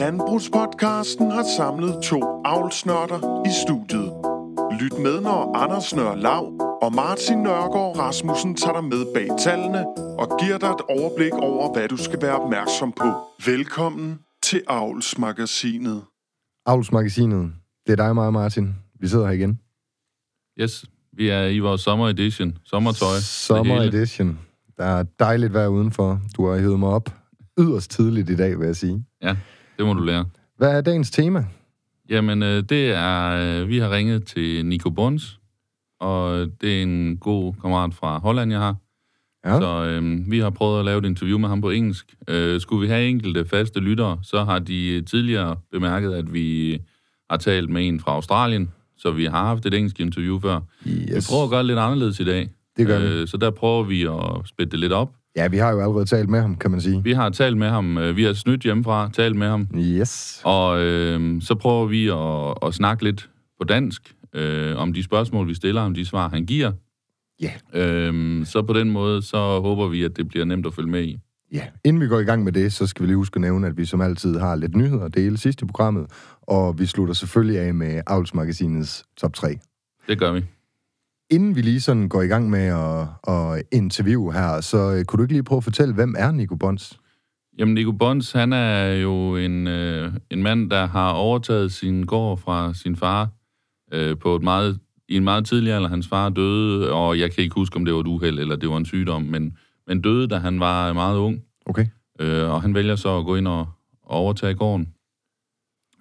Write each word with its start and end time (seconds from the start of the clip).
Landbrugspodcasten 0.00 1.30
har 1.30 1.44
samlet 1.56 2.02
to 2.02 2.20
avlsnørder 2.44 3.46
i 3.46 3.52
studiet. 3.64 4.12
Lyt 4.80 4.98
med, 4.98 5.20
når 5.20 5.56
Anders 5.56 5.94
Nør 5.94 6.14
Lav 6.14 6.44
og 6.82 6.94
Martin 6.94 7.38
Nørgaard 7.38 7.98
Rasmussen 7.98 8.54
tager 8.56 8.80
dig 8.80 8.84
med 8.84 9.14
bag 9.14 9.28
tallene 9.44 9.86
og 10.20 10.40
giver 10.40 10.58
dig 10.58 10.66
et 10.66 10.80
overblik 10.88 11.32
over, 11.32 11.72
hvad 11.72 11.88
du 11.88 11.96
skal 11.96 12.22
være 12.22 12.38
opmærksom 12.38 12.92
på. 12.92 13.08
Velkommen 13.46 14.18
til 14.42 14.62
Avlsmagasinet. 14.68 16.02
Avlsmagasinet. 16.66 17.52
Det 17.86 17.92
er 17.92 17.96
dig 17.96 18.08
og 18.08 18.14
mig, 18.14 18.32
Martin. 18.32 18.74
Vi 19.00 19.08
sidder 19.08 19.26
her 19.26 19.32
igen. 19.32 19.60
Yes, 20.60 20.84
vi 21.12 21.28
er 21.28 21.44
i 21.46 21.58
vores 21.58 21.80
sommer 21.80 22.08
edition. 22.08 22.58
Sommertøj. 22.64 23.16
Sommer 23.20 23.80
edition. 23.80 24.38
Der 24.78 24.84
er 24.84 25.02
dejligt 25.18 25.52
vejr 25.52 25.68
udenfor. 25.68 26.20
Du 26.36 26.46
har 26.46 26.58
hævet 26.58 26.78
mig 26.78 26.88
op 26.88 27.10
yderst 27.58 27.90
tidligt 27.90 28.30
i 28.30 28.36
dag, 28.36 28.58
vil 28.58 28.66
jeg 28.66 28.76
sige. 28.76 29.04
Ja, 29.22 29.36
det 29.78 29.86
må 29.86 29.92
du 29.92 30.02
lære. 30.02 30.24
Hvad 30.56 30.76
er 30.76 30.80
dagens 30.80 31.10
tema? 31.10 31.44
Jamen, 32.10 32.42
øh, 32.42 32.62
det 32.62 32.90
er... 32.90 33.30
Øh, 33.30 33.68
vi 33.68 33.78
har 33.78 33.90
ringet 33.90 34.24
til 34.24 34.66
Nico 34.66 34.90
Bons, 34.90 35.40
og 36.00 36.48
det 36.60 36.78
er 36.78 36.82
en 36.82 37.16
god 37.16 37.54
kammerat 37.62 37.94
fra 37.94 38.18
Holland, 38.18 38.50
jeg 38.52 38.60
har. 38.60 38.76
Ja. 39.46 39.60
Så 39.60 39.84
øh, 39.84 40.30
vi 40.30 40.38
har 40.38 40.50
prøvet 40.50 40.78
at 40.78 40.84
lave 40.84 40.98
et 40.98 41.04
interview 41.04 41.38
med 41.38 41.48
ham 41.48 41.60
på 41.60 41.70
engelsk. 41.70 42.14
Øh, 42.28 42.60
skulle 42.60 42.80
vi 42.80 42.86
have 42.86 43.08
enkelte 43.08 43.44
faste 43.44 43.80
lyttere, 43.80 44.18
så 44.22 44.44
har 44.44 44.58
de 44.58 45.02
tidligere 45.02 45.56
bemærket, 45.72 46.12
at 46.12 46.34
vi 46.34 46.78
har 47.30 47.36
talt 47.36 47.70
med 47.70 47.88
en 47.88 48.00
fra 48.00 48.12
Australien, 48.12 48.70
så 48.96 49.10
vi 49.10 49.24
har 49.24 49.44
haft 49.44 49.66
et 49.66 49.74
engelsk 49.74 50.00
interview 50.00 50.40
før. 50.40 50.60
Yes. 50.86 51.16
Vi 51.16 51.20
prøver 51.30 51.44
at 51.44 51.50
gøre 51.50 51.58
det 51.58 51.66
lidt 51.66 51.78
anderledes 51.78 52.20
i 52.20 52.24
dag. 52.24 52.48
Det 52.76 52.86
gør 52.86 52.98
vi. 52.98 53.06
Øh, 53.06 53.28
så 53.28 53.36
der 53.36 53.50
prøver 53.50 53.82
vi 53.82 54.02
at 54.02 54.48
spætte 54.48 54.70
det 54.70 54.80
lidt 54.80 54.92
op. 54.92 55.12
Ja, 55.36 55.48
vi 55.48 55.56
har 55.56 55.72
jo 55.72 55.80
allerede 55.80 56.04
talt 56.04 56.28
med 56.28 56.40
ham, 56.40 56.56
kan 56.56 56.70
man 56.70 56.80
sige. 56.80 57.02
Vi 57.02 57.12
har 57.12 57.30
talt 57.30 57.56
med 57.56 57.68
ham, 57.68 57.98
øh, 57.98 58.16
vi 58.16 58.24
har 58.24 58.32
snydt 58.32 58.62
hjemmefra, 58.62 59.10
talt 59.12 59.36
med 59.36 59.46
ham, 59.48 59.66
Yes. 59.78 60.40
og 60.44 60.80
øh, 60.80 61.42
så 61.42 61.54
prøver 61.54 61.86
vi 61.86 62.08
at, 62.08 62.68
at 62.68 62.74
snakke 62.74 63.04
lidt 63.04 63.30
på 63.60 63.64
dansk 63.64 64.14
øh, 64.34 64.76
om 64.76 64.92
de 64.92 65.02
spørgsmål, 65.02 65.48
vi 65.48 65.54
stiller, 65.54 65.80
om 65.80 65.94
de 65.94 66.04
svar, 66.06 66.28
han 66.28 66.46
giver. 66.46 66.72
Ja. 67.40 67.52
Øh, 67.74 68.46
så 68.46 68.62
på 68.62 68.72
den 68.72 68.90
måde, 68.90 69.22
så 69.22 69.60
håber 69.60 69.88
vi, 69.88 70.04
at 70.04 70.16
det 70.16 70.28
bliver 70.28 70.44
nemt 70.44 70.66
at 70.66 70.74
følge 70.74 70.90
med 70.90 71.02
i. 71.02 71.18
Ja, 71.52 71.62
inden 71.84 72.02
vi 72.02 72.06
går 72.08 72.18
i 72.20 72.24
gang 72.24 72.44
med 72.44 72.52
det, 72.52 72.72
så 72.72 72.86
skal 72.86 73.02
vi 73.02 73.06
lige 73.06 73.16
huske 73.16 73.36
at 73.36 73.40
nævne, 73.40 73.66
at 73.66 73.76
vi 73.76 73.84
som 73.84 74.00
altid 74.00 74.38
har 74.38 74.54
lidt 74.56 74.76
nyheder 74.76 75.04
at 75.04 75.14
dele 75.14 75.38
sidst 75.38 75.62
i 75.62 75.64
programmet, 75.64 76.06
og 76.42 76.78
vi 76.78 76.86
slutter 76.86 77.14
selvfølgelig 77.14 77.60
af 77.60 77.74
med 77.74 78.00
Avlsmagasinets 78.06 79.04
top 79.16 79.34
3. 79.34 79.58
Det 80.08 80.18
gør 80.18 80.32
vi. 80.32 80.44
Inden 81.30 81.56
vi 81.56 81.60
lige 81.62 81.80
sådan 81.80 82.08
går 82.08 82.22
i 82.22 82.26
gang 82.26 82.50
med 82.50 82.66
at, 82.66 83.06
at 83.34 83.62
interviewe 83.72 84.32
her, 84.32 84.60
så 84.60 84.92
øh, 84.92 85.04
kunne 85.04 85.18
du 85.18 85.22
ikke 85.22 85.34
lige 85.34 85.42
prøve 85.42 85.56
at 85.56 85.64
fortælle, 85.64 85.94
hvem 85.94 86.14
er 86.18 86.30
Nico 86.32 86.56
Bons? 86.56 86.98
Jamen, 87.58 87.74
Nico 87.74 87.92
Bons, 87.92 88.32
han 88.32 88.52
er 88.52 88.94
jo 88.94 89.36
en, 89.36 89.66
øh, 89.66 90.12
en 90.30 90.42
mand, 90.42 90.70
der 90.70 90.86
har 90.86 91.10
overtaget 91.12 91.72
sin 91.72 92.06
gård 92.06 92.38
fra 92.38 92.74
sin 92.74 92.96
far 92.96 93.28
øh, 93.92 94.18
på 94.18 94.36
et 94.36 94.42
meget, 94.42 94.78
i 95.08 95.16
en 95.16 95.24
meget 95.24 95.46
tidlig 95.46 95.72
alder. 95.72 95.88
Hans 95.88 96.08
far 96.08 96.28
døde, 96.28 96.92
og 96.92 97.18
jeg 97.18 97.32
kan 97.32 97.44
ikke 97.44 97.54
huske, 97.54 97.76
om 97.76 97.84
det 97.84 97.94
var 97.94 98.00
et 98.00 98.06
uheld 98.06 98.38
eller 98.38 98.56
det 98.56 98.68
var 98.68 98.76
en 98.76 98.84
sygdom, 98.84 99.22
men, 99.22 99.56
men 99.86 100.02
døde, 100.02 100.28
da 100.28 100.36
han 100.38 100.60
var 100.60 100.92
meget 100.92 101.18
ung. 101.18 101.42
Okay. 101.66 101.86
Øh, 102.20 102.50
og 102.50 102.62
han 102.62 102.74
vælger 102.74 102.96
så 102.96 103.18
at 103.18 103.24
gå 103.24 103.36
ind 103.36 103.48
og, 103.48 103.66
og 104.02 104.16
overtage 104.16 104.54
gården. 104.54 104.88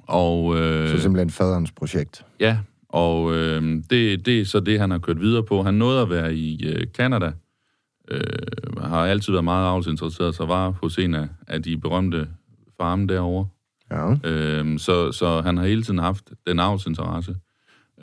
Og, 0.07 0.57
øh, 0.59 0.89
Så 0.89 1.01
simpelthen 1.01 1.29
faderens 1.29 1.71
projekt. 1.71 2.25
ja, 2.39 2.57
og 2.93 3.35
øh, 3.35 3.83
det, 3.89 4.25
det 4.25 4.41
er 4.41 4.45
så 4.45 4.59
det, 4.59 4.79
han 4.79 4.91
har 4.91 4.97
kørt 4.97 5.21
videre 5.21 5.43
på. 5.43 5.63
Han 5.63 5.73
nåede 5.73 6.01
at 6.01 6.09
være 6.09 6.35
i 6.35 6.65
øh, 6.65 6.87
Canada. 6.87 7.31
Øh, 8.11 8.21
har 8.81 9.05
altid 9.05 9.31
været 9.31 9.43
meget 9.43 9.67
avlsinteresseret, 9.67 10.35
så 10.35 10.45
var 10.45 10.69
hos 10.69 10.97
en 10.97 11.15
af, 11.15 11.27
af 11.47 11.63
de 11.63 11.77
berømte 11.77 12.27
farme 12.77 13.07
derovre. 13.07 13.47
Ja. 13.91 14.29
Øh, 14.29 14.79
så, 14.79 15.11
så 15.11 15.41
han 15.41 15.57
har 15.57 15.65
hele 15.65 15.83
tiden 15.83 15.99
haft 15.99 16.31
den 16.47 16.59
avlsinteresse. 16.59 17.35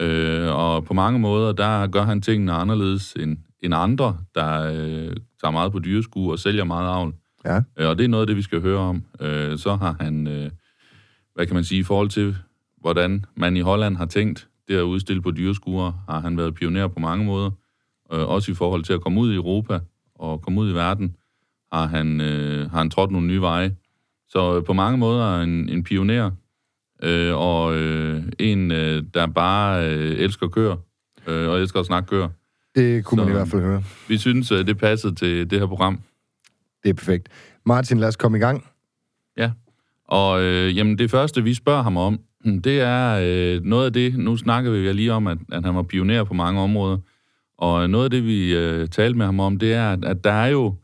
Øh, 0.00 0.54
og 0.54 0.84
på 0.84 0.94
mange 0.94 1.18
måder, 1.18 1.52
der 1.52 1.86
gør 1.86 2.02
han 2.02 2.22
tingene 2.22 2.52
anderledes 2.52 3.12
end, 3.20 3.38
end 3.62 3.74
andre, 3.74 4.18
der 4.34 4.62
øh, 4.62 5.16
tager 5.40 5.50
meget 5.50 5.72
på 5.72 5.78
dyreskue 5.78 6.32
og 6.32 6.38
sælger 6.38 6.64
meget 6.64 6.88
avl. 6.88 7.14
Ja. 7.44 7.60
Øh, 7.78 7.88
og 7.88 7.98
det 7.98 8.04
er 8.04 8.08
noget 8.08 8.22
af 8.22 8.26
det, 8.26 8.36
vi 8.36 8.42
skal 8.42 8.60
høre 8.60 8.78
om. 8.78 9.04
Øh, 9.20 9.58
så 9.58 9.74
har 9.74 9.96
han, 10.00 10.26
øh, 10.28 10.50
hvad 11.34 11.46
kan 11.46 11.54
man 11.54 11.64
sige, 11.64 11.78
i 11.78 11.82
forhold 11.82 12.08
til, 12.08 12.36
hvordan 12.80 13.24
man 13.34 13.56
i 13.56 13.60
Holland 13.60 13.96
har 13.96 14.06
tænkt 14.06 14.48
det 14.68 14.76
at 14.76 14.82
udstille 14.82 15.22
på 15.22 15.30
dyreskuer, 15.30 15.92
har 16.08 16.20
han 16.20 16.36
været 16.36 16.54
pioner 16.54 16.88
på 16.88 17.00
mange 17.00 17.24
måder. 17.24 17.50
Øh, 18.12 18.28
også 18.28 18.52
i 18.52 18.54
forhold 18.54 18.84
til 18.84 18.92
at 18.92 19.00
komme 19.00 19.20
ud 19.20 19.32
i 19.32 19.36
Europa 19.36 19.78
og 20.14 20.42
komme 20.42 20.60
ud 20.60 20.70
i 20.70 20.74
verden, 20.74 21.16
har 21.72 21.86
han, 21.86 22.20
øh, 22.20 22.70
har 22.70 22.78
han 22.78 22.90
trådt 22.90 23.10
nogle 23.10 23.26
nye 23.26 23.40
veje. 23.40 23.76
Så 24.28 24.56
øh, 24.56 24.64
på 24.64 24.72
mange 24.72 24.98
måder 24.98 25.36
er 25.38 25.42
en, 25.42 25.68
en 25.68 25.84
pioner, 25.84 26.30
øh, 27.02 27.36
og 27.36 27.76
øh, 27.76 28.22
en, 28.38 28.70
øh, 28.70 29.02
der 29.14 29.26
bare 29.26 29.86
øh, 29.94 30.10
elsker 30.18 30.48
køer, 30.48 30.76
øh, 31.26 31.48
og 31.48 31.60
elsker 31.60 31.80
at 31.80 31.86
snakke 31.86 32.06
køer. 32.08 32.28
Det 32.74 33.04
kunne 33.04 33.16
man 33.16 33.26
Så- 33.26 33.30
i 33.30 33.32
hvert 33.32 33.48
fald 33.48 33.62
høre. 33.62 33.82
Vi 34.08 34.18
synes, 34.18 34.52
øh, 34.52 34.66
det 34.66 34.78
passede 34.78 35.14
til 35.14 35.50
det 35.50 35.58
her 35.58 35.66
program. 35.66 36.00
Det 36.82 36.90
er 36.90 36.94
perfekt. 36.94 37.28
Martin, 37.66 37.98
lad 37.98 38.08
os 38.08 38.16
komme 38.16 38.38
i 38.38 38.40
gang. 38.40 38.66
Ja, 39.36 39.50
og 40.08 40.42
øh, 40.42 40.76
jamen 40.76 40.98
det 40.98 41.10
første, 41.10 41.42
vi 41.42 41.54
spørger 41.54 41.82
ham 41.82 41.96
om, 41.96 42.20
det 42.44 42.80
er 42.80 43.20
øh, 43.22 43.64
noget 43.64 43.86
af 43.86 43.92
det, 43.92 44.18
nu 44.18 44.36
snakker 44.36 44.70
vi 44.70 44.78
jo 44.78 44.92
lige 44.92 45.12
om, 45.12 45.26
at, 45.26 45.38
at 45.52 45.64
han 45.64 45.74
var 45.74 45.82
pioner 45.82 46.24
på 46.24 46.34
mange 46.34 46.60
områder, 46.60 46.98
og 47.58 47.90
noget 47.90 48.04
af 48.04 48.10
det, 48.10 48.26
vi 48.26 48.56
øh, 48.56 48.88
talte 48.88 49.18
med 49.18 49.26
ham 49.26 49.40
om, 49.40 49.58
det 49.58 49.72
er, 49.72 49.92
at, 49.92 50.04
at 50.04 50.24
der 50.24 50.32
er 50.32 50.46
jo 50.46 50.74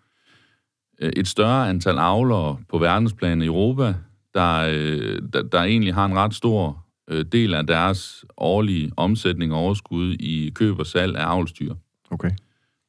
øh, 1.01 1.13
et 1.17 1.29
større 1.29 1.69
antal 1.69 1.99
avlere 1.99 2.59
på 2.69 2.79
verdensplan 2.79 3.43
i 3.43 3.47
Europa, 3.47 3.95
der, 4.35 4.69
øh, 4.73 5.23
der, 5.33 5.43
der 5.43 5.63
egentlig 5.63 5.95
har 5.95 6.07
en 6.07 6.15
ret 6.15 6.35
stor 6.35 6.85
øh, 7.11 7.25
del 7.33 7.55
af 7.55 7.67
deres 7.67 8.25
årlige 8.37 8.93
omsætning 8.97 9.53
og 9.53 9.59
overskud 9.59 10.17
i 10.21 10.53
køb 10.55 10.79
og 10.79 10.87
salg 10.87 11.17
af 11.17 11.25
avlsdyr. 11.25 11.75
Okay. 12.11 12.31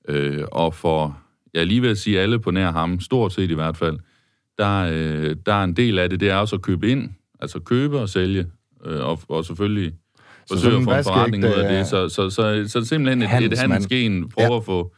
Øh, 0.07 0.43
og 0.51 0.73
for, 0.73 1.19
jeg 1.53 1.59
er 1.59 1.65
lige 1.65 1.81
ved 1.81 1.89
at 1.89 1.97
sige 1.97 2.19
alle 2.19 2.39
på 2.39 2.51
nær 2.51 2.71
ham, 2.71 2.99
stort 2.99 3.33
set 3.33 3.51
i 3.51 3.53
hvert 3.53 3.77
fald, 3.77 3.99
der, 4.57 4.89
øh, 4.93 5.35
der 5.45 5.53
er 5.53 5.63
en 5.63 5.73
del 5.73 5.99
af 5.99 6.09
det, 6.09 6.19
det 6.19 6.29
er 6.29 6.35
også 6.35 6.55
at 6.55 6.61
købe 6.61 6.89
ind, 6.89 7.09
altså 7.39 7.59
købe 7.59 7.99
og 7.99 8.09
sælge, 8.09 8.45
øh, 8.85 9.05
og, 9.05 9.19
og 9.27 9.45
selvfølgelig 9.45 9.93
forsøge 10.47 10.71
sådan 10.71 10.79
at 10.79 10.85
få 10.85 10.97
en 10.97 11.03
forretning 11.03 11.43
ud 11.43 11.49
af 11.49 11.71
øh, 11.71 11.77
det. 11.77 11.87
Så, 11.87 12.09
så, 12.09 12.29
så, 12.29 12.29
så, 12.29 12.69
så 12.71 12.79
det 12.79 12.85
er 12.85 12.87
simpelthen 12.87 13.21
et, 13.21 13.51
et 13.51 13.59
handelsgen, 13.59 14.29
prøve 14.29 14.51
ja. 14.51 14.57
at 14.57 14.63
få, 14.63 14.95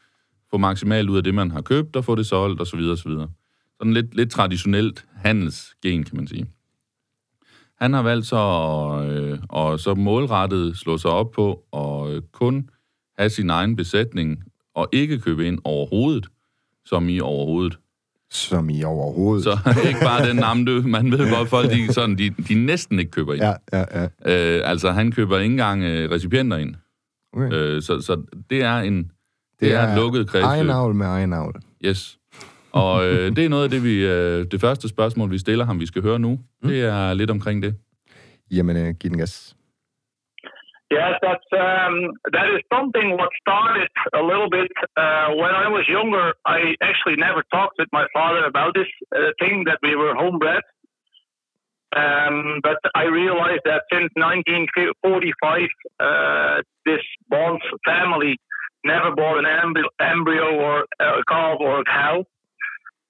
få 0.52 0.58
maksimalt 0.58 1.10
ud 1.10 1.18
af 1.18 1.24
det, 1.24 1.34
man 1.34 1.52
har 1.52 1.62
købt, 1.62 1.96
og 1.96 2.06
få 2.06 2.16
det 2.16 2.26
solgt, 2.26 2.62
osv. 2.62 2.80
osv. 2.80 3.12
Sådan 3.78 3.94
lidt, 3.94 4.16
lidt 4.16 4.32
traditionelt 4.32 5.06
handelsgen, 5.16 6.04
kan 6.04 6.18
man 6.18 6.28
sige. 6.28 6.46
Han 7.82 7.94
har 7.94 8.02
valgt 8.02 8.28
så 8.28 8.38
at, 8.38 9.10
øh, 9.10 9.40
og 9.50 9.80
så 9.80 9.96
målrettet 9.96 10.78
slå 10.78 10.98
sig 10.98 11.12
op 11.12 11.32
på 11.32 11.64
og 11.72 12.16
øh, 12.16 12.22
kun 12.32 12.70
have 13.18 13.30
sin 13.30 13.50
egen 13.50 13.76
besætning 13.76 14.44
og 14.76 14.88
ikke 14.92 15.20
købe 15.20 15.48
ind 15.48 15.60
overhovedet, 15.64 16.28
som 16.86 17.10
i 17.10 17.20
overhovedet. 17.20 17.80
Som 18.32 18.70
i 18.70 18.84
overhovedet. 18.84 19.44
Så 19.44 19.58
ikke 19.88 20.00
bare 20.00 20.28
den 20.28 20.36
navn, 20.36 20.66
du, 20.66 20.82
man 20.86 21.12
ved 21.12 21.36
godt, 21.38 21.50
folk 21.50 21.72
de, 21.72 21.94
sådan, 21.94 22.18
de, 22.18 22.30
de 22.30 22.66
næsten 22.66 23.00
ikke 23.00 23.12
køber 23.12 23.34
ind. 23.34 23.44
Ja, 23.44 23.54
ja, 23.74 24.08
ja. 24.26 24.58
Øh, 24.58 24.70
altså, 24.70 24.92
han 24.92 25.12
køber 25.12 25.40
ikke 25.40 25.52
engang 25.52 25.84
øh, 25.84 26.12
recipienter 26.12 26.58
ind. 26.58 26.76
Okay. 27.34 27.54
Øh, 27.54 27.82
så, 27.82 28.02
så 28.02 28.22
det 28.50 28.64
er 28.64 28.78
en 28.78 28.98
det, 28.98 29.12
det 29.60 29.74
er, 29.74 29.88
et 29.88 29.96
lukket 29.96 30.28
kredsløb. 30.28 30.50
Egen 30.50 30.70
avl 30.70 30.96
med 30.96 31.06
egen 31.06 31.34
avl. 31.34 31.56
Yes. 31.86 32.18
Og 32.72 33.06
øh, 33.06 33.36
det 33.36 33.46
er 33.46 33.50
noget 33.50 33.64
af 33.64 33.70
det, 33.70 33.84
vi, 33.84 34.06
øh, 34.06 34.46
det 34.52 34.62
første 34.62 34.88
spørgsmål, 34.88 35.32
vi 35.32 35.38
stiller 35.38 35.66
ham, 35.66 35.80
vi 35.80 35.86
skal 35.86 36.02
høre 36.02 36.20
nu. 36.20 36.40
Mm. 36.64 36.70
Det 36.70 36.82
er 36.82 37.14
lidt 37.14 37.32
omkring 37.32 37.64
det. 37.64 37.76
Jamen, 38.52 38.78
øh, 38.78 38.94
giv 38.94 39.10
den 39.10 39.18
gas. 39.18 39.56
Yes, 40.92 41.20
that's 41.22 41.46
um, 41.54 42.14
that 42.34 42.50
is 42.50 42.62
something 42.74 43.12
what 43.16 43.30
started 43.40 43.90
a 44.14 44.24
little 44.24 44.50
bit 44.50 44.72
uh, 44.98 45.30
when 45.38 45.54
I 45.54 45.70
was 45.70 45.86
younger. 45.88 46.34
I 46.48 46.74
actually 46.82 47.16
never 47.16 47.44
talked 47.52 47.76
with 47.78 47.90
my 47.94 48.08
father 48.12 48.46
about 48.46 48.74
this 48.74 48.88
uh, 49.16 49.30
thing 49.40 49.66
that 49.66 49.78
we 49.84 49.96
were 49.96 50.16
homebred. 50.16 50.64
Um, 51.96 52.60
but 52.64 52.78
I 52.96 53.04
realized 53.04 53.62
that 53.66 53.84
since 53.92 54.10
1945, 54.16 55.62
uh, 56.00 56.62
this 56.86 57.02
Bonds 57.30 57.64
family 57.86 58.38
never 58.84 59.16
bought 59.16 59.40
an 59.40 59.46
embryo, 59.46 59.90
embryo 60.00 60.56
or 60.56 60.86
a 61.00 61.24
calf 61.28 61.58
or 61.60 61.82
a 61.82 61.84
cow. 61.84 62.26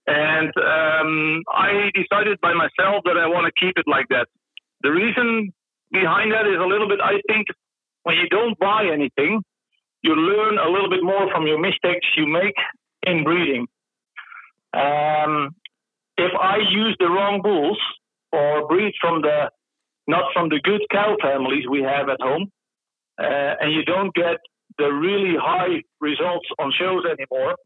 And 0.08 0.52
um, 0.58 1.44
I 1.54 1.92
decided 1.94 2.42
by 2.42 2.54
myself 2.54 3.04
that 3.06 3.18
I 3.18 3.28
want 3.28 3.48
to 3.48 3.54
keep 3.60 3.78
it 3.78 3.86
like 3.88 4.08
that. 4.10 4.28
The 4.82 4.92
reason 4.92 5.54
behind 5.92 6.32
that 6.32 6.48
is 6.48 6.58
a 6.60 6.66
little 6.66 6.88
bit, 6.88 7.00
I 7.02 7.22
think, 7.28 7.48
when 8.10 8.18
you 8.18 8.28
don't 8.30 8.58
buy 8.58 8.90
anything, 8.92 9.40
you 10.02 10.16
learn 10.16 10.58
a 10.58 10.68
little 10.68 10.90
bit 10.90 11.04
more 11.04 11.30
from 11.32 11.46
your 11.46 11.60
mistakes 11.60 12.08
you 12.18 12.26
make 12.26 12.56
in 13.06 13.24
breeding. 13.24 13.68
Um, 14.74 15.52
if 16.18 16.32
I 16.34 16.58
use 16.72 16.98
the 17.00 17.06
wrong 17.06 17.42
bulls 17.44 17.80
or 18.32 18.68
breed 18.68 18.96
from 19.00 19.22
the 19.22 19.52
not 20.08 20.34
from 20.34 20.50
the 20.50 20.60
good 20.64 20.82
cow 20.92 21.18
families 21.22 21.66
we 21.70 21.84
have 21.84 22.10
at 22.10 22.20
home, 22.20 22.52
uh, 23.22 23.54
and 23.62 23.72
you 23.72 23.86
don't 23.86 24.12
get 24.16 24.38
the 24.80 24.90
really 24.92 25.36
high 25.40 25.84
results 26.02 26.48
on 26.58 26.74
shows 26.80 27.04
anymore, 27.06 27.58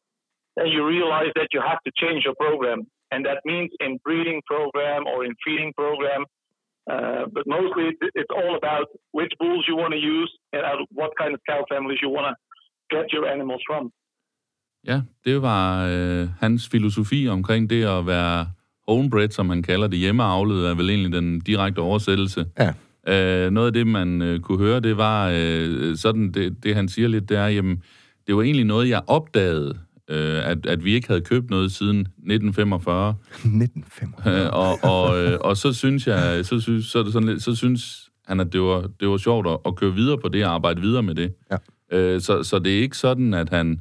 then 0.57 0.67
you 0.67 0.85
realize 0.85 1.31
that 1.35 1.47
you 1.53 1.61
have 1.61 1.79
to 1.85 1.91
change 1.95 2.25
your 2.25 2.35
program. 2.35 2.85
And 3.11 3.25
that 3.25 3.39
means 3.45 3.71
in 3.79 3.97
breeding 4.03 4.41
program 4.45 5.07
or 5.07 5.23
in 5.23 5.35
feeding 5.45 5.71
program. 5.77 6.25
Uh, 6.91 7.23
but 7.35 7.43
mostly 7.57 7.85
it's 8.19 8.33
all 8.39 8.53
about 8.61 8.87
which 9.17 9.33
bulls 9.41 9.63
you 9.69 9.75
want 9.83 9.93
to 9.97 10.01
use 10.15 10.31
and 10.53 10.63
what 10.99 11.11
kind 11.21 11.33
of 11.35 11.39
cow 11.49 11.61
families 11.73 11.99
you 12.03 12.09
want 12.17 12.25
to 12.29 12.33
get 12.95 13.05
your 13.15 13.25
animals 13.35 13.63
from. 13.69 13.83
Ja, 14.87 15.01
det 15.25 15.41
var 15.41 15.87
øh, 15.87 16.27
hans 16.39 16.69
filosofi 16.69 17.27
omkring 17.27 17.69
det 17.69 17.83
at 17.83 18.07
være 18.07 18.47
homebred, 18.87 19.29
som 19.29 19.49
han 19.49 19.63
kalder 19.63 19.87
det, 19.87 19.99
hjemmeavlet, 19.99 20.69
er 20.69 20.75
vel 20.75 20.89
egentlig 20.89 21.13
den 21.13 21.39
direkte 21.39 21.79
oversættelse. 21.79 22.45
Ja. 22.59 22.73
Øh, 23.07 23.51
noget 23.51 23.67
af 23.67 23.73
det, 23.73 23.87
man 23.87 24.21
øh, 24.21 24.39
kunne 24.39 24.57
høre, 24.57 24.79
det 24.79 24.97
var 24.97 25.29
øh, 25.29 25.95
sådan, 25.95 26.31
det, 26.31 26.63
det 26.63 26.75
han 26.75 26.87
siger 26.87 27.07
lidt, 27.07 27.29
det 27.29 27.37
er, 27.37 27.47
jamen, 27.47 27.83
det 28.27 28.35
var 28.35 28.41
egentlig 28.41 28.65
noget, 28.65 28.89
jeg 28.89 29.01
opdagede, 29.07 29.79
øh, 30.09 30.49
at, 30.49 30.65
at 30.65 30.83
vi 30.83 30.93
ikke 30.93 31.07
havde 31.07 31.21
købt 31.21 31.49
noget 31.49 31.71
siden 31.71 31.99
1945. 31.99 33.15
1945. 33.33 34.43
Øh, 34.45 34.49
og, 34.53 34.83
og, 34.83 35.23
øh, 35.23 35.37
og 35.41 35.57
så 35.57 35.73
synes 35.73 36.07
jeg, 36.07 36.45
så 36.45 36.59
synes, 36.59 36.85
så, 36.85 36.99
er 36.99 37.03
det 37.03 37.13
sådan 37.13 37.29
lidt, 37.29 37.43
så 37.43 37.55
synes 37.55 38.09
han, 38.27 38.39
at 38.39 38.53
det 38.53 38.61
var, 38.61 38.89
det 38.99 39.07
var 39.09 39.17
sjovt 39.17 39.47
at, 39.47 39.57
at 39.65 39.75
køre 39.75 39.93
videre 39.93 40.17
på 40.17 40.27
det 40.27 40.45
og 40.45 40.53
arbejde 40.53 40.81
videre 40.81 41.03
med 41.03 41.15
det. 41.15 41.33
Ja. 41.51 41.57
Øh, 41.97 42.21
så, 42.21 42.43
så 42.43 42.59
det 42.59 42.77
er 42.77 42.81
ikke 42.81 42.97
sådan, 42.97 43.33
at 43.33 43.49
han, 43.49 43.79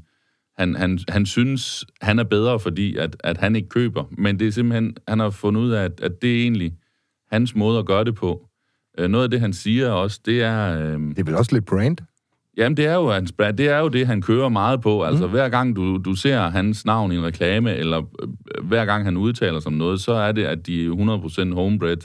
han, 0.59 0.77
han, 0.77 0.99
han 1.09 1.27
synes, 1.27 1.85
han 2.01 2.19
er 2.19 2.25
bedre, 2.25 2.61
fordi 2.61 2.97
at, 2.97 3.17
at 3.21 3.37
han 3.39 3.57
ikke 3.57 3.69
køber. 3.69 4.05
Men 4.19 4.39
det 4.39 4.47
er 4.47 4.53
simpelthen, 4.53 4.97
han 5.09 5.19
har 5.19 5.31
fundet 5.31 5.61
ud 5.61 5.71
af, 5.71 5.85
at, 5.85 6.01
at 6.01 6.23
det 6.23 6.31
er 6.37 6.43
egentlig 6.43 6.73
hans 7.33 7.55
måde 7.55 7.79
at 7.79 7.87
gøre 7.87 8.05
det 8.05 8.15
på. 8.15 8.49
Øh, 8.99 9.09
noget 9.11 9.25
af 9.25 9.31
det, 9.31 9.41
han 9.41 9.53
siger 9.53 9.91
også, 9.91 10.21
det 10.27 10.43
er... 10.43 10.79
Øh, 10.79 11.01
Det 11.01 11.19
er 11.19 11.25
vel 11.25 11.35
også 11.35 11.55
lidt 11.55 11.67
brand? 11.67 11.97
Jamen, 12.57 12.77
det 12.77 12.87
er 12.87 12.95
jo, 12.95 13.11
hans, 13.11 13.33
brand. 13.33 13.57
det 13.57 13.69
er 13.69 13.79
jo 13.79 13.89
det, 13.89 14.07
han 14.07 14.23
kører 14.23 14.49
meget 14.49 14.81
på. 14.81 15.03
Altså, 15.03 15.27
mm. 15.27 15.31
hver 15.33 15.49
gang 15.49 15.77
du, 15.77 15.97
du 15.97 16.15
ser 16.15 16.39
hans 16.41 16.85
navn 16.85 17.13
i 17.13 17.17
en 17.17 17.25
reklame, 17.25 17.75
eller 17.75 17.99
øh, 18.23 18.65
hver 18.67 18.85
gang 18.85 19.05
han 19.05 19.17
udtaler 19.17 19.61
sig 19.61 19.67
om 19.67 19.73
noget, 19.73 20.01
så 20.01 20.13
er 20.13 20.33
det, 20.33 20.45
at 20.45 20.67
de 20.67 20.85
er 20.87 20.91
100% 21.51 21.55
homebred. 21.55 21.97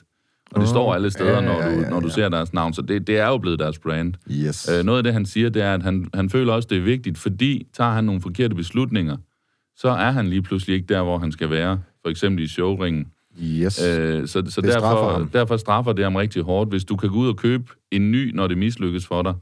Og 0.52 0.62
det 0.62 0.68
Åh, 0.68 0.68
står 0.68 0.94
alle 0.94 1.12
steder, 1.12 1.34
ja, 1.36 1.42
når 1.42 1.62
ja, 1.64 1.76
du, 1.76 1.82
ja, 1.82 1.90
når 1.90 2.00
du 2.00 2.08
ja. 2.08 2.14
ser 2.14 2.30
deres 2.30 2.54
navn. 2.54 2.74
Så 2.74 2.82
det, 2.82 3.08
det 3.08 3.18
er 3.18 3.28
jo 3.28 3.38
blevet 3.38 3.60
deres 3.60 3.80
brand. 3.80 4.14
Yes. 4.32 4.70
Øh, 4.78 4.86
noget 4.86 4.98
af 4.98 5.04
det, 5.04 5.14
han 5.14 5.26
siger, 5.26 5.50
det 5.50 5.62
er, 5.62 5.74
at 5.74 5.84
han, 5.84 6.08
han 6.14 6.30
føler 6.30 6.54
også, 6.54 6.68
det 6.72 6.78
er 6.78 6.82
vigtigt, 6.82 7.18
fordi 7.18 7.68
tager 7.78 7.92
han 7.92 8.04
nogle 8.04 8.22
forkerte 8.22 8.56
beslutninger, 8.56 9.18
så 9.76 9.90
er 9.90 10.12
han 10.12 10.28
lige 10.28 10.42
pludselig 10.42 10.76
ikke 10.76 10.94
der, 10.94 11.04
hvor 11.04 11.18
han 11.18 11.32
skal 11.32 11.50
være. 11.50 11.80
For 12.04 12.10
eksempel 12.10 12.44
i 12.44 12.48
showringen. 12.48 13.06
yes. 13.44 13.84
Øh, 13.84 14.28
så 14.28 14.28
så 14.28 14.42
Det 14.42 14.72
straffer 14.74 14.90
derfor, 14.90 15.12
ham. 15.12 15.30
derfor 15.30 15.58
straffer 15.58 15.94
det 15.94 16.04
ham 16.04 16.16
rigtig 16.16 16.44
hårdt. 16.44 16.70
Hvis 16.70 16.84
du 16.86 16.96
kan 16.96 17.10
gå 17.10 17.16
ud 17.18 17.28
og 17.28 17.38
købe 17.38 17.64
en 17.92 18.12
ny, 18.12 18.32
når 18.36 18.48
det 18.48 18.58
mislykkes 18.58 19.08
for 19.08 19.22
dig, 19.22 19.34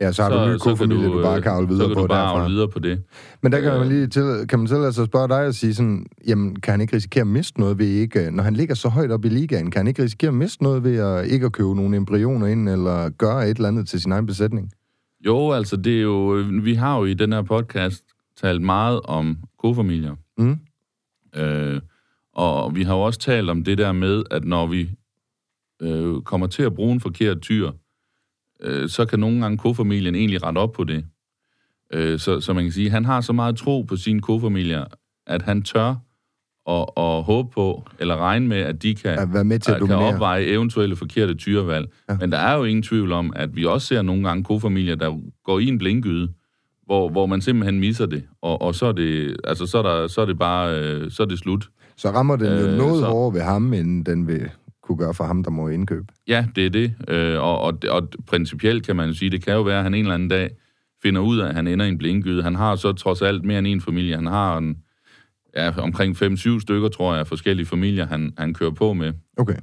ja, 0.00 0.12
så 0.12 0.22
har 0.22 0.30
du 0.30 0.44
en 0.44 0.52
ny 0.52 0.58
kofamilie, 0.58 1.06
du, 1.06 1.22
bare 1.22 1.42
kan 1.42 1.52
avle 1.52 1.68
videre 1.68 1.82
så 1.84 1.88
kan 1.88 1.94
på 1.94 2.00
du 2.02 2.06
bare 2.06 2.34
derfra. 2.34 2.48
videre 2.48 2.68
på 2.68 2.78
det. 2.78 3.02
Men 3.42 3.52
der 3.52 3.60
kan 3.60 3.72
man 3.72 3.88
lige 3.88 4.06
til, 4.06 4.46
kan 4.48 4.58
man 4.58 4.68
tillade 4.68 4.92
sig 4.92 5.02
at 5.02 5.08
spørge 5.08 5.28
dig 5.28 5.46
og 5.46 5.54
sige 5.54 5.74
sådan, 5.74 6.06
jamen, 6.26 6.56
kan 6.60 6.72
han 6.72 6.80
ikke 6.80 6.96
risikere 6.96 7.20
at 7.20 7.26
miste 7.26 7.60
noget 7.60 7.78
ved 7.78 7.86
ikke, 7.86 8.30
når 8.30 8.42
han 8.42 8.54
ligger 8.54 8.74
så 8.74 8.88
højt 8.88 9.10
op 9.10 9.24
i 9.24 9.28
ligaen, 9.28 9.70
kan 9.70 9.78
han 9.78 9.86
ikke 9.86 10.02
risikere 10.02 10.28
at 10.28 10.34
miste 10.34 10.62
noget 10.62 10.84
ved 10.84 10.96
at 10.98 11.26
ikke 11.26 11.46
at 11.46 11.52
købe 11.52 11.74
nogle 11.74 11.96
embryoner 11.96 12.46
ind, 12.46 12.68
eller 12.68 13.08
gøre 13.08 13.50
et 13.50 13.56
eller 13.56 13.68
andet 13.68 13.88
til 13.88 14.00
sin 14.00 14.12
egen 14.12 14.26
besætning? 14.26 14.70
Jo, 15.26 15.50
altså 15.52 15.76
det 15.76 15.96
er 15.96 16.02
jo, 16.02 16.44
vi 16.62 16.74
har 16.74 16.98
jo 16.98 17.04
i 17.04 17.14
den 17.14 17.32
her 17.32 17.42
podcast 17.42 18.04
talt 18.40 18.62
meget 18.62 19.00
om 19.04 19.36
kofamilier. 19.58 20.14
Mm. 20.38 20.58
Øh, 21.36 21.80
og 22.34 22.74
vi 22.74 22.82
har 22.82 22.94
jo 22.94 23.00
også 23.00 23.18
talt 23.18 23.50
om 23.50 23.64
det 23.64 23.78
der 23.78 23.92
med, 23.92 24.22
at 24.30 24.44
når 24.44 24.66
vi 24.66 24.90
øh, 25.82 26.22
kommer 26.22 26.46
til 26.46 26.62
at 26.62 26.74
bruge 26.74 26.92
en 26.92 27.00
forkert 27.00 27.40
tyr, 27.40 27.70
øh, 28.62 28.88
så 28.88 29.04
kan 29.04 29.18
nogle 29.20 29.40
gange 29.40 29.58
kofamilien 29.58 30.14
egentlig 30.14 30.42
rette 30.42 30.58
op 30.58 30.72
på 30.72 30.84
det. 30.84 31.04
Øh, 31.92 32.18
så, 32.18 32.40
så 32.40 32.52
man 32.52 32.64
kan 32.64 32.72
sige, 32.72 32.86
at 32.86 32.92
han 32.92 33.04
har 33.04 33.20
så 33.20 33.32
meget 33.32 33.56
tro 33.56 33.82
på 33.82 33.96
sine 33.96 34.20
kofamilier, 34.20 34.84
at 35.26 35.42
han 35.42 35.62
tør 35.62 35.94
at, 36.68 36.86
at 36.96 37.22
håbe 37.22 37.48
på, 37.54 37.84
eller 37.98 38.16
regne 38.16 38.46
med, 38.48 38.56
at 38.56 38.82
de 38.82 38.94
kan, 38.94 39.18
At 39.18 39.32
være 39.34 39.44
med 39.44 39.58
til 39.58 39.70
at 39.72 39.78
kan 39.78 39.88
dominere. 39.88 40.14
opveje 40.14 40.44
eventuelle 40.44 40.96
forkerte 40.96 41.34
tyrevalg. 41.34 41.88
Ja. 42.08 42.16
Men 42.20 42.32
der 42.32 42.38
er 42.38 42.56
jo 42.56 42.64
ingen 42.64 42.82
tvivl 42.82 43.12
om, 43.12 43.32
at 43.36 43.56
vi 43.56 43.64
også 43.64 43.86
ser 43.86 44.02
nogle 44.02 44.28
gange 44.28 44.44
kofamilier, 44.44 44.94
der 44.94 45.18
går 45.44 45.58
i 45.58 45.66
en 45.66 45.78
blinkgyde, 45.78 46.28
hvor, 46.86 47.08
hvor 47.08 47.26
man 47.26 47.40
simpelthen 47.40 47.80
misser 47.80 48.06
det, 48.06 48.22
og, 48.42 48.62
og 48.62 48.74
så, 48.74 48.86
er 48.86 48.92
det, 48.92 49.36
altså, 49.44 49.66
så, 49.66 49.78
er 49.78 49.82
der, 49.82 50.06
så 50.06 50.20
er 50.20 50.26
det 50.26 50.38
bare 50.38 50.78
øh, 50.80 51.10
så 51.10 51.22
er 51.22 51.26
det 51.26 51.38
slut. 51.38 51.68
Så 51.96 52.10
rammer 52.10 52.36
den 52.36 52.46
jo 52.46 52.66
Øh, 52.66 52.76
noget 52.78 53.00
så- 53.00 53.06
hårdere 53.06 53.34
ved 53.34 53.40
ham, 53.42 53.72
end 53.74 54.04
den 54.04 54.26
vil 54.28 54.50
kunne 54.90 55.04
gøre 55.04 55.14
for 55.14 55.24
ham, 55.24 55.42
der 55.42 55.50
må 55.50 55.68
indkøbe. 55.68 56.06
Ja, 56.28 56.46
det 56.56 56.66
er 56.66 56.70
det. 56.70 56.94
Øh, 57.08 57.42
og, 57.42 57.60
og, 57.60 57.78
og 57.90 58.08
principielt 58.26 58.86
kan 58.86 58.96
man 58.96 59.14
sige, 59.14 59.30
det 59.30 59.44
kan 59.44 59.54
jo 59.54 59.62
være, 59.62 59.76
at 59.76 59.82
han 59.82 59.94
en 59.94 60.00
eller 60.00 60.14
anden 60.14 60.28
dag 60.28 60.50
finder 61.02 61.20
ud 61.20 61.38
af, 61.38 61.48
at 61.48 61.54
han 61.54 61.66
ender 61.66 61.86
i 61.86 61.88
en 61.88 61.98
blinkgyde. 61.98 62.42
Han 62.42 62.54
har 62.54 62.76
så 62.76 62.92
trods 62.92 63.22
alt 63.22 63.44
mere 63.44 63.58
end 63.58 63.66
en 63.66 63.80
familie. 63.80 64.14
Han 64.14 64.26
har 64.26 64.58
en, 64.58 64.76
ja, 65.56 65.78
omkring 65.78 66.22
5-7 66.22 66.60
stykker, 66.60 66.88
tror 66.88 67.14
jeg, 67.14 67.26
forskellige 67.26 67.66
familier, 67.66 68.06
han, 68.06 68.32
han 68.38 68.54
kører 68.54 68.70
på 68.70 68.92
med. 68.92 69.12
Okay. 69.36 69.56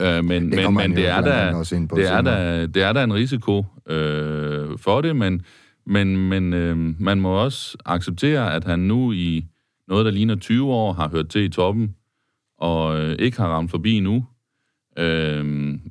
Øh, 0.00 0.24
men 0.24 0.52
Det 0.52 0.64
men, 0.64 0.74
men 0.74 0.96
det, 0.96 1.08
er 1.08 1.20
da, 1.20 1.52
på 1.88 1.96
det, 1.96 2.12
er 2.12 2.20
da, 2.20 2.66
det 2.66 2.82
er 2.82 2.92
da 2.92 3.04
en 3.04 3.14
risiko 3.14 3.64
øh, 3.88 4.78
for 4.78 5.00
det, 5.00 5.16
men, 5.16 5.42
men, 5.86 6.28
men 6.28 6.52
øh, 6.52 6.76
man 7.00 7.20
må 7.20 7.28
også 7.28 7.76
acceptere, 7.84 8.54
at 8.54 8.64
han 8.64 8.78
nu 8.78 9.12
i 9.12 9.46
noget, 9.88 10.04
der 10.04 10.10
ligner 10.10 10.36
20 10.36 10.72
år, 10.72 10.92
har 10.92 11.08
hørt 11.08 11.28
til 11.28 11.44
i 11.44 11.48
toppen, 11.48 11.94
og 12.58 13.00
øh, 13.00 13.16
ikke 13.18 13.36
har 13.36 13.48
ramt 13.48 13.70
forbi 13.70 14.00
nu. 14.00 14.24
Øh, 14.98 15.44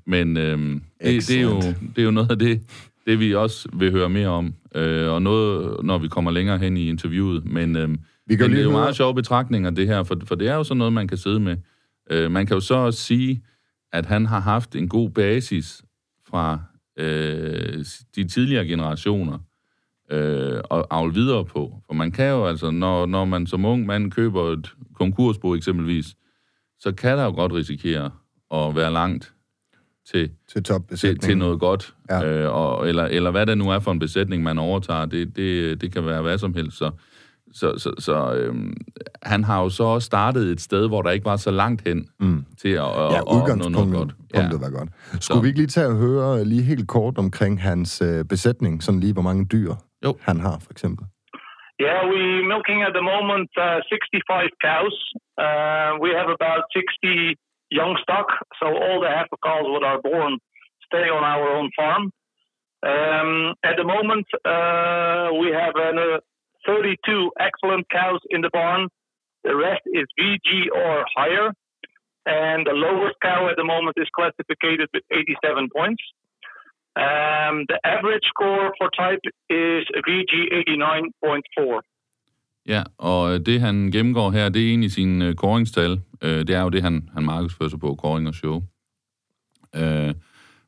men 0.06 0.38
øh, 0.38 0.58
det, 1.04 1.28
det, 1.28 1.32
er 1.32 1.42
jo, 1.42 1.62
det 1.62 1.98
er 1.98 2.04
jo 2.04 2.12
noget 2.12 2.32
af 2.32 2.40
det, 2.40 2.62
det 3.06 3.20
vi 3.20 3.36
også 3.36 3.70
vil 3.74 3.92
høre 3.92 4.10
mere 4.10 4.28
om, 4.28 4.54
øh, 4.76 5.12
og 5.12 5.22
noget, 5.22 5.86
når 5.86 5.98
vi 5.98 6.08
kommer 6.08 6.32
længere 6.32 6.58
hen 6.58 6.78
i 6.78 6.90
interviewet. 6.90 7.46
Men, 7.46 7.76
øh, 7.76 7.90
Vi 7.90 7.96
men 8.28 8.52
det 8.52 8.60
er 8.60 8.64
jo 8.64 8.72
meget 8.72 8.96
sjove 8.96 9.16
betragtninger, 9.16 9.70
det 9.70 9.88
her, 9.88 10.04
for, 10.04 10.18
for 10.26 10.36
det 10.36 10.48
er 10.48 10.56
jo 10.56 10.64
sådan 10.64 10.78
noget, 10.78 10.94
man 10.94 11.08
kan 11.08 11.18
sidde 11.18 11.40
med. 11.40 11.58
Øh, 12.12 12.32
man 12.32 12.46
kan 12.46 12.54
jo 12.54 12.62
så 12.62 12.76
også 12.76 13.00
sige, 13.00 13.44
at 13.92 14.06
han 14.06 14.26
har 14.26 14.40
haft 14.40 14.76
en 14.76 14.90
god 14.90 15.10
basis 15.10 15.82
fra 16.28 16.60
øh, 17.00 17.86
de 18.16 18.24
tidligere 18.24 18.66
generationer 18.66 19.40
øh, 20.12 20.62
at 20.72 20.86
avle 20.92 21.14
videre 21.14 21.46
på. 21.46 21.82
For 21.86 21.94
man 21.94 22.12
kan 22.12 22.30
jo 22.30 22.46
altså, 22.46 22.72
når, 22.72 23.06
når 23.06 23.26
man 23.26 23.48
som 23.48 23.66
ung 23.66 23.86
mand 23.86 24.12
køber 24.12 24.52
et 24.52 24.74
konkursbo 24.96 25.56
eksempelvis, 25.56 26.16
så 26.80 26.92
kan 26.92 27.18
der 27.18 27.24
jo 27.24 27.32
godt 27.32 27.54
risikere 27.54 28.12
at 28.54 28.76
være 28.76 28.92
langt 28.94 29.34
til, 30.12 30.32
Til 30.54 30.64
til, 30.96 31.20
til 31.20 31.38
noget 31.38 31.60
godt. 31.60 31.94
Ja. 32.10 32.20
Ja. 32.20 32.44
Øh, 32.44 32.56
og, 32.56 32.88
eller, 32.90 33.06
eller 33.06 33.32
hvad 33.32 33.46
det 33.46 33.58
nu 33.58 33.70
er 33.70 33.80
for 33.80 33.92
en 33.92 34.00
besætning, 34.00 34.44
man 34.44 34.58
overtager. 34.60 35.06
Det, 35.06 35.36
det, 35.36 35.82
det 35.82 35.94
kan 35.94 36.06
være 36.06 36.22
hvad 36.22 36.38
som 36.38 36.54
helst. 36.54 36.78
Så, 36.78 36.92
så, 37.54 37.78
så, 37.78 37.92
så 38.00 38.34
øhm, 38.36 38.74
han 39.24 39.44
har 39.44 39.62
jo 39.64 39.70
så 39.70 39.84
også 39.84 40.06
startet 40.06 40.52
et 40.52 40.62
sted, 40.62 40.88
hvor 40.88 41.02
der 41.02 41.12
ikke 41.12 41.26
var 41.26 41.36
så 41.36 41.52
langt 41.52 41.82
hen 41.88 42.08
Mm. 42.20 42.46
til 42.62 42.70
at, 42.70 42.84
at, 43.04 43.12
Ja, 43.14 43.18
at 43.18 43.28
opnå 43.28 43.70
noget 43.70 43.92
godt. 43.94 44.12
punktet 44.36 44.62
var 44.62 44.70
godt. 44.78 44.90
Skulle 45.24 45.42
vi 45.42 45.48
ikke 45.48 45.60
lige 45.60 45.68
tage 45.78 45.88
og 45.88 45.98
høre 46.06 46.46
lige 46.46 46.64
helt 46.72 46.88
kort 46.88 47.18
omkring 47.18 47.62
hans 47.62 48.02
øh, 48.02 48.26
besætning, 48.26 48.84
sådan 48.84 49.00
lige 49.00 49.14
hvor 49.14 49.22
mange 49.30 49.46
dyr 49.46 49.74
Jo. 50.06 50.12
han 50.22 50.40
har, 50.40 50.58
for 50.66 50.72
eksempel? 50.72 51.06
Yeah, 51.86 52.02
we're 52.12 52.44
milking 52.54 52.80
at 52.88 52.94
the 52.98 53.06
moment 53.14 53.50
uh, 53.68 53.78
65 53.90 54.52
cows. 54.68 54.98
Uh, 55.46 55.90
we 56.04 56.10
have 56.20 56.30
about 56.38 56.62
60 56.76 57.38
young 57.74 57.98
stock, 58.02 58.28
so 58.62 58.68
all 58.68 59.02
the 59.02 59.10
cows 59.44 59.66
that 59.74 59.84
are 59.84 60.02
born 60.02 60.38
stay 60.86 61.10
on 61.10 61.24
our 61.24 61.58
own 61.58 61.70
farm. 61.76 62.12
Um, 62.86 63.56
at 63.64 63.76
the 63.78 63.84
moment, 63.84 64.28
uh, 64.46 65.34
we 65.40 65.52
have 65.52 65.74
uh, 65.76 66.20
32 66.68 67.32
excellent 67.40 67.90
cows 67.90 68.20
in 68.30 68.42
the 68.42 68.50
barn. 68.52 68.90
The 69.44 69.56
rest 69.56 69.82
is 69.88 70.06
VG 70.20 70.70
or 70.76 71.06
higher. 71.16 71.52
And 72.26 72.66
the 72.66 72.72
lowest 72.72 73.16
cow 73.22 73.50
at 73.50 73.58
the 73.58 73.66
moment 73.66 73.98
is 73.98 74.08
classified 74.16 74.80
with 74.80 75.04
87 75.12 75.70
points. 75.76 76.04
Um, 76.96 77.66
the 77.68 77.80
average 77.84 78.24
score 78.30 78.74
for 78.78 78.90
type 78.96 79.20
is 79.50 79.84
VG 80.08 80.54
89.4. 81.60 81.82
Ja, 82.68 82.84
og 82.98 83.34
øh, 83.34 83.40
det 83.46 83.62
han 83.62 83.92
gennemgår 83.92 84.32
her, 84.32 84.50
det 84.50 84.62
er 84.62 84.68
egentlig 84.70 84.92
sin 84.92 85.22
øh, 85.22 85.36
koringstal. 85.36 86.02
Øh, 86.22 86.48
det 86.48 86.50
er 86.50 86.62
jo 86.62 86.70
det, 86.70 86.82
han, 86.82 87.10
han 87.14 87.24
markedsfører 87.24 87.70
sig 87.70 87.80
på, 87.80 87.96
koring 87.96 88.28
og 88.28 88.34
show. 88.34 88.64
Øh, 89.76 90.14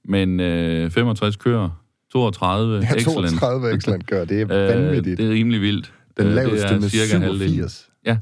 men 0.06 0.40
øh, 0.40 0.92
65 0.92 1.36
kører, 1.36 1.70
32 2.12 2.75
Ja, 2.75 2.94
excellent. 2.96 3.40
32 3.40 3.75
excellent 3.75 4.08
gør, 4.08 4.25
det 4.25 4.42
er 4.42 4.46
vanvittigt. 4.75 5.20
Øh, 5.20 5.25
det 5.25 5.32
er 5.32 5.36
rimelig 5.36 5.62
vildt. 5.62 5.94
Den 6.18 6.28
Øh, 6.28 6.34
laveste 6.34 6.68
er 6.68 6.80
med 6.80 6.90
cirka 6.90 7.18
halvdelen. 7.20 7.50
87. 7.50 7.90
Ja, 8.06 8.18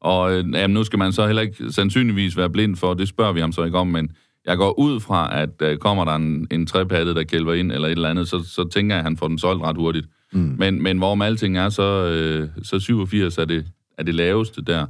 og 0.00 0.32
øh, 0.32 0.44
jamen, 0.54 0.74
nu 0.74 0.84
skal 0.84 0.98
man 0.98 1.12
så 1.12 1.26
heller 1.26 1.42
ikke 1.42 1.72
sandsynligvis 1.72 2.36
være 2.36 2.50
blind 2.50 2.76
for, 2.76 2.94
det 2.94 3.08
spørger 3.08 3.32
vi 3.32 3.40
ham 3.40 3.52
så 3.52 3.64
ikke 3.64 3.78
om, 3.78 3.86
men 3.86 4.10
jeg 4.46 4.56
går 4.56 4.78
ud 4.78 5.00
fra, 5.00 5.42
at 5.42 5.62
øh, 5.62 5.76
kommer 5.78 6.04
der 6.04 6.14
en, 6.14 6.46
en 6.50 6.66
trepattet, 6.66 7.16
der 7.16 7.22
kælver 7.22 7.54
ind 7.54 7.72
eller 7.72 7.88
et 7.88 7.92
eller 7.92 8.08
andet, 8.08 8.28
så, 8.28 8.44
så 8.44 8.68
tænker 8.68 8.94
jeg, 8.94 8.98
at 9.00 9.04
han 9.04 9.16
får 9.16 9.28
den 9.28 9.38
solgt 9.38 9.62
ret 9.62 9.76
hurtigt. 9.76 10.06
Mm. 10.32 10.54
Men, 10.58 10.82
men 10.82 10.98
hvorom 10.98 11.22
alting 11.22 11.58
er, 11.58 11.68
så, 11.68 12.06
øh, 12.06 12.48
så 12.62 12.78
87 12.78 13.38
er 13.38 13.44
det, 13.44 13.66
er 13.98 14.02
det 14.02 14.14
laveste 14.14 14.62
der. 14.62 14.86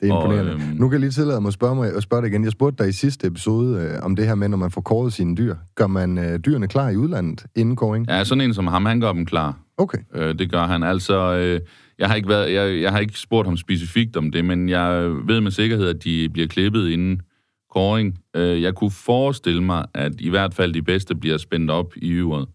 Det 0.00 0.10
er 0.10 0.14
imponerende. 0.14 0.52
Og, 0.52 0.60
øhm, 0.60 0.76
nu 0.76 0.88
kan 0.88 0.92
jeg 0.92 1.00
lige 1.00 1.10
tillade 1.10 1.40
mig 1.40 1.48
at 1.48 1.54
spørge, 1.54 1.74
mig, 1.74 1.92
at 1.96 2.02
spørge 2.02 2.22
dig 2.22 2.28
igen. 2.28 2.44
Jeg 2.44 2.52
spurgte 2.52 2.84
dig 2.84 2.88
i 2.88 2.92
sidste 2.92 3.26
episode 3.26 3.80
øh, 3.80 4.02
om 4.02 4.16
det 4.16 4.26
her 4.26 4.34
med, 4.34 4.48
når 4.48 4.56
man 4.56 4.70
får 4.70 4.80
kåret 4.80 5.12
sine 5.12 5.36
dyr. 5.36 5.54
Gør 5.74 5.86
man 5.86 6.18
øh, 6.18 6.38
dyrene 6.38 6.68
klar 6.68 6.88
i 6.88 6.96
udlandet 6.96 7.46
inden 7.56 7.76
kåring? 7.76 8.06
Ja, 8.08 8.24
sådan 8.24 8.44
en 8.44 8.54
som 8.54 8.66
ham, 8.66 8.84
han 8.84 9.00
gør 9.00 9.12
dem 9.12 9.26
klar. 9.26 9.58
Okay. 9.76 9.98
Øh, 10.14 10.38
det 10.38 10.50
gør 10.50 10.66
han. 10.66 10.82
Altså, 10.82 11.34
øh, 11.34 11.60
jeg, 11.98 12.08
har 12.08 12.14
ikke 12.14 12.28
været, 12.28 12.52
jeg, 12.52 12.82
jeg 12.82 12.92
har 12.92 12.98
ikke 12.98 13.18
spurgt 13.18 13.48
ham 13.48 13.56
specifikt 13.56 14.16
om 14.16 14.30
det, 14.30 14.44
men 14.44 14.68
jeg 14.68 15.10
ved 15.26 15.40
med 15.40 15.50
sikkerhed, 15.50 15.88
at 15.88 16.04
de 16.04 16.28
bliver 16.28 16.48
klippet 16.48 16.88
inden 16.88 17.20
kåring. 17.70 18.18
Øh, 18.36 18.62
jeg 18.62 18.74
kunne 18.74 18.90
forestille 18.90 19.62
mig, 19.62 19.86
at 19.94 20.12
i 20.18 20.28
hvert 20.28 20.54
fald 20.54 20.74
de 20.74 20.82
bedste 20.82 21.14
bliver 21.14 21.36
spændt 21.36 21.70
op 21.70 21.92
i 21.96 22.10
yveret. 22.12 22.48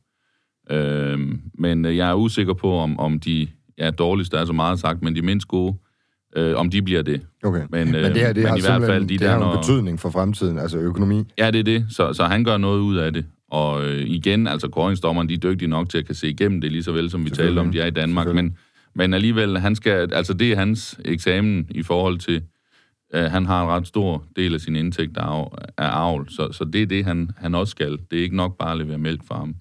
Øh, 0.71 1.19
men 1.53 1.85
jeg 1.85 2.09
er 2.09 2.13
usikker 2.13 2.53
på, 2.53 2.71
om, 2.71 2.99
om 2.99 3.19
de 3.19 3.47
ja, 3.77 3.91
dårligste 3.91 4.37
er 4.37 4.45
så 4.45 4.53
meget 4.53 4.79
sagt, 4.79 5.01
men 5.01 5.15
de 5.15 5.21
mindst 5.21 5.47
gode, 5.47 5.75
øh, 6.35 6.55
om 6.55 6.69
de 6.69 6.81
bliver 6.81 7.01
det. 7.01 7.21
Okay. 7.43 7.61
Men, 7.69 7.91
men 7.91 7.93
det 7.93 8.17
her, 8.17 8.33
det 8.33 8.43
men 8.43 8.45
har 8.45 8.57
i 8.57 8.61
hvert 8.61 8.81
fald 8.81 9.03
de 9.03 9.13
det 9.13 9.19
der, 9.19 9.29
har 9.29 9.39
når... 9.39 9.55
betydning 9.55 9.99
for 9.99 10.09
fremtiden, 10.09 10.57
altså 10.57 10.77
økonomi. 10.77 11.23
Ja, 11.37 11.51
det 11.51 11.59
er 11.59 11.63
det. 11.63 11.85
Så, 11.89 12.13
så 12.13 12.23
han 12.23 12.43
gør 12.43 12.57
noget 12.57 12.79
ud 12.79 12.95
af 12.97 13.13
det. 13.13 13.25
Og 13.51 13.85
øh, 13.85 14.03
igen, 14.07 14.47
altså 14.47 14.67
koringsdommeren, 14.67 15.29
de 15.29 15.33
er 15.33 15.37
dygtige 15.37 15.69
nok 15.69 15.89
til 15.89 15.97
at 15.97 16.05
kan 16.05 16.15
se 16.15 16.29
igennem 16.29 16.61
det, 16.61 16.71
lige 16.71 16.83
så 16.83 16.91
vel 16.91 17.09
som 17.09 17.25
vi 17.25 17.29
taler 17.29 17.61
om, 17.61 17.71
de 17.71 17.79
er 17.79 17.85
i 17.85 17.91
Danmark. 17.91 18.33
Men, 18.33 18.57
men 18.95 19.13
alligevel, 19.13 19.57
han 19.57 19.75
skal, 19.75 20.13
altså 20.13 20.33
det 20.33 20.51
er 20.51 20.55
hans 20.55 20.99
eksamen 21.05 21.67
i 21.69 21.83
forhold 21.83 22.17
til, 22.17 22.41
øh, 23.13 23.23
han 23.23 23.45
har 23.45 23.63
en 23.63 23.69
ret 23.69 23.87
stor 23.87 24.23
del 24.35 24.53
af 24.53 24.61
sin 24.61 24.75
indtægt 24.75 25.17
af, 25.17 25.47
af 25.77 25.89
avl, 25.91 26.27
så, 26.29 26.51
så 26.51 26.63
det 26.63 26.81
er 26.81 26.85
det, 26.85 27.05
han, 27.05 27.31
han 27.37 27.55
også 27.55 27.71
skal. 27.71 27.91
Det 28.11 28.19
er 28.19 28.23
ikke 28.23 28.35
nok 28.35 28.57
bare 28.57 28.71
at 28.71 28.77
levere 28.77 28.97
mælk 28.97 29.21
for 29.27 29.35
ham. 29.35 29.55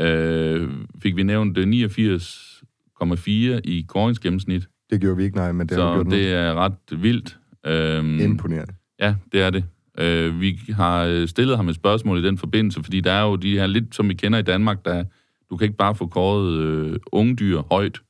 Øh, 0.00 0.68
fik 1.02 1.16
vi 1.16 1.22
nævnt 1.22 1.58
89,4 1.58 3.60
i 3.64 3.84
koringsgennemsnit. 3.88 4.68
Det 4.90 5.00
gjorde 5.00 5.16
vi 5.16 5.24
ikke, 5.24 5.36
nej, 5.36 5.52
men 5.52 5.66
det 5.66 5.74
så 5.74 5.82
har 5.82 5.90
vi 5.90 5.96
gjort 5.96 6.12
det 6.12 6.12
nu. 6.12 6.36
er 6.36 6.54
ret 6.54 7.02
vildt. 7.02 7.38
Øhm, 7.66 8.20
Imponerende. 8.20 8.74
Ja, 9.00 9.14
det 9.32 9.42
er 9.42 9.50
det. 9.50 9.64
Øh, 9.98 10.40
vi 10.40 10.60
har 10.68 11.26
stillet 11.26 11.56
ham 11.56 11.68
et 11.68 11.74
spørgsmål 11.74 12.18
i 12.18 12.26
den 12.26 12.38
forbindelse, 12.38 12.82
fordi 12.82 13.00
der 13.00 13.12
er 13.12 13.22
jo 13.22 13.36
de 13.36 13.58
her, 13.58 13.66
lidt 13.66 13.94
som 13.94 14.08
vi 14.08 14.14
kender 14.14 14.38
i 14.38 14.42
Danmark, 14.42 14.84
der 14.84 15.04
du 15.52 15.56
kan 15.56 15.64
ikke 15.64 15.76
bare 15.76 15.94
få 15.94 16.06
kåret 16.06 16.58
øh, 16.58 16.98
unge 17.12 17.36
dyr 17.36 17.62
højt. 17.70 18.00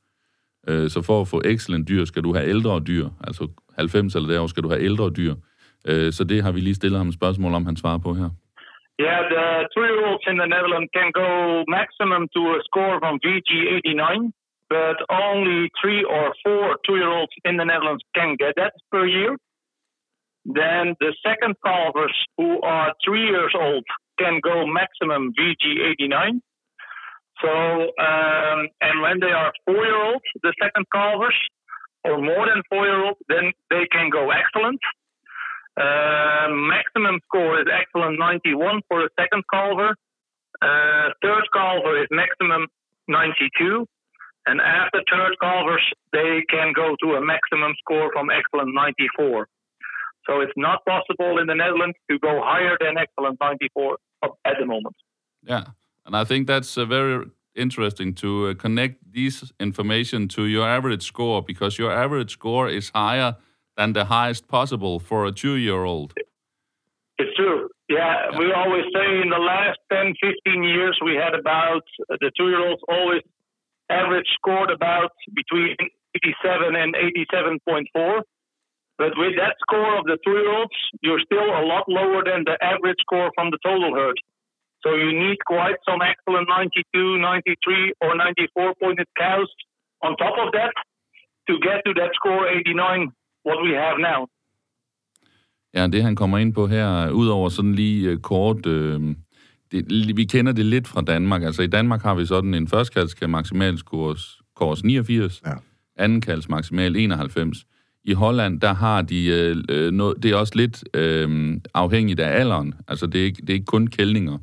Øh, 0.67 0.89
så 0.89 1.01
for 1.01 1.21
at 1.21 1.27
få 1.27 1.41
excellent 1.45 1.87
dyr, 1.87 2.05
skal 2.05 2.23
du 2.23 2.33
have 2.33 2.49
ældre 2.49 2.79
dyr. 2.79 3.09
Altså 3.23 3.47
90 3.75 4.15
eller 4.15 4.29
derovre 4.29 4.49
skal 4.49 4.63
du 4.63 4.69
have 4.69 4.81
ældre 4.81 5.09
dyr. 5.09 5.35
Øh, 5.87 6.13
så 6.13 6.23
det 6.23 6.43
har 6.43 6.51
vi 6.51 6.59
lige 6.59 6.75
stillet 6.75 6.97
ham 6.97 7.07
et 7.07 7.13
spørgsmål 7.13 7.53
om, 7.53 7.65
han 7.65 7.75
svarer 7.75 7.97
på 7.97 8.13
her. 8.13 8.29
Yeah, 8.99 9.25
the 9.27 9.69
three-year-olds 9.73 10.23
in 10.27 10.37
the 10.37 10.45
Netherlands 10.45 10.89
can 10.93 11.11
go 11.13 11.63
maximum 11.67 12.27
to 12.35 12.39
a 12.53 12.59
score 12.65 12.99
from 12.99 13.19
VG 13.25 13.77
89, 13.77 14.31
but 14.69 14.97
only 15.09 15.71
three 15.81 16.03
or 16.03 16.33
four 16.43 16.77
two-year-olds 16.85 17.31
in 17.43 17.57
the 17.57 17.65
Netherlands 17.65 18.03
can 18.13 18.35
get 18.37 18.53
that 18.57 18.73
per 18.91 19.07
year. 19.07 19.35
Then 20.45 20.95
the 20.99 21.15
second 21.25 21.55
calvers 21.65 22.13
who 22.37 22.61
are 22.61 22.93
three 23.03 23.25
years 23.25 23.53
old 23.59 23.83
can 24.19 24.39
go 24.43 24.67
maximum 24.67 25.33
VG 25.33 25.89
89. 25.93 26.41
So, 27.41 27.49
um, 27.49 28.69
and 28.79 29.01
when 29.01 29.19
they 29.19 29.31
are 29.31 29.51
four-year-olds, 29.65 30.25
the 30.43 30.53
second 30.61 30.85
calvers, 30.93 31.35
or 32.03 32.21
more 32.21 32.45
than 32.45 32.61
four-year-olds, 32.69 33.19
then 33.27 33.53
they 33.71 33.87
can 33.91 34.09
go 34.11 34.29
excellent. 34.29 34.79
Uh, 35.75 36.47
maximum 36.49 37.19
score 37.25 37.59
is 37.59 37.67
excellent 37.71 38.19
91 38.19 38.81
for 38.87 39.01
the 39.01 39.09
second 39.19 39.43
calver. 39.51 39.93
Uh, 40.61 41.09
third 41.21 41.45
calver 41.53 42.01
is 42.01 42.07
maximum 42.11 42.67
92. 43.07 43.87
And 44.45 44.59
after 44.61 45.01
third 45.09 45.35
calvers, 45.41 45.83
they 46.11 46.43
can 46.49 46.73
go 46.73 46.95
to 47.01 47.15
a 47.15 47.21
maximum 47.21 47.73
score 47.79 48.11
from 48.13 48.29
excellent 48.29 48.75
94. 48.75 49.47
So 50.27 50.41
it's 50.41 50.53
not 50.55 50.85
possible 50.85 51.39
in 51.39 51.47
the 51.47 51.55
Netherlands 51.55 51.97
to 52.09 52.19
go 52.19 52.41
higher 52.43 52.77
than 52.79 52.97
excellent 52.97 53.39
94 53.41 53.97
at 54.23 54.55
the 54.59 54.65
moment. 54.65 54.95
Yeah, 55.43 55.65
and 56.05 56.15
I 56.15 56.23
think 56.23 56.47
that's 56.47 56.77
a 56.77 56.85
very 56.85 57.25
interesting 57.55 58.13
to 58.15 58.47
uh, 58.47 58.53
connect 58.55 59.11
these 59.11 59.51
information 59.59 60.27
to 60.27 60.45
your 60.45 60.67
average 60.67 61.03
score 61.03 61.41
because 61.41 61.77
your 61.77 61.91
average 61.91 62.31
score 62.31 62.69
is 62.69 62.91
higher 62.93 63.35
than 63.77 63.93
the 63.93 64.05
highest 64.05 64.47
possible 64.47 64.99
for 64.99 65.25
a 65.25 65.31
two-year-old. 65.31 66.13
It's 67.17 67.35
true. 67.35 67.69
Yeah, 67.89 68.31
yeah, 68.31 68.39
we 68.39 68.51
always 68.51 68.85
say 68.93 69.21
in 69.21 69.29
the 69.29 69.37
last 69.37 69.79
10, 69.91 70.13
15 70.21 70.63
years, 70.63 70.97
we 71.03 71.15
had 71.15 71.35
about 71.37 71.83
the 72.09 72.31
two-year-olds 72.37 72.81
always 72.87 73.21
average 73.89 74.25
scored 74.35 74.71
about 74.71 75.11
between 75.35 75.75
87 76.15 76.75
and 76.75 76.95
87.4. 76.95 78.21
But 78.97 79.17
with 79.17 79.35
that 79.37 79.55
score 79.59 79.97
of 79.97 80.05
the 80.05 80.17
two-year-olds, 80.23 80.77
you're 81.01 81.21
still 81.25 81.43
a 81.43 81.65
lot 81.65 81.85
lower 81.87 82.23
than 82.23 82.45
the 82.45 82.57
average 82.63 82.97
score 83.01 83.31
from 83.35 83.49
the 83.51 83.57
total 83.65 83.93
herd. 83.93 84.17
So 84.83 84.95
you 84.95 85.17
need 85.17 85.37
quite 85.45 85.75
some 85.87 86.01
excellent 86.01 86.47
92, 86.47 87.17
93, 87.17 87.93
or 88.01 88.15
94 88.15 88.73
pointed 88.81 89.07
cows 89.17 89.47
on 90.01 90.15
top 90.17 90.35
of 90.37 90.51
that 90.53 90.73
to 91.47 91.59
get 91.59 91.83
to 91.85 91.93
that 91.95 92.11
score 92.13 92.47
89 92.47 93.11
what 93.45 93.57
we 93.65 93.75
have 93.75 93.97
now. 93.99 94.27
Ja, 95.73 95.87
det 95.87 96.03
han 96.03 96.15
kommer 96.15 96.37
ind 96.37 96.53
på 96.53 96.67
her, 96.67 97.09
udover 97.09 97.49
sådan 97.49 97.75
lige 97.75 98.13
uh, 98.13 98.19
kort, 98.19 98.65
uh, 98.65 99.15
det, 99.71 100.17
vi 100.17 100.23
kender 100.23 100.51
det 100.51 100.65
lidt 100.65 100.87
fra 100.87 101.01
Danmark. 101.01 101.43
Altså 101.43 101.61
i 101.61 101.67
Danmark 101.67 102.01
har 102.01 102.15
vi 102.15 102.25
sådan 102.25 102.53
en 102.53 102.67
førstkaldsk 102.67 103.27
maksimalskurs 103.27 104.41
kurs 104.55 104.83
89, 104.83 105.41
ja. 105.45 105.51
andenkalds 105.97 106.49
maksimal 106.49 106.95
91. 106.95 107.65
I 108.03 108.13
Holland, 108.13 108.61
der 108.61 108.73
har 108.73 109.01
de 109.01 109.55
uh, 109.69 109.91
noget, 109.93 110.23
det 110.23 110.31
er 110.31 110.35
også 110.35 110.53
lidt 110.55 110.83
uh, 110.97 111.57
afhængigt 111.73 112.19
af 112.19 112.39
alderen. 112.39 112.73
Altså 112.87 113.07
det 113.07 113.21
er, 113.21 113.25
ikke, 113.25 113.41
det 113.41 113.49
er 113.49 113.53
ikke 113.53 113.65
kun 113.65 113.87
kældninger, 113.87 114.37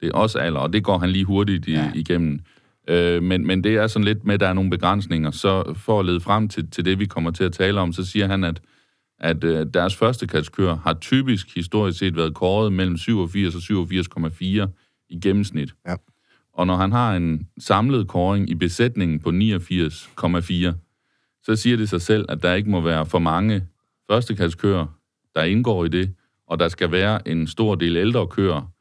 det 0.00 0.08
er 0.08 0.12
også 0.12 0.38
alder, 0.38 0.60
og 0.60 0.72
det 0.72 0.84
går 0.84 0.98
han 0.98 1.10
lige 1.10 1.24
hurtigt 1.24 1.68
i, 1.68 1.72
ja. 1.72 1.90
igennem. 1.94 2.40
Øh, 2.88 3.22
men, 3.22 3.46
men 3.46 3.64
det 3.64 3.74
er 3.74 3.86
sådan 3.86 4.04
lidt 4.04 4.24
med, 4.24 4.34
at 4.34 4.40
der 4.40 4.48
er 4.48 4.52
nogle 4.52 4.70
begrænsninger. 4.70 5.30
Så 5.30 5.74
for 5.76 6.00
at 6.00 6.06
lede 6.06 6.20
frem 6.20 6.48
til, 6.48 6.70
til 6.70 6.84
det, 6.84 6.98
vi 6.98 7.06
kommer 7.06 7.30
til 7.30 7.44
at 7.44 7.52
tale 7.52 7.80
om, 7.80 7.92
så 7.92 8.04
siger 8.04 8.26
han, 8.26 8.44
at, 8.44 8.60
at 9.20 9.44
øh, 9.44 9.66
deres 9.74 9.96
første 9.96 10.26
katskør 10.26 10.74
har 10.74 10.94
typisk 10.94 11.54
historisk 11.54 11.98
set 11.98 12.16
været 12.16 12.34
kåret 12.34 12.72
mellem 12.72 12.96
87 12.96 13.70
og 13.70 14.00
87,4 14.30 14.44
i 15.08 15.20
gennemsnit. 15.22 15.74
Ja. 15.88 15.94
Og 16.52 16.66
når 16.66 16.76
han 16.76 16.92
har 16.92 17.16
en 17.16 17.48
samlet 17.58 18.08
kåring 18.08 18.50
i 18.50 18.54
besætningen 18.54 19.20
på 19.20 19.30
89,4, 19.30 21.42
så 21.42 21.56
siger 21.56 21.76
det 21.76 21.88
sig 21.88 22.00
selv, 22.00 22.26
at 22.28 22.42
der 22.42 22.54
ikke 22.54 22.70
må 22.70 22.80
være 22.80 23.06
for 23.06 23.18
mange 23.18 23.62
førstekaldskøer, 24.10 24.86
der 25.34 25.42
indgår 25.42 25.84
i 25.84 25.88
det, 25.88 26.14
og 26.46 26.58
der 26.58 26.68
skal 26.68 26.92
være 26.92 27.28
en 27.28 27.46
stor 27.46 27.74
del 27.74 27.96
ældre 27.96 28.26
køer, 28.26 28.72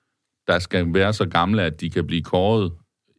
der 0.48 0.60
skal 0.60 0.94
være 0.94 1.14
så 1.14 1.26
gamle, 1.26 1.62
at 1.62 1.82
de 1.82 1.90
kan 1.90 2.08
blive 2.08 2.22
kåret 2.22 2.72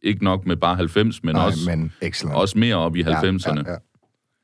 ikke 0.03 0.23
nok 0.23 0.45
med 0.45 0.55
bare 0.55 0.75
90, 0.75 1.23
men, 1.23 1.35
Nej, 1.35 1.45
også, 1.45 1.69
men 1.69 1.91
også 2.33 2.57
mere 2.57 2.75
op 2.75 2.95
i 2.95 3.03
90'erne. 3.03 3.63
Ja, 3.67 3.71
ja, 3.71 3.77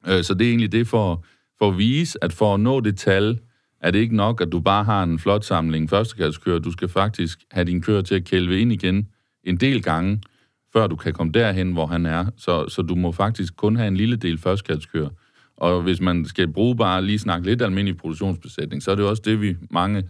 ja. 0.07 0.17
Øh, 0.17 0.24
så 0.24 0.33
det 0.33 0.45
er 0.45 0.50
egentlig 0.50 0.72
det 0.72 0.88
for, 0.88 1.25
for 1.60 1.69
at 1.69 1.77
vise, 1.77 2.24
at 2.24 2.33
for 2.33 2.53
at 2.53 2.60
nå 2.60 2.79
det 2.79 2.98
tal, 2.98 3.39
er 3.81 3.91
det 3.91 4.00
ikke 4.00 4.15
nok, 4.15 4.41
at 4.41 4.51
du 4.51 4.60
bare 4.60 4.83
har 4.83 5.03
en 5.03 5.19
flot 5.19 5.45
samling 5.45 5.89
førstekaldskører. 5.89 6.60
Du 6.60 6.72
skal 6.72 6.89
faktisk 6.89 7.39
have 7.51 7.65
din 7.65 7.81
kører 7.81 8.01
til 8.01 8.15
at 8.15 8.24
kælve 8.24 8.60
ind 8.60 8.74
igen 8.74 9.07
en 9.43 9.57
del 9.57 9.83
gange, 9.83 10.22
før 10.74 10.88
du 10.88 10.95
kan 10.95 11.13
komme 11.13 11.31
derhen, 11.31 11.72
hvor 11.72 11.86
han 11.86 12.05
er. 12.05 12.25
Så, 12.38 12.69
så 12.69 12.81
du 12.81 12.95
må 12.95 13.12
faktisk 13.12 13.55
kun 13.55 13.75
have 13.75 13.88
en 13.88 13.98
lille 13.98 14.15
del 14.15 14.38
førstekaldskører. 14.38 15.10
Og 15.57 15.81
hvis 15.81 16.01
man 16.01 16.25
skal 16.25 16.48
bruge 16.48 16.75
bare 16.75 17.05
lige 17.05 17.19
snakke 17.19 17.45
lidt 17.45 17.62
almindelig 17.62 17.98
produktionsbesætning, 17.98 18.83
så 18.83 18.91
er 18.91 18.95
det 18.95 19.05
også 19.05 19.22
det, 19.25 19.41
vi 19.41 19.55
mange 19.72 20.03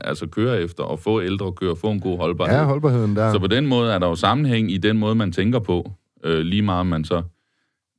altså 0.00 0.26
køre 0.26 0.62
efter 0.62 0.84
og 0.84 0.98
få 0.98 1.22
ældre 1.22 1.52
kører, 1.52 1.74
få 1.74 1.90
en 1.90 2.00
god 2.00 2.18
holdbarhed. 2.18 2.56
Ja, 2.56 2.64
holdbarheden 2.64 3.16
der. 3.16 3.32
Så 3.32 3.38
på 3.38 3.46
den 3.46 3.66
måde 3.66 3.92
er 3.92 3.98
der 3.98 4.06
jo 4.06 4.14
sammenhæng 4.14 4.72
i 4.72 4.78
den 4.78 4.98
måde, 4.98 5.14
man 5.14 5.32
tænker 5.32 5.58
på, 5.58 5.92
øh, 6.24 6.38
lige 6.38 6.62
meget 6.62 6.86
man 6.86 7.04
så 7.04 7.22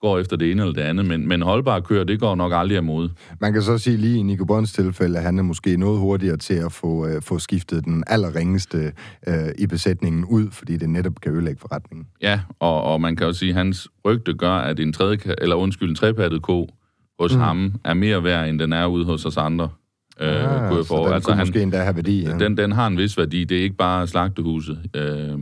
går 0.01 0.19
efter 0.19 0.37
det 0.37 0.51
ene 0.51 0.61
eller 0.61 0.73
det 0.73 0.81
andet, 0.81 1.05
men, 1.05 1.27
men 1.27 1.41
holdbare 1.41 1.81
kører, 1.81 2.03
det 2.03 2.19
går 2.19 2.35
nok 2.35 2.51
aldrig 2.55 2.77
imod. 2.77 3.09
Man 3.41 3.53
kan 3.53 3.61
så 3.61 3.77
sige 3.77 3.97
lige 3.97 4.17
i 4.17 4.21
Nico 4.21 4.45
Bonds 4.45 4.73
tilfælde, 4.73 5.17
at 5.17 5.23
han 5.23 5.39
er 5.39 5.43
måske 5.43 5.77
noget 5.77 5.99
hurtigere 5.99 6.37
til 6.37 6.53
at 6.53 6.71
få, 6.71 7.07
øh, 7.07 7.21
få 7.21 7.39
skiftet 7.39 7.85
den 7.85 8.03
allerringeste 8.07 8.93
øh, 9.27 9.35
i 9.57 9.67
besætningen 9.67 10.25
ud, 10.25 10.51
fordi 10.51 10.77
det 10.77 10.89
netop 10.89 11.13
kan 11.21 11.31
ødelægge 11.31 11.59
forretningen. 11.59 12.07
Ja, 12.21 12.39
og, 12.59 12.83
og 12.83 13.01
man 13.01 13.15
kan 13.15 13.27
jo 13.27 13.33
sige, 13.33 13.49
at 13.49 13.55
hans 13.55 13.87
rygte 14.05 14.33
gør, 14.33 14.53
at 14.53 14.79
en 14.79 14.93
tredje, 14.93 15.17
eller 15.37 15.55
undskyld, 15.55 15.89
en 15.89 15.95
trepattet 15.95 16.41
ko 16.41 16.67
hos 17.19 17.35
mm. 17.35 17.41
ham 17.41 17.73
er 17.85 17.93
mere 17.93 18.23
værd, 18.23 18.49
end 18.49 18.59
den 18.59 18.73
er 18.73 18.85
ude 18.85 19.05
hos 19.05 19.25
os 19.25 19.37
andre. 19.37 19.69
Øh, 20.21 20.27
ah, 20.27 20.67
kunne 20.67 20.77
jeg 20.77 20.85
for. 20.87 21.05
den 21.05 21.13
altså, 21.13 21.31
han, 21.31 21.47
måske 21.47 21.61
endda 21.61 21.77
have 21.77 21.95
værdi. 21.95 22.17
Ja. 22.23 22.37
Den, 22.37 22.57
den 22.57 22.71
har 22.71 22.87
en 22.87 22.97
vis 22.97 23.17
værdi. 23.17 23.43
Det 23.43 23.59
er 23.59 23.63
ikke 23.63 23.75
bare 23.75 24.07
slagtehuset. 24.07 24.77
Øh, 24.95 25.39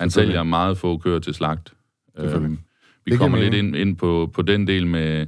han 0.00 0.10
sælger 0.10 0.42
meget 0.42 0.78
få 0.78 0.98
køer 0.98 1.18
til 1.18 1.34
slagt. 1.34 1.74
Øh, 2.18 2.50
vi 3.04 3.10
det 3.10 3.18
kommer 3.18 3.38
lidt 3.38 3.54
ind, 3.54 3.76
ind 3.76 3.96
på, 3.96 4.30
på 4.34 4.42
den 4.42 4.66
del 4.66 4.86
med, 4.86 5.26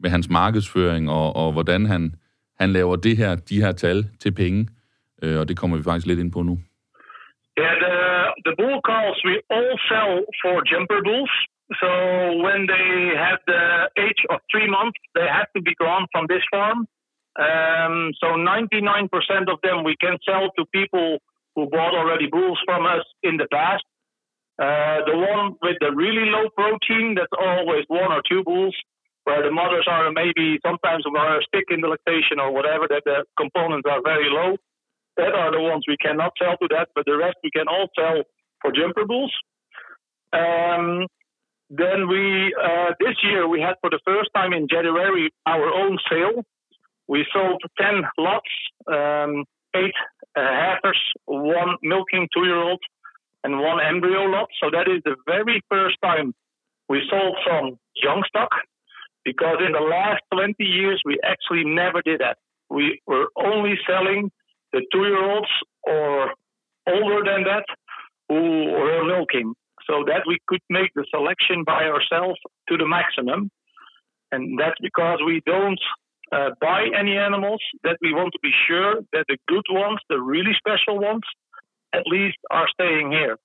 med 0.00 0.10
hans 0.10 0.28
markedsføring, 0.30 1.10
og, 1.10 1.36
og 1.36 1.52
hvordan 1.52 1.86
han, 1.86 2.14
han 2.60 2.72
laver 2.72 2.96
det 2.96 3.16
her, 3.16 3.34
de 3.34 3.56
her 3.62 3.72
tal 3.72 4.04
til 4.20 4.32
penge. 4.32 4.68
Øh, 5.22 5.38
og 5.40 5.48
det 5.48 5.56
kommer 5.56 5.76
vi 5.76 5.82
faktisk 5.82 6.06
lidt 6.06 6.20
ind 6.20 6.32
på 6.32 6.42
nu. 6.42 6.58
Yeah, 7.60 7.74
the, 7.84 7.96
the 8.46 8.54
bull 8.60 8.78
calls 8.90 9.18
we 9.28 9.36
all 9.56 9.72
sell 9.90 10.12
for 10.40 10.54
jumper 10.70 11.00
bulls. 11.08 11.34
So 11.80 11.90
when 12.44 12.60
they 12.72 12.88
have 13.24 13.40
the 13.52 13.64
age 14.04 14.22
of 14.32 14.38
three 14.52 14.68
months, 14.76 14.98
they 15.16 15.28
have 15.38 15.48
to 15.56 15.60
be 15.68 15.74
gone 15.84 16.04
from 16.12 16.24
this 16.32 16.44
farm. 16.54 16.80
Um, 17.40 18.12
so 18.20 18.36
99% 18.36 19.08
of 19.48 19.60
them 19.62 19.82
we 19.84 19.96
can 19.96 20.18
sell 20.28 20.50
to 20.58 20.64
people 20.74 21.18
who 21.56 21.66
bought 21.66 21.94
already 21.94 22.26
bulls 22.26 22.60
from 22.66 22.84
us 22.84 23.04
in 23.22 23.38
the 23.38 23.48
past. 23.50 23.84
Uh, 24.60 25.00
the 25.08 25.16
one 25.16 25.56
with 25.62 25.76
the 25.80 25.90
really 25.90 26.28
low 26.28 26.50
protein, 26.52 27.16
that's 27.16 27.32
always 27.32 27.84
one 27.88 28.12
or 28.12 28.20
two 28.28 28.44
bulls, 28.44 28.76
where 29.24 29.42
the 29.42 29.50
mothers 29.50 29.86
are 29.88 30.12
maybe 30.12 30.60
sometimes 30.64 31.04
are 31.08 31.40
stick 31.48 31.64
in 31.70 31.80
the 31.80 31.88
lactation 31.88 32.38
or 32.38 32.52
whatever, 32.52 32.86
that 32.88 33.02
the 33.06 33.24
components 33.38 33.88
are 33.90 34.02
very 34.04 34.28
low. 34.28 34.56
That 35.16 35.32
are 35.32 35.50
the 35.50 35.60
ones 35.60 35.84
we 35.88 35.96
cannot 35.96 36.32
sell 36.38 36.56
to 36.60 36.68
that, 36.76 36.88
but 36.94 37.04
the 37.06 37.16
rest 37.16 37.36
we 37.42 37.50
can 37.50 37.68
all 37.68 37.88
sell 37.98 38.22
for 38.60 38.70
jumper 38.72 39.06
bulls. 39.06 39.32
Um, 40.32 41.06
then 41.70 42.08
we 42.08 42.54
uh, 42.54 42.92
this 43.00 43.16
year 43.22 43.48
we 43.48 43.60
had 43.60 43.74
for 43.80 43.90
the 43.90 44.00
first 44.04 44.30
time 44.34 44.52
in 44.52 44.68
January 44.68 45.30
our 45.46 45.72
own 45.72 45.98
sale. 46.10 46.44
We 47.10 47.26
sold 47.32 47.60
ten 47.76 48.04
lots, 48.18 48.52
um, 48.86 49.44
eight 49.74 49.98
uh, 50.36 50.46
heifers, 50.62 51.02
one 51.26 51.74
milking 51.82 52.28
two-year-old, 52.32 52.78
and 53.42 53.58
one 53.58 53.80
embryo 53.84 54.26
lot. 54.26 54.46
So 54.62 54.70
that 54.70 54.86
is 54.86 55.02
the 55.04 55.16
very 55.26 55.60
first 55.68 55.96
time 56.04 56.32
we 56.88 57.02
sold 57.10 57.36
some 57.44 57.80
young 58.00 58.22
stock, 58.28 58.50
because 59.24 59.56
in 59.66 59.72
the 59.72 59.80
last 59.80 60.22
20 60.32 60.54
years 60.62 61.02
we 61.04 61.18
actually 61.24 61.64
never 61.64 62.00
did 62.00 62.20
that. 62.20 62.38
We 62.70 63.00
were 63.08 63.26
only 63.34 63.74
selling 63.88 64.30
the 64.72 64.86
two-year-olds 64.92 65.50
or 65.82 66.34
older 66.86 67.24
than 67.24 67.42
that 67.42 67.64
who 68.28 68.70
were 68.70 69.04
milking 69.04 69.54
so 69.84 70.04
that 70.06 70.22
we 70.28 70.38
could 70.46 70.62
make 70.70 70.92
the 70.94 71.04
selection 71.10 71.64
by 71.64 71.86
ourselves 71.86 72.38
to 72.68 72.76
the 72.76 72.86
maximum. 72.86 73.50
And 74.30 74.60
that's 74.60 74.78
because 74.80 75.18
we 75.26 75.42
don't 75.44 75.80
uh, 76.32 76.50
buy 76.60 76.86
any 76.98 77.16
animals, 77.16 77.60
that 77.84 77.98
we 78.00 78.12
want 78.12 78.32
to 78.32 78.38
be 78.42 78.52
sure 78.68 79.02
that 79.12 79.24
the 79.28 79.38
good 79.48 79.66
ones, 79.70 79.98
the 80.08 80.20
really 80.20 80.52
special 80.56 80.98
ones, 80.98 81.22
at 81.92 82.06
least 82.06 82.38
are 82.50 82.68
staying 82.72 83.10
here. 83.10 83.36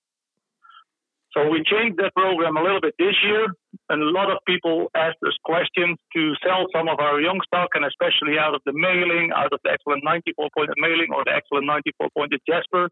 So 1.36 1.50
we 1.50 1.60
changed 1.68 1.98
that 2.00 2.14
program 2.14 2.56
a 2.56 2.62
little 2.62 2.80
bit 2.80 2.94
this 2.98 3.14
year, 3.22 3.52
and 3.90 4.00
a 4.00 4.08
lot 4.08 4.30
of 4.30 4.38
people 4.46 4.88
asked 4.96 5.20
us 5.26 5.36
questions 5.44 5.98
to 6.16 6.32
sell 6.40 6.64
some 6.74 6.88
of 6.88 6.98
our 6.98 7.20
young 7.20 7.40
stock, 7.44 7.68
and 7.74 7.84
especially 7.84 8.38
out 8.40 8.54
of 8.54 8.62
the 8.64 8.72
mailing, 8.72 9.32
out 9.36 9.52
of 9.52 9.60
the 9.62 9.70
excellent 9.70 10.02
94 10.02 10.48
pointed 10.56 10.78
mailing, 10.78 11.12
or 11.12 11.24
the 11.24 11.34
excellent 11.36 11.66
94 11.66 12.08
pointed 12.16 12.40
Jasper, 12.48 12.88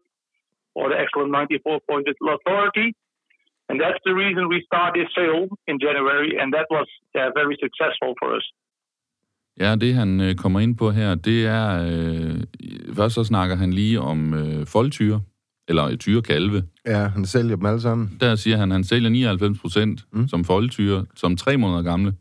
or 0.75 0.89
the 0.89 0.99
excellent 0.99 1.31
94 1.31 1.79
pointed 1.89 2.15
Authority. 2.21 2.93
And 3.67 3.81
that's 3.81 3.97
the 4.05 4.13
reason 4.13 4.47
we 4.47 4.61
started 4.67 5.05
this 5.05 5.09
sale 5.17 5.47
in 5.65 5.79
January, 5.79 6.37
and 6.39 6.53
that 6.53 6.67
was 6.69 6.85
uh, 7.17 7.31
very 7.33 7.57
successful 7.57 8.13
for 8.19 8.35
us. 8.35 8.45
Ja, 9.59 9.75
det 9.75 9.93
han 9.93 10.21
øh, 10.21 10.35
kommer 10.35 10.59
ind 10.59 10.75
på 10.77 10.91
her, 10.91 11.15
det 11.15 11.45
er... 11.45 11.87
Øh, 11.87 12.43
først 12.93 13.15
så 13.15 13.23
snakker 13.23 13.55
han 13.55 13.73
lige 13.73 14.01
om 14.01 14.33
øh, 14.33 14.65
foldtyre, 14.65 15.21
eller 15.67 15.95
tyrekalve. 15.95 16.63
Ja, 16.85 17.07
han 17.07 17.25
sælger 17.25 17.55
dem 17.55 17.65
alle 17.65 17.81
sammen. 17.81 18.17
Der 18.19 18.35
siger 18.35 18.57
han, 18.57 18.71
han 18.71 18.83
sælger 18.83 19.09
99 19.09 19.59
procent 19.59 20.05
mm. 20.13 20.27
som 20.27 20.43
foldtyre, 20.43 21.05
som 21.15 21.37
tre 21.37 21.57
måneder 21.57 21.81
gamle. 21.81 22.13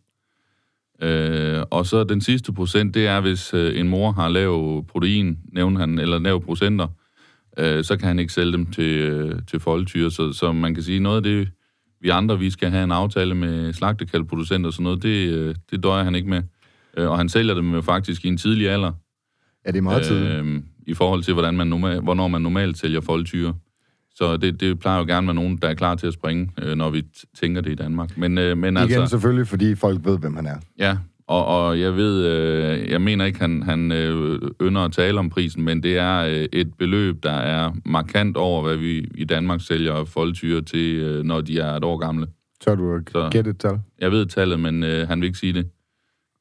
Øh, 1.03 1.63
og 1.71 1.87
så 1.87 2.05
den 2.05 2.21
sidste 2.21 2.53
procent, 2.53 2.95
det 2.95 3.07
er, 3.07 3.21
hvis 3.21 3.55
øh, 3.55 3.81
en 3.81 3.89
mor 3.89 4.13
har 4.13 4.29
lav 4.29 4.85
protein, 4.89 5.39
nævner 5.53 5.81
han, 5.81 5.99
eller 5.99 6.19
lav 6.19 6.45
procenter, 6.45 6.87
øh, 7.59 7.85
så 7.85 7.97
kan 7.97 8.09
han 8.09 8.19
ikke 8.19 8.33
sælge 8.33 8.53
dem 8.53 8.67
til, 8.67 8.99
øh, 8.99 9.41
til 9.47 9.61
foldtyre. 9.61 10.11
Så, 10.11 10.33
så 10.33 10.53
man 10.53 10.75
kan 10.75 10.83
sige, 10.83 11.01
noget 11.01 11.17
af 11.17 11.23
det, 11.23 11.49
vi 12.01 12.09
andre, 12.09 12.39
vi 12.39 12.51
skal 12.51 12.71
have 12.71 12.85
en 12.85 12.93
aftale 12.93 13.35
med 13.35 13.73
slagtekalvproducenter 13.73 14.69
og 14.69 14.73
sådan 14.73 14.85
noget, 14.85 15.03
det, 15.03 15.33
øh, 15.33 15.55
det 15.71 15.83
døjer 15.83 16.05
han 16.05 16.15
ikke 16.15 16.29
med. 16.29 16.43
Øh, 16.97 17.11
og 17.11 17.19
han 17.19 17.29
sælger 17.29 17.55
dem 17.55 17.75
jo 17.75 17.81
faktisk 17.81 18.25
i 18.25 18.29
en 18.29 18.37
tidlig 18.37 18.71
alder. 18.71 18.93
Ja, 19.67 19.71
det 19.71 19.79
er 19.79 19.83
meget 19.83 20.03
tidligt. 20.03 20.33
Øh, 20.33 20.63
I 20.87 20.95
forhold 20.95 21.23
til, 21.23 21.33
hvordan 21.35 21.57
man 21.57 21.67
normal, 21.67 22.01
hvornår 22.01 22.29
man 22.29 22.43
normalt 22.43 22.79
sælger 22.79 23.01
foldtyre. 23.01 23.55
Så 24.15 24.37
det, 24.37 24.61
det 24.61 24.79
plejer 24.79 24.99
jo 24.99 25.05
gerne 25.05 25.27
med 25.27 25.35
nogen, 25.35 25.57
der 25.57 25.69
er 25.69 25.75
klar 25.75 25.95
til 25.95 26.07
at 26.07 26.13
springe, 26.13 26.51
øh, 26.63 26.75
når 26.77 26.91
vi 26.91 27.03
tænker 27.41 27.61
det 27.61 27.71
i 27.71 27.75
Danmark. 27.75 28.19
Men, 28.19 28.39
øh, 28.39 28.59
men 28.59 28.77
Igen 28.77 28.77
altså, 28.77 29.07
selvfølgelig, 29.07 29.49
fordi 29.49 29.75
folk 29.75 30.01
ved, 30.05 30.19
hvem 30.19 30.37
han 30.37 30.47
er. 30.47 30.57
ja, 30.79 30.97
og, 31.27 31.47
og 31.47 31.81
jeg 31.81 31.97
ved, 31.97 32.27
øh, 32.27 32.91
jeg 32.91 33.01
mener 33.01 33.25
ikke, 33.25 33.39
han, 33.39 33.63
han 33.63 33.93
øh, 33.93 34.41
ynder 34.63 34.81
at 34.81 34.93
tale 34.93 35.19
om 35.19 35.31
prisen, 35.31 35.63
men 35.63 35.83
det 35.83 35.99
er 35.99 36.19
øh, 36.21 36.49
et 36.53 36.75
beløb, 36.79 37.23
der 37.23 37.33
er 37.33 37.73
markant 37.85 38.37
over, 38.37 38.63
hvad 38.63 38.77
vi 38.77 39.09
i 39.15 39.25
Danmark 39.25 39.61
sælger 39.61 40.05
foldtyre 40.05 40.61
til, 40.61 40.97
øh, 40.97 41.25
når 41.25 41.41
de 41.41 41.59
er 41.59 41.73
et 41.73 41.85
år 41.85 41.97
gamle. 41.97 42.27
Tør 42.61 42.75
du 42.75 42.95
at 42.95 43.33
gætte 43.33 43.51
et 43.51 43.59
tal? 43.59 43.81
Jeg 44.01 44.11
ved 44.11 44.27
tallet, 44.27 44.61
men 44.61 44.83
øh, 44.83 45.09
han 45.09 45.21
vil 45.21 45.27
ikke 45.27 45.39
sige 45.39 45.53
det. 45.53 45.69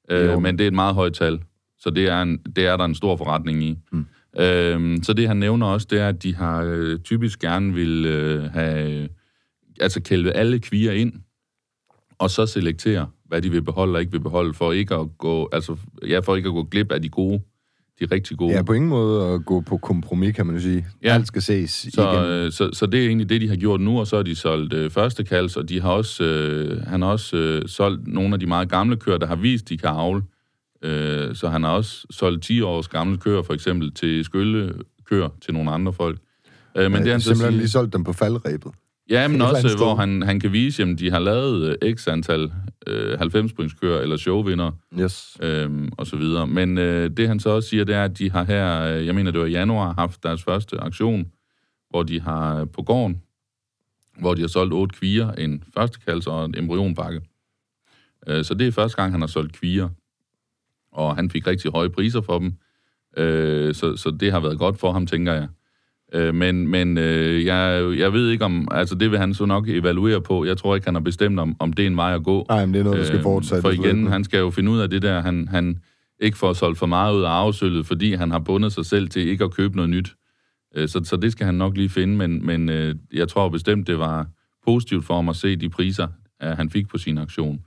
Øh, 0.10 0.42
men 0.42 0.58
det 0.58 0.64
er 0.64 0.68
et 0.68 0.74
meget 0.74 0.96
højt 0.96 1.14
tal, 1.14 1.44
så 1.80 1.90
det 1.90 2.08
er, 2.08 2.22
en, 2.22 2.38
det 2.56 2.66
er 2.66 2.78
der 2.78 2.86
en 2.86 2.96
stor 2.96 3.16
forretning 3.16 3.64
i. 3.64 3.80
Mm. 3.92 4.06
Øh, 4.40 4.98
så 5.04 5.14
det 5.14 5.28
han 5.28 5.38
nævner 5.38 5.68
også, 5.68 5.88
det 5.90 6.00
er, 6.00 6.08
at 6.08 6.24
de 6.24 6.36
har 6.36 6.64
øh, 6.64 7.00
typisk 7.00 7.40
gerne 7.40 7.74
vil 7.74 8.06
øh, 8.06 8.44
have, 8.44 9.10
altså 9.80 10.02
kælve 10.02 10.32
alle 10.32 10.60
kvier 10.60 10.92
ind, 10.92 11.14
og 12.18 12.30
så 12.30 12.46
selektere, 12.46 13.08
hvad 13.26 13.42
de 13.42 13.52
vil 13.52 13.62
beholde 13.62 13.96
og 13.96 14.00
ikke 14.00 14.12
vil 14.12 14.20
beholde, 14.20 14.54
for 14.54 14.72
ikke 14.72 14.96
at 14.96 15.08
gå, 15.18 15.50
altså, 15.52 15.78
ja, 16.08 16.20
for 16.20 16.36
ikke 16.36 16.48
at 16.48 16.54
gå 16.54 16.64
glip 16.64 16.92
af 16.92 17.02
de 17.02 17.10
gode, 17.10 17.42
de 18.08 18.16
rigtig 18.16 18.38
gode. 18.38 18.54
Ja, 18.56 18.62
på 18.62 18.74
ingen 18.74 18.90
måde 18.90 19.28
at 19.34 19.46
gå 19.46 19.62
på 19.62 19.78
kompromis, 19.78 20.36
kan 20.36 20.46
man 20.46 20.56
jo 20.56 20.62
sige. 20.62 20.86
Ja. 21.04 21.14
Alt 21.14 21.28
skal 21.28 21.42
ses 21.42 21.88
Så, 21.94 22.12
igen. 22.12 22.24
øh, 22.24 22.52
så, 22.52 22.70
så 22.74 22.86
det 22.86 23.04
er 23.04 23.08
egentlig 23.08 23.30
det, 23.30 23.42
de 23.42 23.50
har 23.50 23.56
gjort 23.56 23.82
nu, 23.82 24.00
og 24.00 24.08
så 24.08 24.16
har 24.16 24.24
de 24.24 24.36
solgt 24.36 24.74
øh, 24.74 24.92
første 24.92 25.24
kals, 25.24 25.58
og 25.58 25.70
de 25.70 25.82
har 25.82 25.92
også, 25.92 26.24
øh, 26.24 26.82
han 26.82 27.02
har 27.02 27.10
også 27.10 27.38
øh, 27.38 27.68
solgt 27.68 28.08
nogle 28.08 28.34
af 28.34 28.40
de 28.40 28.46
meget 28.46 28.70
gamle 28.70 28.98
køer, 28.98 29.18
der 29.18 29.28
har 29.28 29.36
vist, 29.36 29.70
de 29.70 29.78
kan 29.78 29.90
avle. 29.90 30.22
Øh, 30.84 31.36
så 31.36 31.50
han 31.50 31.64
har 31.64 31.72
også 31.72 32.06
solgt 32.10 32.44
10 32.44 32.62
års 32.62 32.88
gamle 32.88 33.18
køer, 33.18 33.42
for 33.42 33.54
eksempel 33.54 33.94
til 33.94 34.26
skølle 34.26 34.74
køer 35.10 35.30
til 35.42 35.54
nogle 35.54 35.72
andre 35.72 35.94
folk. 35.94 36.20
Øh, 36.78 36.84
men 36.84 36.92
Men 36.92 37.04
det 37.04 37.12
han 37.12 37.22
simpelthen 37.22 37.52
siger, 37.52 37.60
lige 37.60 37.70
solgt 37.70 37.94
dem 37.94 38.04
på 38.04 38.14
faldrebet. 38.14 38.72
Ja, 39.10 39.28
men 39.28 39.42
også, 39.42 39.68
øh, 39.68 39.78
hvor 39.78 39.96
sted. 39.96 40.00
han, 40.00 40.22
han 40.22 40.40
kan 40.40 40.52
vise, 40.54 40.84
at 40.84 41.00
de 41.00 41.12
har 41.12 41.20
lavet 41.20 41.78
øh, 41.84 41.96
x 41.96 42.08
antal 42.08 42.52
øh, 42.88 43.18
90 43.20 43.54
køer 43.74 44.00
eller 44.00 44.18
showvinder 44.18 44.72
Yes. 45.00 45.38
øhm, 45.42 45.90
og 45.98 46.08
så 46.08 46.16
videre. 46.16 46.48
Men 46.48 46.78
øh, 46.78 47.10
det 47.18 47.28
han 47.28 47.40
så 47.40 47.50
også 47.50 47.70
siger, 47.70 47.84
det 47.84 47.96
er, 47.96 48.04
at 48.04 48.18
de 48.18 48.32
har 48.32 48.44
her, 48.44 48.82
øh, 48.82 49.06
jeg 49.06 49.16
mener 49.16 49.32
det 49.32 49.40
var 49.40 49.46
i 49.48 49.52
januar, 49.52 49.94
haft 49.94 50.24
deres 50.24 50.44
første 50.44 50.78
aktion, 50.82 51.32
hvor 51.90 52.04
de 52.04 52.22
har 52.22 52.60
øh, 52.62 52.68
på 52.74 52.82
gården, 52.82 53.22
hvor 54.20 54.34
de 54.34 54.42
har 54.42 54.48
solgt 54.48 54.74
otte 54.74 54.96
kvier, 55.00 55.32
en 55.32 55.64
førstekals 55.74 56.28
og 56.28 56.46
en 56.46 56.56
embryonpakke. 56.58 57.22
Øh, 58.28 58.44
så 58.46 58.54
det 58.54 58.68
er 58.68 58.72
første 58.72 58.96
gang, 58.96 59.12
han 59.12 59.22
har 59.22 59.28
solgt 59.28 59.54
kvier, 59.54 59.90
og 60.92 61.16
han 61.16 61.30
fik 61.30 61.48
rigtig 61.48 61.72
høje 61.72 61.90
priser 61.90 62.22
for 62.22 62.40
dem. 62.40 62.54
Øh, 63.18 63.76
så, 63.76 63.96
så 63.98 64.12
det 64.12 64.32
har 64.32 64.40
været 64.40 64.58
godt 64.60 64.80
for 64.80 64.92
ham, 64.92 65.08
tænker 65.08 65.34
jeg. 65.34 65.48
Øh, 66.16 66.36
men 66.36 66.68
men 66.68 66.98
øh, 66.98 67.46
jeg, 67.46 67.94
jeg 67.98 68.14
ved 68.14 68.30
ikke 68.30 68.46
om, 68.46 68.68
altså 68.72 68.96
det 68.96 69.12
vil 69.12 69.20
han 69.20 69.34
så 69.34 69.46
nok 69.46 69.70
evaluere 69.70 70.22
på. 70.22 70.46
Jeg 70.46 70.58
tror 70.58 70.76
ikke, 70.76 70.88
han 70.88 70.96
har 70.96 71.02
bestemt, 71.02 71.40
om, 71.40 71.56
om 71.60 71.74
det 71.74 71.84
er 71.84 71.88
en 71.88 71.98
vej 71.98 72.16
at 72.16 72.24
gå. 72.24 72.46
Nej, 72.50 72.66
men 72.66 72.74
det 72.74 72.80
er 72.80 72.84
noget, 72.84 73.00
der 73.00 73.06
skal 73.06 73.18
Øh, 73.18 73.24
fortsætte. 73.24 73.62
For 73.62 73.70
igen, 73.70 74.08
han 74.08 74.24
skal 74.24 74.40
jo 74.40 74.50
finde 74.50 74.72
ud 74.72 74.80
af 74.80 74.90
det 74.90 75.02
der, 75.02 75.22
han, 75.22 75.48
han 75.48 75.80
ikke 76.20 76.38
får 76.38 76.54
solgt 76.54 76.80
for 76.80 76.86
meget 76.86 77.16
ud 77.16 77.22
af 77.22 77.30
arvesølvet, 77.30 77.86
fordi 77.86 78.14
han 78.14 78.32
har 78.32 78.40
bundet 78.40 78.74
sig 78.74 78.86
selv 78.86 79.08
til 79.10 79.28
ikke 79.28 79.44
at 79.44 79.52
købe 79.52 79.76
noget 79.76 79.90
nyt. 79.90 80.14
Øh, 80.76 80.90
Så, 80.90 81.02
så 81.04 81.16
det 81.18 81.32
skal 81.32 81.46
han 81.46 81.56
nok 81.56 81.78
lige 81.78 81.90
finde, 81.90 82.18
men, 82.18 82.46
men 82.46 82.70
jeg 83.14 83.28
tror 83.28 83.50
bestemt, 83.50 83.88
det 83.88 84.00
var 84.00 84.28
positivt 84.66 85.06
for 85.06 85.16
ham 85.16 85.30
at 85.30 85.36
se 85.36 85.56
de 85.56 85.70
priser, 85.70 86.08
han 86.42 86.70
fik 86.70 86.88
på 86.88 86.98
sin 86.98 87.18
aktion. 87.18 87.60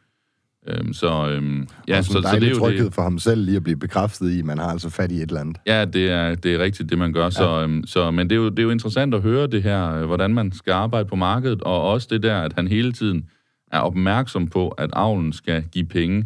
Øhm, 0.68 0.92
Så 0.92 1.29
øhm, 1.31 1.68
ja, 1.88 2.02
så, 2.02 2.12
så, 2.12 2.37
det 2.40 2.44
er 2.44 2.50
jo 2.50 2.59
tryghed 2.59 2.85
det. 2.85 2.94
for 2.94 3.02
ham 3.02 3.18
selv 3.18 3.44
lige 3.44 3.57
at 3.57 3.62
blive 3.62 3.76
bekræftet 3.76 4.31
i, 4.31 4.38
at 4.38 4.44
man 4.44 4.59
har 4.59 4.66
altså 4.66 4.90
fat 4.90 5.12
i 5.12 5.14
et 5.14 5.22
eller 5.22 5.40
andet. 5.40 5.57
Ja, 5.66 5.85
det 5.85 6.11
er, 6.11 6.35
det 6.35 6.55
er 6.55 6.59
rigtigt, 6.59 6.90
det 6.90 6.98
man 6.98 7.12
gør. 7.12 7.24
Ja. 7.24 7.31
Så, 7.31 7.62
øhm, 7.62 7.87
så, 7.87 8.11
men 8.11 8.31
det 8.31 8.37
er, 8.37 8.40
jo, 8.40 8.48
det 8.48 8.59
er 8.59 8.62
jo 8.62 8.70
interessant 8.70 9.14
at 9.14 9.22
høre 9.22 9.46
det 9.46 9.62
her, 9.62 9.94
øh, 9.94 10.05
hvordan 10.07 10.35
man 10.35 10.52
skal 10.52 10.72
arbejde 10.72 11.09
på 11.09 11.16
markedet, 11.16 11.62
og 11.62 11.83
også 11.83 12.09
det 12.11 12.22
der, 12.22 12.40
at 12.40 12.52
han 12.52 12.68
hele 12.68 12.92
tiden 12.92 13.24
er 13.72 13.81
opmærksom 13.81 14.46
på, 14.46 14.68
at 14.68 14.90
avlen 14.92 15.33
skal 15.33 15.64
give 15.72 15.85
penge. 15.87 16.24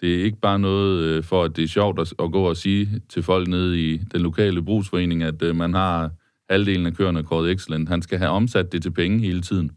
Det 0.00 0.20
er 0.20 0.24
ikke 0.24 0.40
bare 0.40 0.58
noget 0.58 1.02
øh, 1.02 1.24
for, 1.24 1.44
at 1.44 1.56
det 1.56 1.64
er 1.64 1.68
sjovt 1.68 2.00
at, 2.00 2.12
at 2.22 2.32
gå 2.32 2.42
og 2.42 2.56
sige 2.56 2.88
til 3.08 3.22
folk 3.22 3.48
nede 3.48 3.80
i 3.80 4.00
den 4.12 4.20
lokale 4.20 4.62
brugsforening, 4.62 5.22
at 5.22 5.42
øh, 5.42 5.56
man 5.56 5.74
har 5.74 6.10
halvdelen 6.50 6.86
af 6.86 6.94
køerne 6.94 7.22
kåret 7.22 7.50
excellent. 7.50 7.88
Han 7.88 8.02
skal 8.02 8.18
have 8.18 8.30
omsat 8.30 8.72
det 8.72 8.82
til 8.82 8.90
penge 8.90 9.18
hele 9.18 9.40
tiden. 9.40 9.70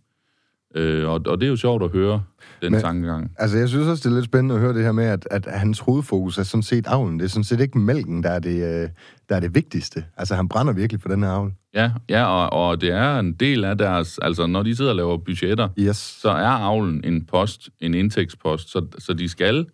Øh, 0.75 1.09
og, 1.09 1.21
og 1.25 1.39
det 1.41 1.45
er 1.45 1.49
jo 1.49 1.55
sjovt 1.55 1.83
at 1.83 1.89
høre 1.91 2.23
den 2.61 2.71
Men- 2.71 2.81
tankegang. 2.81 3.31
Altså, 3.37 3.57
jeg 3.57 3.69
synes 3.69 3.87
også, 3.87 4.09
det 4.09 4.11
er 4.11 4.15
lidt 4.19 4.25
spændende 4.25 4.55
at 4.55 4.61
høre 4.61 4.73
det 4.73 4.83
her 4.83 4.91
med, 4.91 5.03
at, 5.05 5.27
at 5.31 5.45
hans 5.45 5.79
hovedfokus 5.79 6.37
er 6.37 6.43
sådan 6.43 6.63
set 6.63 6.87
avlen. 6.87 7.19
Det 7.19 7.25
er 7.25 7.29
sådan 7.29 7.43
set 7.43 7.59
ikke 7.59 7.79
mælken, 7.79 8.23
der 8.23 8.29
er 8.29 8.39
det, 8.39 8.55
øh, 8.83 8.89
der 9.29 9.35
er 9.35 9.39
det 9.39 9.55
vigtigste. 9.55 10.05
Altså, 10.17 10.35
han 10.35 10.49
brænder 10.49 10.73
virkelig 10.73 11.01
for 11.01 11.09
den 11.09 11.23
her 11.23 11.29
avl. 11.29 11.53
Ja, 11.73 11.91
ja 12.09 12.25
og, 12.25 12.67
og 12.69 12.81
det 12.81 12.91
er 12.91 13.19
en 13.19 13.33
del 13.33 13.63
af 13.63 13.77
deres... 13.77 14.17
Altså, 14.21 14.47
når 14.47 14.63
de 14.63 14.75
sidder 14.75 14.91
og 14.91 14.95
laver 14.97 15.17
budgetter, 15.17 15.69
Yes. 15.79 15.97
så 15.97 16.29
er 16.29 16.47
avlen 16.47 17.01
en 17.03 17.25
post, 17.25 17.69
en 17.79 17.93
indtægtspost, 17.93 18.71
så, 18.71 18.85
så 18.99 19.13
de 19.13 19.29
skal 19.29 19.65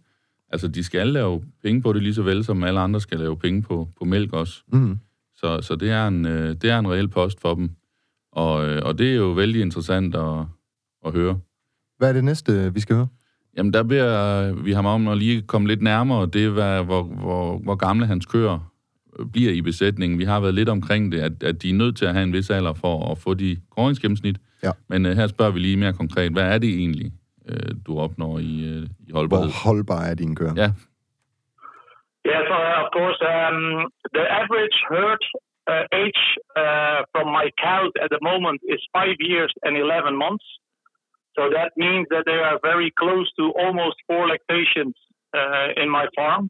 altså 0.51 0.67
de 0.67 0.83
skal 0.83 1.07
lave 1.07 1.41
penge 1.63 1.81
på 1.81 1.93
det 1.93 2.03
lige 2.03 2.13
så 2.13 2.21
vel, 2.21 2.43
som 2.43 2.63
alle 2.63 2.79
andre 2.79 3.01
skal 3.01 3.19
lave 3.19 3.37
penge 3.37 3.61
på, 3.61 3.89
på 3.99 4.05
mælk 4.05 4.33
også. 4.33 4.61
Mm. 4.73 4.97
Så, 5.35 5.61
så 5.61 5.75
det, 5.75 5.89
er 5.91 6.07
en, 6.07 6.25
øh, 6.25 6.55
det 6.61 6.69
er 6.69 6.79
en 6.79 6.91
reel 6.91 7.07
post 7.07 7.41
for 7.41 7.55
dem. 7.55 7.69
Og, 8.31 8.65
øh, 8.69 8.81
og 8.85 8.97
det 8.97 9.11
er 9.11 9.15
jo 9.15 9.31
vældig 9.31 9.61
interessant 9.61 10.15
at, 10.15 10.45
at 11.07 11.13
høre. 11.13 11.39
Hvad 11.97 12.09
er 12.09 12.13
det 12.13 12.23
næste, 12.23 12.73
vi 12.73 12.79
skal 12.79 12.95
høre? 12.95 13.07
Jamen, 13.57 13.73
der 13.73 13.83
beder 13.83 14.53
vi 14.63 14.71
ham 14.71 14.85
om 14.85 15.07
at 15.07 15.17
lige 15.17 15.41
komme 15.41 15.67
lidt 15.67 15.81
nærmere. 15.81 16.25
Det 16.25 16.45
er, 16.45 16.49
hvad, 16.49 16.83
hvor, 16.83 17.03
hvor, 17.03 17.57
hvor 17.57 17.75
gamle 17.75 18.05
hans 18.05 18.25
køer 18.25 18.71
bliver 19.33 19.51
i 19.51 19.61
besætningen. 19.61 20.19
Vi 20.19 20.23
har 20.23 20.39
været 20.39 20.53
lidt 20.53 20.69
omkring 20.69 21.11
det, 21.11 21.19
at, 21.19 21.43
at 21.43 21.61
de 21.61 21.69
er 21.69 21.73
nødt 21.73 21.97
til 21.97 22.05
at 22.05 22.13
have 22.13 22.23
en 22.23 22.33
vis 22.33 22.49
alder 22.49 22.73
for 22.73 23.11
at 23.11 23.17
få 23.17 23.33
de 23.33 23.57
kåringsgennemsnit. 23.75 24.37
Ja. 24.63 24.71
Men 24.89 25.05
uh, 25.05 25.11
her 25.11 25.27
spørger 25.27 25.51
vi 25.51 25.59
lige 25.59 25.77
mere 25.77 25.93
konkret, 25.93 26.31
hvad 26.31 26.43
er 26.53 26.57
det 26.57 26.69
egentlig, 26.69 27.11
uh, 27.49 27.75
du 27.87 27.99
opnår 27.99 28.39
i, 28.39 28.43
uh, 28.43 28.83
i 29.07 29.11
holdbarhed? 29.13 29.45
Hvor 29.45 29.69
holdbar 29.69 30.01
er 30.01 30.13
din 30.13 30.35
køer? 30.35 30.53
Ja, 30.55 30.71
Yeah, 32.29 32.43
so 32.51 32.55
uh, 32.59 32.77
of 32.83 32.89
course, 32.97 33.19
um, 33.23 33.87
the 34.17 34.25
average 34.41 34.77
herd 34.91 35.23
uh, 35.71 35.85
age 36.01 36.23
uh, 36.61 36.99
from 37.13 37.27
my 37.39 37.47
cows 37.65 37.93
at 38.03 38.09
the 38.15 38.21
moment 38.29 38.59
is 38.73 38.81
five 38.97 39.17
years 39.31 39.53
and 39.65 39.73
11 39.77 40.15
months. 40.25 40.47
So 41.37 41.49
that 41.53 41.77
means 41.77 42.07
that 42.09 42.23
they 42.25 42.39
are 42.41 42.59
very 42.61 42.91
close 42.97 43.31
to 43.37 43.53
almost 43.53 43.97
four 44.07 44.27
lactations 44.27 44.95
uh, 45.37 45.69
in 45.77 45.89
my 45.89 46.07
farm. 46.15 46.49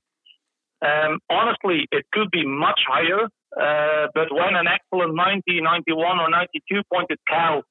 Um, 0.82 1.19
honestly, 1.30 1.88
it 1.91 2.06
could 2.13 2.32
be 2.32 2.45
much 2.45 2.80
higher, 2.88 3.26
uh, 3.26 4.08
but 4.13 4.32
when 4.32 4.56
an 4.56 4.67
excellent 4.67 5.15
90, 5.15 5.62
91, 5.62 6.19
or 6.19 6.30
92 6.30 6.82
pointed 6.93 7.17
cow 7.28 7.63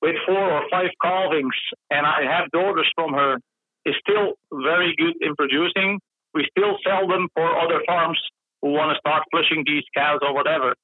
with 0.00 0.16
four 0.26 0.40
or 0.40 0.62
five 0.70 0.90
calvings, 1.02 1.54
and 1.90 2.06
I 2.06 2.22
have 2.24 2.50
daughters 2.50 2.90
from 2.94 3.12
her, 3.12 3.36
is 3.84 3.94
still 4.00 4.34
very 4.52 4.94
good 4.96 5.14
in 5.20 5.36
producing, 5.36 6.00
we 6.32 6.46
still 6.50 6.78
sell 6.86 7.06
them 7.06 7.28
for 7.34 7.60
other 7.60 7.82
farms 7.86 8.18
who 8.62 8.70
want 8.70 8.94
to 8.94 8.98
start 8.98 9.24
flushing 9.30 9.64
these 9.66 9.84
cows 9.94 10.20
or 10.22 10.32
whatever. 10.32 10.74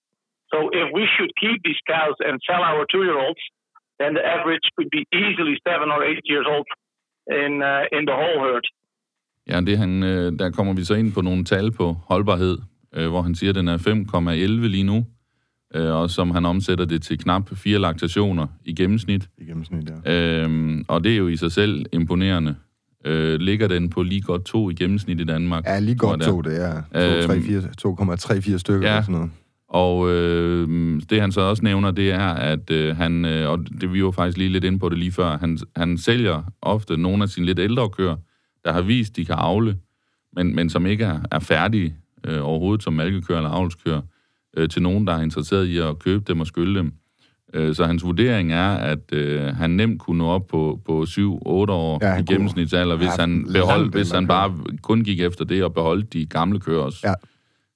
So 0.53 0.69
if 0.73 0.93
we 0.93 1.09
should 1.17 1.31
keep 1.41 1.63
these 1.65 1.81
cows 1.89 2.17
and 2.21 2.41
sell 2.47 2.63
our 2.63 2.85
two-year-olds, 2.91 3.41
then 4.01 4.13
the 4.19 4.25
average 4.37 4.67
could 4.77 4.91
be 4.99 5.03
easily 5.23 5.55
seven 5.69 5.89
or 5.95 6.01
eight 6.09 6.25
years 6.33 6.47
old 6.55 6.69
in 7.45 7.53
uh, 7.71 7.83
in 7.97 8.03
the 8.11 8.17
whole 8.21 8.39
herd. 8.47 8.67
ja 9.51 9.61
det 9.61 9.79
han, 9.79 10.03
øh, 10.03 10.39
der 10.39 10.51
kommer 10.51 10.73
vi 10.75 10.85
så 10.85 10.95
ind 10.95 11.13
på 11.13 11.21
nogle 11.21 11.45
tal 11.45 11.73
på 11.73 11.97
holdbarhed, 12.11 12.59
øh, 12.97 13.09
hvor 13.09 13.23
han 13.23 13.35
siger, 13.35 13.51
at 13.51 13.55
den 13.55 13.69
er 13.69 13.79
5,11 13.79 14.69
lige 14.69 14.85
nu, 14.85 15.07
øh, 15.75 15.95
og 15.95 16.11
som 16.11 16.31
han 16.31 16.47
omsætter 16.47 16.85
det 16.85 17.03
til 17.03 17.19
knap 17.19 17.49
fire 17.55 17.79
laktationer 17.79 18.47
i 18.65 18.75
gennemsnit. 18.75 19.29
I 19.39 19.45
gennemsnit, 19.45 19.91
ja. 20.05 20.43
Øhm, 20.43 20.85
og 20.89 21.05
det 21.05 21.13
er 21.13 21.17
jo 21.17 21.29
i 21.29 21.37
sig 21.37 21.53
selv 21.53 21.87
imponerende. 21.93 22.57
Øh, 23.05 23.41
ligger 23.41 23.69
den 23.69 23.91
på 23.91 24.03
lige 24.03 24.21
godt 24.21 24.45
to 24.45 24.71
i 24.71 24.75
gennemsnit 24.75 25.21
i 25.21 25.25
Danmark? 25.25 25.65
Ja, 25.67 25.79
lige 25.79 25.97
godt 25.97 26.23
to, 26.23 26.41
det 26.41 26.65
er. 26.65 26.83
det 26.93 27.25
er. 27.25 27.29
Øhm, 27.31 28.13
2,34 28.13 28.59
stykker 28.59 28.89
ja. 28.89 28.93
eller 28.93 29.03
sådan 29.03 29.15
noget. 29.15 29.31
Og 29.71 30.11
øh, 30.11 30.69
det 31.11 31.21
han 31.21 31.33
så 31.33 31.41
også 31.41 31.65
nævner, 31.65 31.91
det 31.91 32.11
er, 32.11 32.29
at 32.29 32.71
øh, 32.71 32.97
han, 32.97 33.25
øh, 33.25 33.51
og 33.51 33.59
det 33.81 33.93
vi 33.93 34.05
var 34.05 34.11
faktisk 34.11 34.39
lige 34.39 34.51
lidt 34.51 34.65
inde 34.65 34.79
på 34.79 34.89
det 34.89 34.99
lige 34.99 35.13
før, 35.13 35.39
han, 35.39 35.59
han 35.77 35.99
sælger 35.99 36.43
ofte 36.63 36.97
nogle 36.97 37.23
af 37.23 37.29
sine 37.29 37.47
lidt 37.47 37.59
ældre 37.59 37.91
køer, 37.91 38.17
der 38.65 38.73
har 38.73 38.83
vist, 38.83 39.17
de 39.17 39.25
kan 39.25 39.35
avle, 39.39 39.77
men, 40.33 40.55
men 40.55 40.71
som 40.71 40.87
ikke 40.87 41.05
er, 41.05 41.21
er 41.31 41.39
færdige 41.39 41.95
øh, 42.27 42.47
overhovedet 42.47 42.83
som 42.85 42.93
malkekøer 42.93 43.39
eller 43.39 43.51
avlskøer, 43.51 44.01
øh, 44.57 44.69
til 44.69 44.83
nogen, 44.83 45.07
der 45.07 45.13
er 45.13 45.23
interesseret 45.23 45.67
i 45.67 45.79
at 45.79 45.99
købe 45.99 46.25
dem 46.29 46.41
og 46.41 46.47
skylde 46.47 46.79
dem. 46.79 46.93
Øh, 47.55 47.75
så 47.75 47.85
hans 47.85 48.05
vurdering 48.05 48.53
er, 48.53 48.71
at 48.75 49.13
øh, 49.13 49.43
han 49.43 49.71
nemt 49.71 50.01
kunne 50.01 50.19
nå 50.19 50.27
op 50.27 50.47
på, 50.47 50.81
på 50.87 51.03
7-8 51.03 51.21
år 51.21 51.99
Ja, 52.03 52.09
ja, 52.09 52.21
i 52.21 52.23
gennemsnitsalder, 52.23 52.97
hvis 52.97 53.09
have 53.09 53.21
han, 53.21 53.47
beholdt, 53.53 53.93
hvis 53.95 54.11
han 54.11 54.27
bare 54.27 54.55
kun 54.83 55.05
gik 55.05 55.21
efter 55.21 55.45
det 55.45 55.65
og 55.65 55.75
beholdt 55.75 56.13
de 56.13 56.27
gamle 56.27 56.61
køer 56.61 56.81
også. 56.81 56.99
Ja. 57.05 57.15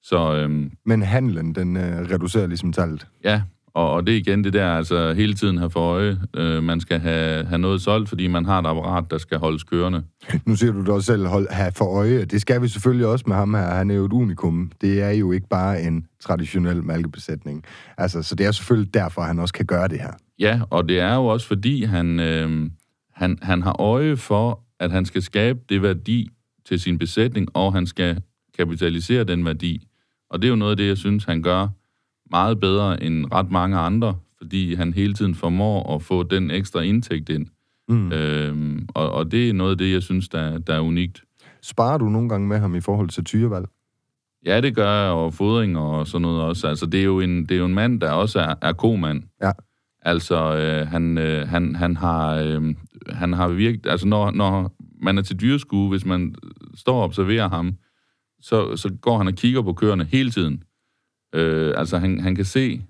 Så 0.04 0.34
øhm, 0.34 0.70
Men 0.86 1.02
handlen, 1.02 1.54
den 1.54 1.76
øh, 1.76 2.10
reducerer 2.10 2.46
ligesom 2.46 2.72
tallet. 2.72 3.06
Ja, 3.24 3.42
og, 3.74 3.90
og 3.90 4.06
det 4.06 4.14
er 4.14 4.18
igen 4.18 4.44
det 4.44 4.52
der, 4.52 4.70
altså 4.70 5.12
hele 5.12 5.34
tiden 5.34 5.58
have 5.58 5.70
for 5.70 5.80
øje. 5.80 6.18
Øh, 6.36 6.62
man 6.62 6.80
skal 6.80 7.00
have, 7.00 7.44
have 7.44 7.58
noget 7.58 7.80
solgt, 7.80 8.08
fordi 8.08 8.26
man 8.26 8.44
har 8.44 8.58
et 8.58 8.66
apparat, 8.66 9.10
der 9.10 9.18
skal 9.18 9.38
holdes 9.38 9.64
kørende. 9.64 10.02
Nu 10.46 10.56
siger 10.56 10.72
du 10.72 10.80
det 10.80 10.88
også 10.88 11.06
selv, 11.06 11.26
hold, 11.26 11.48
have 11.50 11.72
for 11.72 11.84
øje. 11.84 12.24
Det 12.24 12.40
skal 12.40 12.62
vi 12.62 12.68
selvfølgelig 12.68 13.06
også 13.06 13.24
med 13.28 13.36
ham 13.36 13.54
her. 13.54 13.74
Han 13.74 13.90
er 13.90 13.94
jo 13.94 14.04
et 14.04 14.12
unikum. 14.12 14.72
Det 14.80 15.02
er 15.02 15.10
jo 15.10 15.32
ikke 15.32 15.48
bare 15.48 15.82
en 15.82 16.06
traditionel 16.20 16.84
malkebesætning. 16.84 17.64
Altså, 17.98 18.22
så 18.22 18.34
det 18.34 18.46
er 18.46 18.50
selvfølgelig 18.50 18.94
derfor, 18.94 19.22
han 19.22 19.38
også 19.38 19.54
kan 19.54 19.66
gøre 19.66 19.88
det 19.88 20.00
her. 20.00 20.12
Ja, 20.38 20.60
og 20.70 20.88
det 20.88 21.00
er 21.00 21.14
jo 21.14 21.26
også 21.26 21.46
fordi, 21.46 21.84
han, 21.84 22.20
øh, 22.20 22.70
han, 23.14 23.38
han 23.42 23.62
har 23.62 23.80
øje 23.80 24.16
for, 24.16 24.60
at 24.80 24.90
han 24.90 25.04
skal 25.04 25.22
skabe 25.22 25.58
det 25.68 25.82
værdi 25.82 26.28
til 26.68 26.80
sin 26.80 26.98
besætning, 26.98 27.48
og 27.54 27.72
han 27.72 27.86
skal 27.86 28.20
kapitalisere 28.58 29.24
den 29.24 29.44
værdi. 29.44 29.86
Og 30.34 30.42
det 30.42 30.48
er 30.48 30.50
jo 30.50 30.56
noget 30.56 30.70
af 30.70 30.76
det, 30.76 30.88
jeg 30.88 30.96
synes, 30.96 31.24
han 31.24 31.42
gør 31.42 31.68
meget 32.30 32.60
bedre 32.60 33.02
end 33.02 33.26
ret 33.32 33.50
mange 33.50 33.76
andre, 33.76 34.14
fordi 34.38 34.74
han 34.74 34.92
hele 34.92 35.14
tiden 35.14 35.34
formår 35.34 35.94
at 35.94 36.02
få 36.02 36.22
den 36.22 36.50
ekstra 36.50 36.80
indtægt 36.80 37.28
ind. 37.28 37.46
Mm. 37.88 38.12
Øh, 38.12 38.78
og, 38.94 39.10
og 39.10 39.30
det 39.30 39.48
er 39.48 39.52
noget 39.52 39.70
af 39.70 39.78
det, 39.78 39.92
jeg 39.92 40.02
synes, 40.02 40.28
der, 40.28 40.58
der 40.58 40.74
er 40.74 40.80
unikt. 40.80 41.22
Sparer 41.62 41.98
du 41.98 42.08
nogle 42.08 42.28
gange 42.28 42.48
med 42.48 42.58
ham 42.58 42.74
i 42.74 42.80
forhold 42.80 43.08
til 43.08 43.24
tyrevalg? 43.24 43.66
Ja, 44.46 44.60
det 44.60 44.74
gør 44.74 45.02
jeg, 45.02 45.12
og 45.12 45.34
fodring 45.34 45.78
og 45.78 46.06
sådan 46.06 46.22
noget 46.22 46.42
også. 46.42 46.68
Altså, 46.68 46.86
det 46.86 47.00
er 47.00 47.04
jo 47.04 47.20
en, 47.20 47.42
det 47.42 47.50
er 47.50 47.58
jo 47.58 47.64
en 47.64 47.74
mand, 47.74 48.00
der 48.00 48.10
også 48.10 48.40
er, 48.40 48.54
er 48.62 48.72
komand. 48.72 49.22
Ja. 49.42 49.50
Altså, 50.02 50.56
øh, 50.56 50.88
han, 50.88 51.18
øh, 51.18 51.48
han, 51.48 51.74
han 51.74 51.96
har, 51.96 52.34
øh, 52.34 52.74
han 53.08 53.32
har 53.32 53.48
virkelig... 53.48 53.90
Altså, 53.90 54.06
når, 54.08 54.30
når 54.30 54.72
man 55.02 55.18
er 55.18 55.22
til 55.22 55.40
dyreskue, 55.40 55.88
hvis 55.88 56.04
man 56.04 56.34
står 56.74 56.96
og 56.96 57.04
observerer 57.04 57.48
ham, 57.48 57.74
så, 58.44 58.76
så 58.76 58.94
går 59.00 59.18
han 59.18 59.26
og 59.26 59.34
kigger 59.34 59.62
på 59.62 59.72
køerne 59.72 60.04
hele 60.04 60.30
tiden. 60.30 60.62
Øh, 61.34 61.74
altså, 61.76 61.98
han, 61.98 62.20
han 62.20 62.34
kan 62.34 62.44
se... 62.44 62.82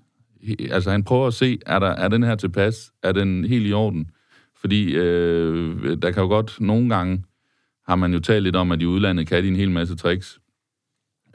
Altså, 0.59 0.91
han 0.91 1.03
prøver 1.03 1.27
at 1.27 1.33
se, 1.33 1.59
er, 1.65 1.79
der, 1.79 1.87
er 1.87 2.07
den 2.07 2.23
her 2.23 2.35
tilpas? 2.35 2.91
Er 3.03 3.11
den 3.11 3.45
helt 3.45 3.67
i 3.67 3.73
orden? 3.73 4.09
Fordi 4.55 4.95
øh, 4.95 5.97
der 6.01 6.11
kan 6.11 6.23
jo 6.23 6.29
godt... 6.29 6.61
Nogle 6.61 6.89
gange 6.89 7.23
har 7.87 7.95
man 7.95 8.13
jo 8.13 8.19
talt 8.19 8.43
lidt 8.43 8.55
om, 8.55 8.71
at 8.71 8.81
i 8.81 8.85
udlandet 8.85 9.27
kan 9.27 9.43
de 9.43 9.47
en 9.47 9.55
hel 9.55 9.71
masse 9.71 9.95
tricks. 9.95 10.39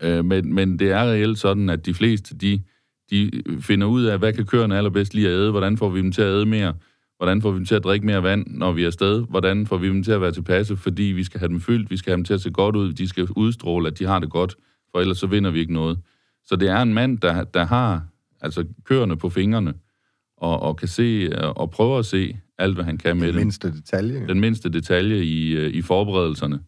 Øh, 0.03 0.25
men, 0.25 0.55
men 0.55 0.79
det 0.79 0.91
er 0.91 1.05
reelt 1.05 1.39
sådan, 1.39 1.71
at 1.71 1.87
de 1.87 1.95
fleste, 1.95 2.37
de, 2.37 2.63
de 3.11 3.43
finder 3.61 3.87
ud 3.87 4.05
af, 4.05 4.19
hvad 4.19 4.33
kan 4.33 4.47
køerne 4.47 4.77
allerbedst 4.77 5.15
lige 5.15 5.29
at 5.29 5.33
æde, 5.33 5.51
hvordan 5.51 5.77
får 5.77 5.89
vi 5.89 5.99
dem 5.99 6.13
til 6.13 6.23
at 6.23 6.29
æde 6.29 6.47
mere, 6.47 6.75
hvordan 7.21 7.43
får 7.43 7.51
vi 7.51 7.57
dem 7.59 7.65
til 7.65 7.75
at 7.75 7.85
drikke 7.85 8.07
mere 8.07 8.23
vand, 8.23 8.47
når 8.47 8.73
vi 8.73 8.83
er 8.83 8.87
afsted, 8.87 9.25
hvordan 9.29 9.67
får 9.67 9.77
vi 9.77 9.89
dem 9.89 10.03
til 10.03 10.13
at 10.13 10.21
være 10.21 10.33
tilpasse, 10.33 10.77
fordi 10.77 11.03
vi 11.03 11.25
skal 11.25 11.41
have 11.41 11.49
dem 11.49 11.61
fyldt, 11.61 11.91
vi 11.91 11.97
skal 11.97 12.11
have 12.11 12.17
dem 12.17 12.25
til 12.25 12.35
at 12.35 12.41
se 12.41 12.51
godt 12.51 12.77
ud, 12.77 12.93
de 12.93 13.09
skal 13.09 13.29
udstråle, 13.37 13.87
at 13.89 13.99
de 13.99 14.05
har 14.05 14.19
det 14.19 14.31
godt, 14.31 14.57
for 14.93 15.01
ellers 15.01 15.19
så 15.19 15.27
vinder 15.27 15.51
vi 15.51 15.59
ikke 15.61 15.73
noget. 15.73 15.99
Så 16.45 16.57
det 16.57 16.69
er 16.69 16.83
en 16.83 16.95
mand, 16.95 17.19
der, 17.19 17.45
der 17.45 17.65
har 17.65 18.03
altså 18.41 18.65
køerne 18.85 19.17
på 19.17 19.29
fingrene, 19.29 19.75
og, 20.37 20.63
og 20.63 20.77
kan 20.77 20.89
se 20.89 21.31
og 21.57 21.71
prøver 21.71 21.99
at 21.99 22.07
se 22.07 22.37
alt, 22.59 22.75
hvad 22.75 22.85
han 22.85 22.99
kan 22.99 23.17
med 23.17 23.27
Den 23.27 23.35
dem 23.35 23.41
mindste 23.41 23.73
detalje. 23.73 24.27
den 24.29 24.41
mindste 24.41 24.69
detalje 24.69 25.25
i, 25.25 25.53
øh, 25.53 25.71
i 25.71 25.83
forberedelserne. 25.83 26.61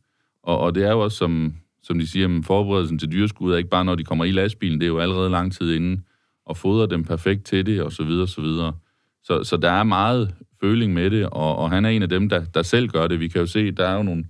Og, 0.43 0.59
og 0.59 0.75
det 0.75 0.85
er 0.85 0.91
jo 0.91 1.01
også, 1.01 1.17
som, 1.17 1.55
som 1.83 1.99
de 1.99 2.07
siger, 2.07 2.39
at 2.39 2.45
forberedelsen 2.45 2.99
til 2.99 3.13
dyreskud 3.13 3.53
er 3.53 3.57
ikke 3.57 3.71
bare, 3.71 3.85
når 3.85 3.95
de 3.95 4.05
kommer 4.05 4.25
i 4.25 4.31
lastbilen, 4.31 4.81
det 4.81 4.87
er 4.87 4.91
jo 4.91 4.99
allerede 4.99 5.31
lang 5.31 5.53
tid 5.53 5.75
inden, 5.75 6.05
og 6.47 6.57
fodre 6.57 6.87
dem 6.87 7.05
perfekt 7.05 7.45
til 7.45 7.67
det, 7.67 7.83
og 7.83 7.93
så 7.93 8.05
videre, 8.05 8.29
så 8.29 8.41
videre. 8.41 8.73
Så, 9.25 9.45
så 9.45 9.57
der 9.57 9.71
er 9.71 9.83
meget 9.83 10.35
føling 10.61 10.93
med 10.95 11.11
det, 11.11 11.27
og, 11.27 11.57
og 11.57 11.71
han 11.71 11.85
er 11.85 11.89
en 11.89 12.03
af 12.03 12.09
dem, 12.09 12.29
der, 12.29 12.45
der 12.55 12.63
selv 12.63 12.89
gør 12.89 13.07
det. 13.07 13.21
Vi 13.21 13.29
kan 13.29 13.41
jo 13.41 13.47
se, 13.47 13.71
der 13.71 13.87
er 13.89 13.97
jo 13.97 14.03
nogle, 14.03 14.25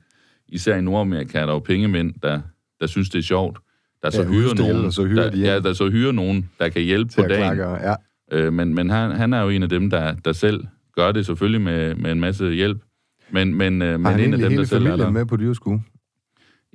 især 0.49 0.77
i 0.77 0.81
Nordamerika, 0.81 1.39
der 1.41 1.47
er 1.47 1.53
jo 1.53 1.59
pengemænd, 1.59 2.15
der, 2.23 2.41
der 2.81 2.87
synes, 2.87 3.11
det 3.11 3.19
er 3.19 3.23
sjovt. 3.23 3.59
Der 4.03 4.11
så 4.11 4.23
Ja, 4.23 4.29
hyrer 4.29 4.55
nogen, 4.55 4.85
og 4.85 4.93
så 4.93 5.05
hyrer 5.05 5.23
der, 5.23 5.31
de 5.31 5.37
ind. 5.37 5.47
ja, 5.47 5.61
der 5.61 5.73
så 5.73 5.91
hyrer 5.91 6.13
nogen, 6.13 6.51
der 6.59 6.69
kan 6.69 6.83
hjælpe 6.83 7.13
på 7.17 7.23
dagen. 7.23 7.57
klakke. 7.57 7.89
Ja. 7.89 7.95
Øh, 8.33 8.53
men 8.53 8.75
men 8.75 8.91
han, 8.91 9.11
han 9.11 9.33
er 9.33 9.43
jo 9.43 9.49
en 9.49 9.63
af 9.63 9.69
dem, 9.69 9.91
der, 9.91 10.15
der 10.25 10.33
selv 10.33 10.65
gør 10.97 11.13
det, 11.13 11.27
selvfølgelig 11.27 11.61
med, 11.61 11.95
med 11.95 12.13
en 12.13 12.21
masse 12.21 12.51
hjælp. 12.51 12.83
Men, 13.31 13.55
men, 13.55 13.83
øh, 13.83 14.01
men 14.01 14.21
en 14.21 14.21
af 14.21 14.39
dem, 14.39 14.41
der 14.41 14.49
hele 14.49 14.67
selv 14.67 14.87
er 14.87 14.97
der. 14.97 15.11
med 15.11 15.27
på 15.27 15.37
dyreskue? 15.37 15.83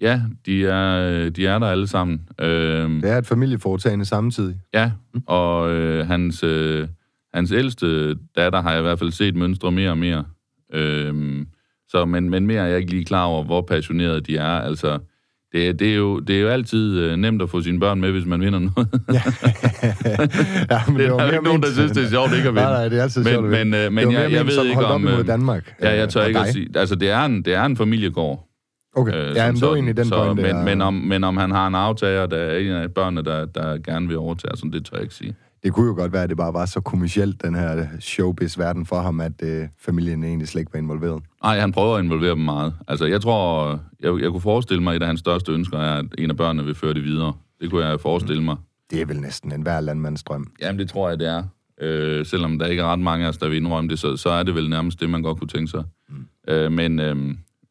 Ja, 0.01 0.21
de 0.45 0.65
er, 0.67 1.30
de 1.30 1.47
er 1.47 1.60
der 1.60 1.67
alle 1.67 1.88
sammen. 1.88 2.21
Øh, 2.41 2.47
Det 3.01 3.10
er 3.12 3.17
et 3.17 3.27
familieforetagende 3.27 4.06
samtidig. 4.06 4.56
ja, 4.73 4.91
og 5.25 5.71
øh, 5.71 6.08
hans, 6.08 6.43
øh, 6.43 6.88
hans 7.38 7.52
ældste 7.52 8.15
datter 8.36 8.62
har 8.62 8.71
jeg 8.71 8.80
i 8.80 8.82
hvert 8.82 9.00
fald 9.00 9.12
set 9.12 9.36
mønstre 9.36 9.71
mere 9.71 9.89
og 9.89 9.97
mere. 9.97 10.23
Øh, 10.73 11.45
så, 11.89 12.06
men, 12.06 12.30
men 12.30 12.47
mere 12.47 12.62
er 12.62 12.67
jeg 12.67 12.78
ikke 12.78 12.91
lige 12.91 13.06
klar 13.06 13.23
over, 13.23 13.43
hvor 13.43 13.62
passionerede 13.62 14.21
de 14.21 14.38
er. 14.38 14.45
Altså, 14.62 15.00
det, 15.52 15.69
er- 15.69 15.73
det, 15.73 15.91
er, 15.91 15.95
jo, 15.95 16.19
det 16.19 16.36
er 16.38 16.41
jo 16.41 16.47
altid 16.47 17.00
øh, 17.00 17.15
nemt 17.17 17.41
at 17.41 17.50
få 17.50 17.62
sine 17.62 17.80
børn 17.80 18.02
med, 18.02 18.12
hvis 18.12 18.26
man 18.26 18.41
vinder 18.41 18.60
noget. 18.60 18.88
ja, 20.71 20.80
men 20.88 20.95
det 21.00 21.06
er 21.06 21.10
der 21.10 21.15
mere 21.17 21.26
jo 21.26 21.32
ikke 21.32 21.43
nogen, 21.43 21.62
der 21.62 21.67
synes, 21.73 21.91
det 21.91 22.04
er 22.06 22.10
sjovt 22.10 22.32
ikke 22.36 22.47
at 22.50 22.56
vinde. 22.56 22.65
Nej, 22.67 22.71
nej, 22.73 22.89
det 22.89 22.97
er 23.00 23.04
altid 23.04 23.23
Men- 23.23 23.34
sjovt 23.34 23.45
at 23.45 23.52
vinde. 23.52 23.65
men, 23.65 23.73
øh, 23.73 23.84
Det 23.84 23.93
men 23.93 24.06
var 24.08 24.12
jeg- 24.21 24.32
jeg 24.32 24.45
ved 24.47 24.65
ikke 24.65 24.86
om, 24.86 25.08
øh, 25.08 25.28
Danmark. 25.28 25.76
Ja, 25.82 25.95
jeg 25.95 26.10
tør 26.10 26.23
ikke 26.26 26.39
at 26.39 26.45
dig. 26.45 26.54
sige... 26.54 26.67
Altså, 26.76 26.95
det 26.95 27.10
er 27.10 27.26
en, 27.26 27.41
det 27.45 27.54
er 27.54 27.65
en 27.65 27.78
familiegård. 27.78 28.43
Okay, 28.95 29.13
Øh, 29.30 29.36
ja, 29.36 29.45
men 29.52 29.56
det 29.56 29.63
egentlig 29.63 29.97
den 29.97 30.06
så, 30.06 30.15
point, 30.23 30.36
men, 30.41 30.56
der... 30.56 30.63
men, 30.63 30.82
om, 30.82 30.93
men 30.93 31.23
om 31.23 31.38
han 31.38 31.52
har 31.52 31.67
en 31.67 31.76
aftager, 31.76 32.26
der 32.26 32.38
er 32.38 32.58
en 32.58 32.67
af 32.71 32.91
børnene, 32.93 33.23
der, 33.23 33.45
der 33.45 33.78
gerne 33.78 34.08
vil 34.08 34.17
overtage, 34.17 34.58
sådan 34.58 34.71
det 34.71 34.86
tør 34.86 34.95
jeg 34.97 35.04
ikke 35.04 35.15
sige. 35.15 35.36
Det 35.63 35.74
kunne 35.74 35.88
jo 35.88 35.96
godt 35.96 36.13
være, 36.13 36.24
at 36.24 36.30
det 36.30 36.38
bare 36.38 36.54
var 36.54 36.65
så 36.65 36.82
kommercielt, 36.82 37.43
den 37.43 37.56
her 37.56 37.88
showbiz-verden 38.00 38.86
for 38.86 39.00
ham, 39.00 39.22
at 39.22 39.43
øh, 39.43 39.67
familien 39.80 40.24
egentlig 40.24 40.48
slet 40.48 40.62
ikke 40.62 40.74
var 40.74 40.80
involveret. 40.80 41.24
Nej, 41.43 41.60
han 41.60 41.72
prøver 41.72 41.96
at 41.96 42.04
involvere 42.04 42.30
dem 42.30 42.39
meget. 42.39 42.74
Altså, 42.88 43.06
jeg 43.06 43.22
tror, 43.22 43.70
jeg, 44.00 44.22
jeg 44.22 44.32
kunne 44.32 44.41
forestille 44.41 44.84
mig, 44.84 44.91
at 44.91 44.96
et 44.96 45.02
af 45.02 45.08
hans 45.08 45.20
største 45.20 45.52
ønsker 45.52 45.78
er, 45.78 45.98
at 45.98 46.06
en 46.17 46.30
af 46.30 46.38
børnene 46.38 46.65
vil 46.65 46.76
føre 46.76 46.93
det 46.93 47.04
videre. 47.04 47.34
Det 47.62 47.72
kunne 47.72 47.86
jeg 47.86 48.00
forestille 48.00 48.43
mig. 48.43 48.58
Det 48.91 49.02
er 49.02 49.06
vel 49.06 49.22
næsten 49.22 49.52
en 49.52 49.62
hver 49.62 49.82
landmands 49.82 50.24
drøm. 50.24 50.48
Jamen, 50.62 50.80
det 50.80 50.89
tror 50.89 51.10
jeg, 51.10 51.20
det 51.20 51.28
er. 51.28 51.43
Øh, 51.82 52.26
selvom 52.26 52.60
der 52.60 52.65
ikke 52.65 52.82
er 52.82 52.86
ret 52.86 53.00
mange 53.00 53.26
af 53.26 53.30
os, 53.30 53.38
der 53.38 53.48
vil 53.48 53.58
indrømme 53.58 53.89
det, 53.89 54.00
så, 54.00 54.17
så 54.17 54.30
er 54.30 54.43
det 54.43 54.56
vel 54.56 54.70
nærmest 54.70 55.00
det, 55.00 55.10
man 55.10 55.22
godt 55.22 55.39
kunne 55.39 55.48
tænke 55.48 55.72
sig. 55.72 55.84
Mm. 56.10 56.28
Øh, 56.48 56.72
men, 56.72 57.00
øh, 57.00 57.15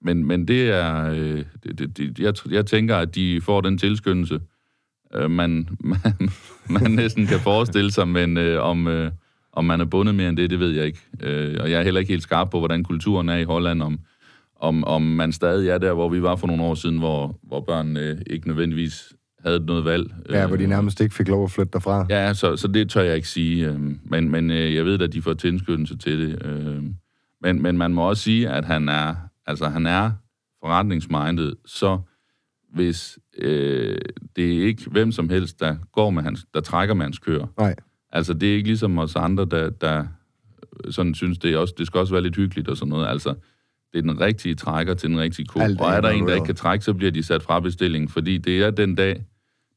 men, 0.02 0.24
men 0.24 0.48
det 0.48 0.70
er... 0.70 1.10
Øh, 1.10 1.44
det, 1.62 1.78
det, 1.78 1.96
det, 1.96 2.18
jeg, 2.18 2.34
jeg 2.50 2.66
tænker, 2.66 2.96
at 2.96 3.14
de 3.14 3.40
får 3.40 3.60
den 3.60 3.78
tilskyndelse, 3.78 4.34
øh, 4.34 4.40
man, 5.14 5.68
man, 5.92 6.30
man 6.70 6.90
næsten 6.90 7.26
kan 7.26 7.40
forestille 7.40 7.90
sig, 7.92 8.08
men 8.08 8.36
øh, 8.36 8.62
om, 8.62 8.86
øh, 8.88 9.10
om 9.52 9.64
man 9.64 9.80
er 9.80 9.84
bundet 9.84 10.14
mere 10.14 10.28
end 10.28 10.36
det, 10.36 10.50
det 10.50 10.60
ved 10.60 10.70
jeg 10.70 10.86
ikke. 10.86 11.00
Øh, 11.22 11.56
og 11.60 11.70
jeg 11.70 11.78
er 11.78 11.82
heller 11.84 12.00
ikke 12.00 12.12
helt 12.12 12.22
skarp 12.22 12.50
på, 12.50 12.58
hvordan 12.58 12.84
kulturen 12.84 13.28
er 13.28 13.36
i 13.36 13.44
Holland, 13.44 13.82
om, 13.82 13.98
om, 14.60 14.84
om 14.84 15.02
man 15.02 15.32
stadig 15.32 15.68
er 15.68 15.78
der, 15.78 15.92
hvor 15.92 16.08
vi 16.08 16.22
var 16.22 16.36
for 16.36 16.46
nogle 16.46 16.62
år 16.62 16.74
siden, 16.74 16.98
hvor, 16.98 17.38
hvor 17.42 17.60
børn 17.60 17.96
øh, 17.96 18.18
ikke 18.26 18.48
nødvendigvis 18.48 19.12
havde 19.44 19.64
noget 19.66 19.84
valg. 19.84 20.14
Ja, 20.30 20.46
hvor 20.46 20.56
de 20.56 20.62
Øh, 20.62 20.68
nærmest 20.68 21.00
ikke 21.00 21.14
fik 21.14 21.28
lov 21.28 21.44
at 21.44 21.50
flytte 21.50 21.72
derfra. 21.72 22.06
Ja, 22.10 22.34
så, 22.34 22.56
så 22.56 22.68
det 22.68 22.90
tør 22.90 23.02
jeg 23.02 23.16
ikke 23.16 23.28
sige. 23.28 23.66
øh, 23.68 23.80
Men, 24.04 24.30
men 24.30 24.50
øh, 24.50 24.74
jeg 24.74 24.84
ved, 24.84 25.00
at 25.02 25.12
de 25.12 25.22
får 25.22 25.34
tilskyndelse 25.34 25.96
til 25.98 26.18
det. 26.20 26.46
øh, 26.46 26.82
Men, 27.42 27.62
men 27.62 27.78
man 27.78 27.94
må 27.94 28.08
også 28.08 28.22
sige, 28.22 28.48
at 28.48 28.64
han 28.64 28.88
er, 28.88 29.14
altså, 29.46 29.68
han 29.68 29.86
er 29.86 30.10
forretningsmindet, 30.60 31.54
så 31.66 31.98
hvis 32.74 33.18
øh, 33.38 33.98
det 34.36 34.58
er 34.58 34.66
ikke 34.66 34.82
hvem 34.90 35.12
som 35.12 35.28
helst, 35.28 35.60
der 35.60 35.76
går 35.92 36.10
med 36.10 36.22
hans, 36.22 36.46
der 36.54 36.60
trækker 36.60 36.94
med 36.94 37.04
hans 37.04 37.18
køer. 37.18 37.46
Nej. 37.58 37.74
Altså, 38.12 38.34
det 38.34 38.50
er 38.50 38.54
ikke 38.54 38.68
ligesom 38.68 38.98
os 38.98 39.16
andre, 39.16 39.44
der, 39.44 39.70
der 39.70 40.06
sådan 40.90 41.14
synes, 41.14 41.38
det, 41.38 41.56
også, 41.56 41.74
det 41.78 41.86
skal 41.86 42.00
også 42.00 42.14
være 42.14 42.22
lidt 42.22 42.36
hyggeligt 42.36 42.68
og 42.68 42.76
sådan 42.76 42.90
noget. 42.90 43.08
Altså, 43.08 43.34
det 43.92 43.98
er 43.98 44.02
den 44.02 44.20
rigtige 44.20 44.54
trækker 44.54 44.94
til 44.94 45.10
den 45.10 45.18
rigtige 45.18 45.46
ko. 45.46 45.60
Alt 45.60 45.80
Og 45.80 45.90
er 45.90 46.00
der 46.00 46.08
en, 46.08 46.26
der 46.26 46.34
ikke 46.34 46.46
kan 46.46 46.54
trække, 46.54 46.84
så 46.84 46.94
bliver 46.94 47.12
de 47.12 47.22
sat 47.22 47.42
fra 47.42 47.60
bestilling, 47.60 48.10
fordi 48.10 48.38
det 48.38 48.62
er 48.62 48.70
den 48.70 48.94
dag, 48.94 49.24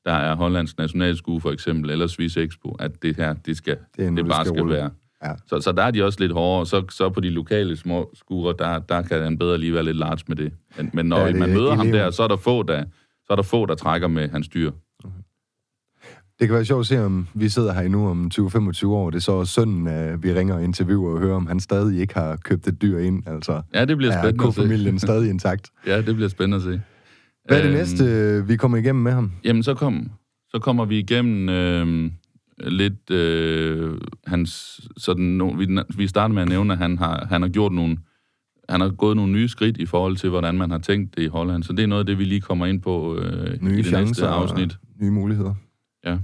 der 0.06 0.12
er 0.12 0.36
Hollands 0.36 0.78
nationalskue 0.78 1.42
for 1.42 1.52
eksempel, 1.52 1.90
eller 1.90 2.08
Swiss 2.08 2.38
Expo, 2.38 2.76
at 2.80 3.02
det 3.02 3.16
her, 3.16 3.34
det, 3.34 3.58
skal, 3.58 3.78
Det 3.98 4.06
er 4.06 4.10
nu, 4.10 4.18
det 4.18 4.28
bare 4.28 4.46
skal 4.46 4.58
skal, 4.58 4.70
være. 4.70 4.90
Ja. 5.24 5.32
Så, 5.48 5.62
så 5.62 5.72
der 5.72 5.84
er 5.84 5.92
de 5.92 6.04
også 6.04 6.20
lidt 6.20 6.32
hårdere. 6.32 6.66
Så, 6.66 6.86
så 6.90 7.10
på 7.10 7.20
de 7.20 7.30
lokale 7.30 7.78
små 7.78 8.12
skurer, 8.14 8.54
der, 8.54 8.80
der 8.80 9.02
kan 9.02 9.24
han 9.24 9.38
bedre 9.38 9.58
lige 9.58 9.74
være 9.74 9.84
lidt 9.84 9.98
large 9.98 10.24
med 10.28 10.36
det. 10.36 10.54
Men, 10.78 10.90
men 10.94 11.06
når 11.06 11.20
ja, 11.20 11.28
det 11.28 11.36
man 11.36 11.54
møder 11.54 11.76
ham 11.76 11.92
der, 11.92 12.12
så 12.12 12.24
er 12.24 12.28
der 12.28 12.38
få, 12.38 12.64
der, 12.64 12.84
så 13.30 13.34
er 13.34 13.36
der, 13.36 13.44
få, 13.44 13.66
der 13.66 13.76
trækker 13.76 14.08
med 14.08 14.30
hans 14.30 14.48
dyr. 14.48 14.72
Det 16.40 16.48
kan 16.48 16.56
være 16.56 16.66
sjovt 16.66 16.80
at 16.80 16.86
se, 16.88 17.06
om 17.06 17.28
vi 17.34 17.50
sidder 17.50 17.74
her 17.74 17.82
endnu 17.82 18.10
om 18.10 18.32
20-25 18.34 18.88
år. 18.88 19.10
Det 19.10 19.18
er 19.18 19.22
så 19.22 19.46
sønnen, 19.46 19.88
øh, 19.88 20.24
vi 20.24 20.34
ringer 20.34 20.56
og 20.56 20.64
interviewer 20.64 21.14
og 21.14 21.20
hører, 21.20 21.36
om 21.36 21.48
han 21.48 21.60
stadig 21.60 22.00
ikke 22.00 22.14
har 22.14 22.36
købt 22.36 22.68
et 22.68 22.82
dyr 22.82 22.98
ind. 22.98 23.28
Altså, 23.28 23.62
Ja, 23.74 23.86
det 23.86 23.98
bliver 23.98 24.14
er 24.14 24.22
spændende 24.22 24.48
at 24.48 24.54
se. 24.54 24.62
ko-familien 24.62 25.00
stadig 25.10 25.30
intakt? 25.30 25.70
Ja, 25.88 26.02
det 26.02 26.16
bliver 26.16 26.30
spændende 26.30 26.58
at 26.58 26.64
se. 26.64 26.82
Hvad 27.48 27.58
er 27.58 27.62
det 27.62 27.70
Øhm, 27.70 27.78
næste, 27.78 28.48
vi 28.48 28.56
kommer 28.56 28.78
igennem 28.78 29.04
med 29.04 29.12
ham? 29.12 29.32
Jamen, 29.44 29.64
så, 29.64 29.74
kom, 29.74 30.10
så 30.50 30.60
kommer 30.60 30.86
vi 30.86 31.00
igennem 31.00 31.50
øh, 31.50 32.12
lidt 32.68 33.12
øh, 33.12 33.98
hans... 34.28 34.82
Sådan, 34.98 35.26
no, 35.26 35.48
vi, 35.50 35.68
vi 35.98 36.08
starter 36.08 36.34
med 36.34 36.42
at 36.42 36.50
nævne, 36.50 36.74
at 36.74 36.80
han 36.80 36.98
har, 36.98 37.26
han 37.30 37.42
har 37.42 37.50
gjort 37.50 37.72
nogle... 37.72 37.98
Han 38.70 38.82
har 38.82 38.90
gået 39.04 39.16
nogle 39.16 39.32
nye 39.32 39.50
skridt 39.50 39.78
i 39.78 39.86
forhold 39.86 40.16
til, 40.16 40.30
hvordan 40.30 40.58
man 40.58 40.72
har 40.72 40.78
tænkt 40.78 41.16
det 41.16 41.24
i 41.24 41.28
Holland. 41.28 41.64
Så 41.64 41.74
det 41.74 41.84
er 41.84 41.88
noget 41.88 42.04
af 42.04 42.06
det, 42.06 42.18
vi 42.18 42.24
lige 42.24 42.42
kommer 42.42 42.66
ind 42.66 42.82
på 42.82 43.16
øh, 43.16 43.62
Nye 43.62 43.80
i 43.80 43.82
det 43.82 43.92
næste 43.92 44.28
afsnit. 44.28 44.72
nye 45.02 45.12
muligheder. 45.12 45.56
Ja. 46.06 46.16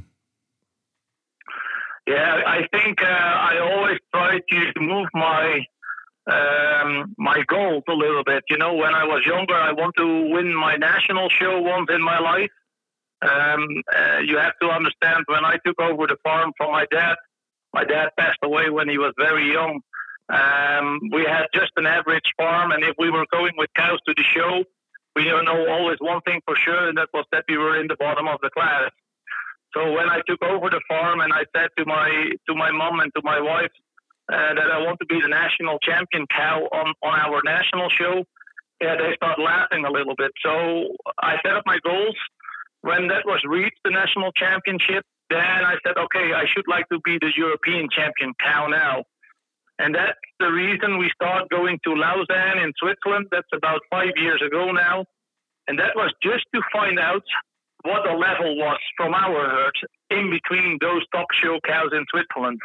Yeah, 2.16 2.36
I 2.58 2.62
think 2.74 2.96
uh, 3.02 3.34
I 3.52 3.54
always 3.70 4.00
try 4.16 4.32
to 4.52 4.82
move 4.94 5.10
my 5.28 5.44
um, 6.36 6.90
my 7.30 7.40
goals 7.56 7.84
a 7.96 7.98
little 8.04 8.26
bit. 8.32 8.44
You 8.52 8.58
know, 8.64 8.74
when 8.84 8.94
I 9.02 9.06
was 9.14 9.22
younger, 9.34 9.58
I 9.70 9.72
want 9.82 9.94
to 10.04 10.08
win 10.36 10.50
my 10.68 10.76
national 10.92 11.28
show 11.40 11.56
once 11.76 11.90
in 11.96 12.02
my 12.12 12.20
life. 12.32 12.54
Um, 13.30 13.62
uh, 14.00 14.20
you 14.30 14.36
have 14.46 14.58
to 14.62 14.68
understand 14.78 15.22
when 15.34 15.44
I 15.54 15.56
took 15.66 15.80
over 15.90 16.04
the 16.08 16.18
farm 16.26 16.50
from 16.58 16.70
my 16.80 16.86
dad. 16.92 17.16
My 17.74 17.84
dad 17.84 18.08
passed 18.20 18.44
away 18.50 18.70
when 18.70 18.88
he 18.94 18.98
was 18.98 19.14
very 19.18 19.46
young. 19.58 19.74
Um, 20.28 21.00
we 21.12 21.24
had 21.24 21.46
just 21.54 21.72
an 21.78 21.86
average 21.86 22.34
farm, 22.38 22.72
and 22.72 22.84
if 22.84 22.96
we 22.98 23.12
were 23.12 23.26
going 23.32 23.54
with 23.58 23.70
cows 23.76 24.00
to 24.08 24.14
the 24.16 24.24
show, 24.24 24.64
we 25.16 25.26
know 25.26 25.68
always 25.70 25.98
one 26.00 26.22
thing 26.22 26.42
for 26.46 26.56
sure, 26.56 26.90
and 26.90 26.98
that 26.98 27.10
was 27.14 27.26
that 27.32 27.46
we 27.48 27.58
were 27.58 27.80
in 27.80 27.88
the 27.88 27.96
bottom 27.96 28.28
of 28.28 28.40
the 28.42 28.50
class. 28.50 28.92
So 29.74 29.92
when 29.92 30.10
I 30.10 30.22
took 30.28 30.42
over 30.42 30.70
the 30.70 30.82
farm 30.88 31.20
and 31.20 31.34
I 31.34 31.44
said 31.56 31.70
to 31.78 31.86
my 31.86 32.32
to 32.48 32.56
my 32.56 32.72
mom 32.72 33.00
and 33.02 33.12
to 33.16 33.22
my 33.24 33.40
wife 33.42 33.72
uh, 34.32 34.54
that 34.56 34.72
I 34.72 34.80
want 34.80 35.00
to 35.00 35.06
be 35.06 35.20
the 35.22 35.28
national 35.28 35.80
champion 35.80 36.26
cow 36.28 36.68
on, 36.72 36.94
on 37.04 37.20
our 37.20 37.42
national 37.44 37.90
show, 37.90 38.24
yeah, 38.82 38.96
they 38.96 39.16
start 39.16 39.38
laughing 39.40 39.86
a 39.86 39.92
little 39.92 40.16
bit. 40.18 40.32
So 40.42 40.96
I 41.22 41.36
set 41.44 41.56
up 41.56 41.64
my 41.66 41.80
goals. 41.84 42.16
When 42.82 43.08
that 43.08 43.26
was 43.26 43.42
reached, 43.48 43.80
the 43.84 43.92
national 43.92 44.32
championship, 44.34 45.04
then 45.30 45.40
I 45.40 45.76
said, 45.86 45.98
okay, 45.98 46.34
I 46.34 46.46
should 46.54 46.68
like 46.68 46.88
to 46.90 47.00
be 47.04 47.18
the 47.20 47.32
European 47.36 47.90
champion 47.90 48.34
cow 48.40 48.68
now. 48.68 49.04
And 49.78 49.94
that's 49.94 50.18
the 50.40 50.52
reason 50.52 50.98
we 50.98 51.12
start 51.14 51.50
going 51.50 51.80
to 51.84 51.94
Lausanne 51.94 52.60
in 52.60 52.72
Switzerland. 52.78 53.28
That's 53.32 53.48
about 53.54 53.82
five 53.90 54.14
years 54.16 54.42
ago 54.46 54.72
now. 54.72 55.06
And 55.68 55.80
that 55.80 55.96
was 55.96 56.14
just 56.24 56.46
to 56.54 56.62
find 56.72 57.00
out 57.00 57.24
what 57.84 58.04
the 58.04 58.14
level 58.14 58.58
was 58.58 58.80
from 58.98 59.14
our 59.14 59.50
herd 59.50 59.74
in 60.10 60.30
between 60.30 60.78
those 60.82 61.04
top 61.14 61.28
show 61.44 61.60
cows 61.66 61.92
in 61.92 62.06
Switzerland. 62.10 62.60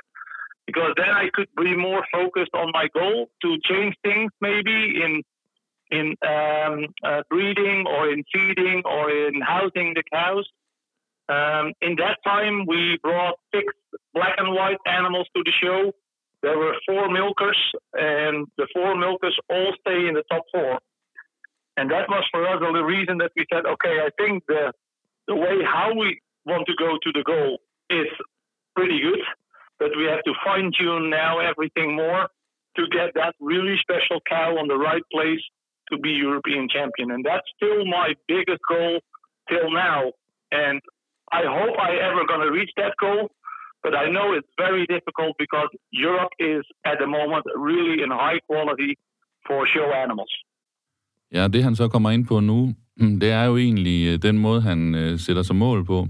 Because 0.66 0.94
then 0.96 1.10
I 1.10 1.28
could 1.32 1.48
be 1.56 1.76
more 1.76 2.04
focused 2.12 2.54
on 2.54 2.70
my 2.72 2.88
goal 2.94 3.28
to 3.42 3.58
change 3.64 3.94
things 4.04 4.30
maybe 4.40 5.02
in 5.02 5.22
in 5.90 6.14
um, 6.24 6.86
uh, 7.02 7.22
breeding 7.28 7.84
or 7.86 8.08
in 8.08 8.22
feeding 8.32 8.82
or 8.84 9.10
in 9.10 9.40
housing 9.40 9.94
the 9.94 10.04
cows. 10.12 10.48
Um, 11.28 11.72
in 11.80 11.96
that 11.96 12.18
time, 12.24 12.64
we 12.66 12.98
brought 13.02 13.34
six 13.52 13.72
black 14.14 14.34
and 14.38 14.54
white 14.54 14.78
animals 14.86 15.26
to 15.34 15.42
the 15.44 15.52
show. 15.60 15.92
There 16.42 16.58
were 16.58 16.74
four 16.86 17.10
milkers, 17.10 17.58
and 17.92 18.46
the 18.56 18.66
four 18.72 18.96
milkers 18.96 19.36
all 19.50 19.72
stay 19.80 20.08
in 20.08 20.14
the 20.14 20.24
top 20.30 20.44
four. 20.52 20.78
And 21.76 21.90
that 21.90 22.08
was 22.08 22.24
for 22.30 22.46
us 22.46 22.60
the 22.60 22.82
reason 22.82 23.18
that 23.18 23.32
we 23.36 23.46
said, 23.52 23.66
okay, 23.66 24.00
I 24.00 24.10
think 24.18 24.44
the 24.46 24.72
the 25.28 25.36
way 25.36 25.62
how 25.64 25.92
we 25.94 26.20
want 26.44 26.66
to 26.66 26.74
go 26.76 26.98
to 27.00 27.12
the 27.12 27.22
goal 27.22 27.58
is 27.88 28.08
pretty 28.74 29.00
good, 29.00 29.20
but 29.78 29.90
we 29.96 30.04
have 30.04 30.22
to 30.24 30.34
fine 30.44 30.72
tune 30.76 31.10
now 31.10 31.38
everything 31.38 31.94
more 31.94 32.28
to 32.76 32.82
get 32.88 33.14
that 33.14 33.34
really 33.40 33.76
special 33.80 34.20
cow 34.28 34.58
on 34.58 34.66
the 34.68 34.76
right 34.76 35.02
place 35.12 35.40
to 35.90 35.98
be 35.98 36.10
European 36.10 36.68
champion. 36.68 37.10
And 37.10 37.24
that's 37.24 37.46
still 37.56 37.84
my 37.84 38.14
biggest 38.28 38.60
goal 38.68 39.00
till 39.48 39.70
now. 39.70 40.12
And 40.52 40.80
I 41.32 41.42
hope 41.46 41.78
I 41.78 41.96
ever 41.96 42.26
gonna 42.26 42.50
reach 42.50 42.70
that 42.76 42.94
goal. 43.00 43.30
But 43.84 43.92
I 44.04 44.06
know 44.14 44.26
it's 44.36 44.52
very 44.64 44.84
difficult 44.94 45.32
because 45.44 45.70
Europe 46.06 46.34
is 46.52 46.64
at 46.90 46.96
the 47.02 47.08
moment 47.18 47.44
really 47.68 47.96
in 48.04 48.10
high 48.24 48.40
quality 48.48 48.92
for 49.46 49.58
show 49.74 49.88
animals. 50.04 50.32
Ja, 51.32 51.48
det 51.48 51.62
han 51.62 51.76
så 51.76 51.88
kommer 51.88 52.10
ind 52.10 52.26
på 52.26 52.40
nu, 52.40 52.74
det 53.22 53.30
er 53.30 53.44
jo 53.44 53.56
egentlig 53.56 54.08
øh, 54.12 54.22
den 54.22 54.38
måde, 54.38 54.60
han 54.60 54.94
øh, 54.94 55.18
sætter 55.18 55.42
sig 55.42 55.56
mål 55.56 55.84
på. 55.84 56.08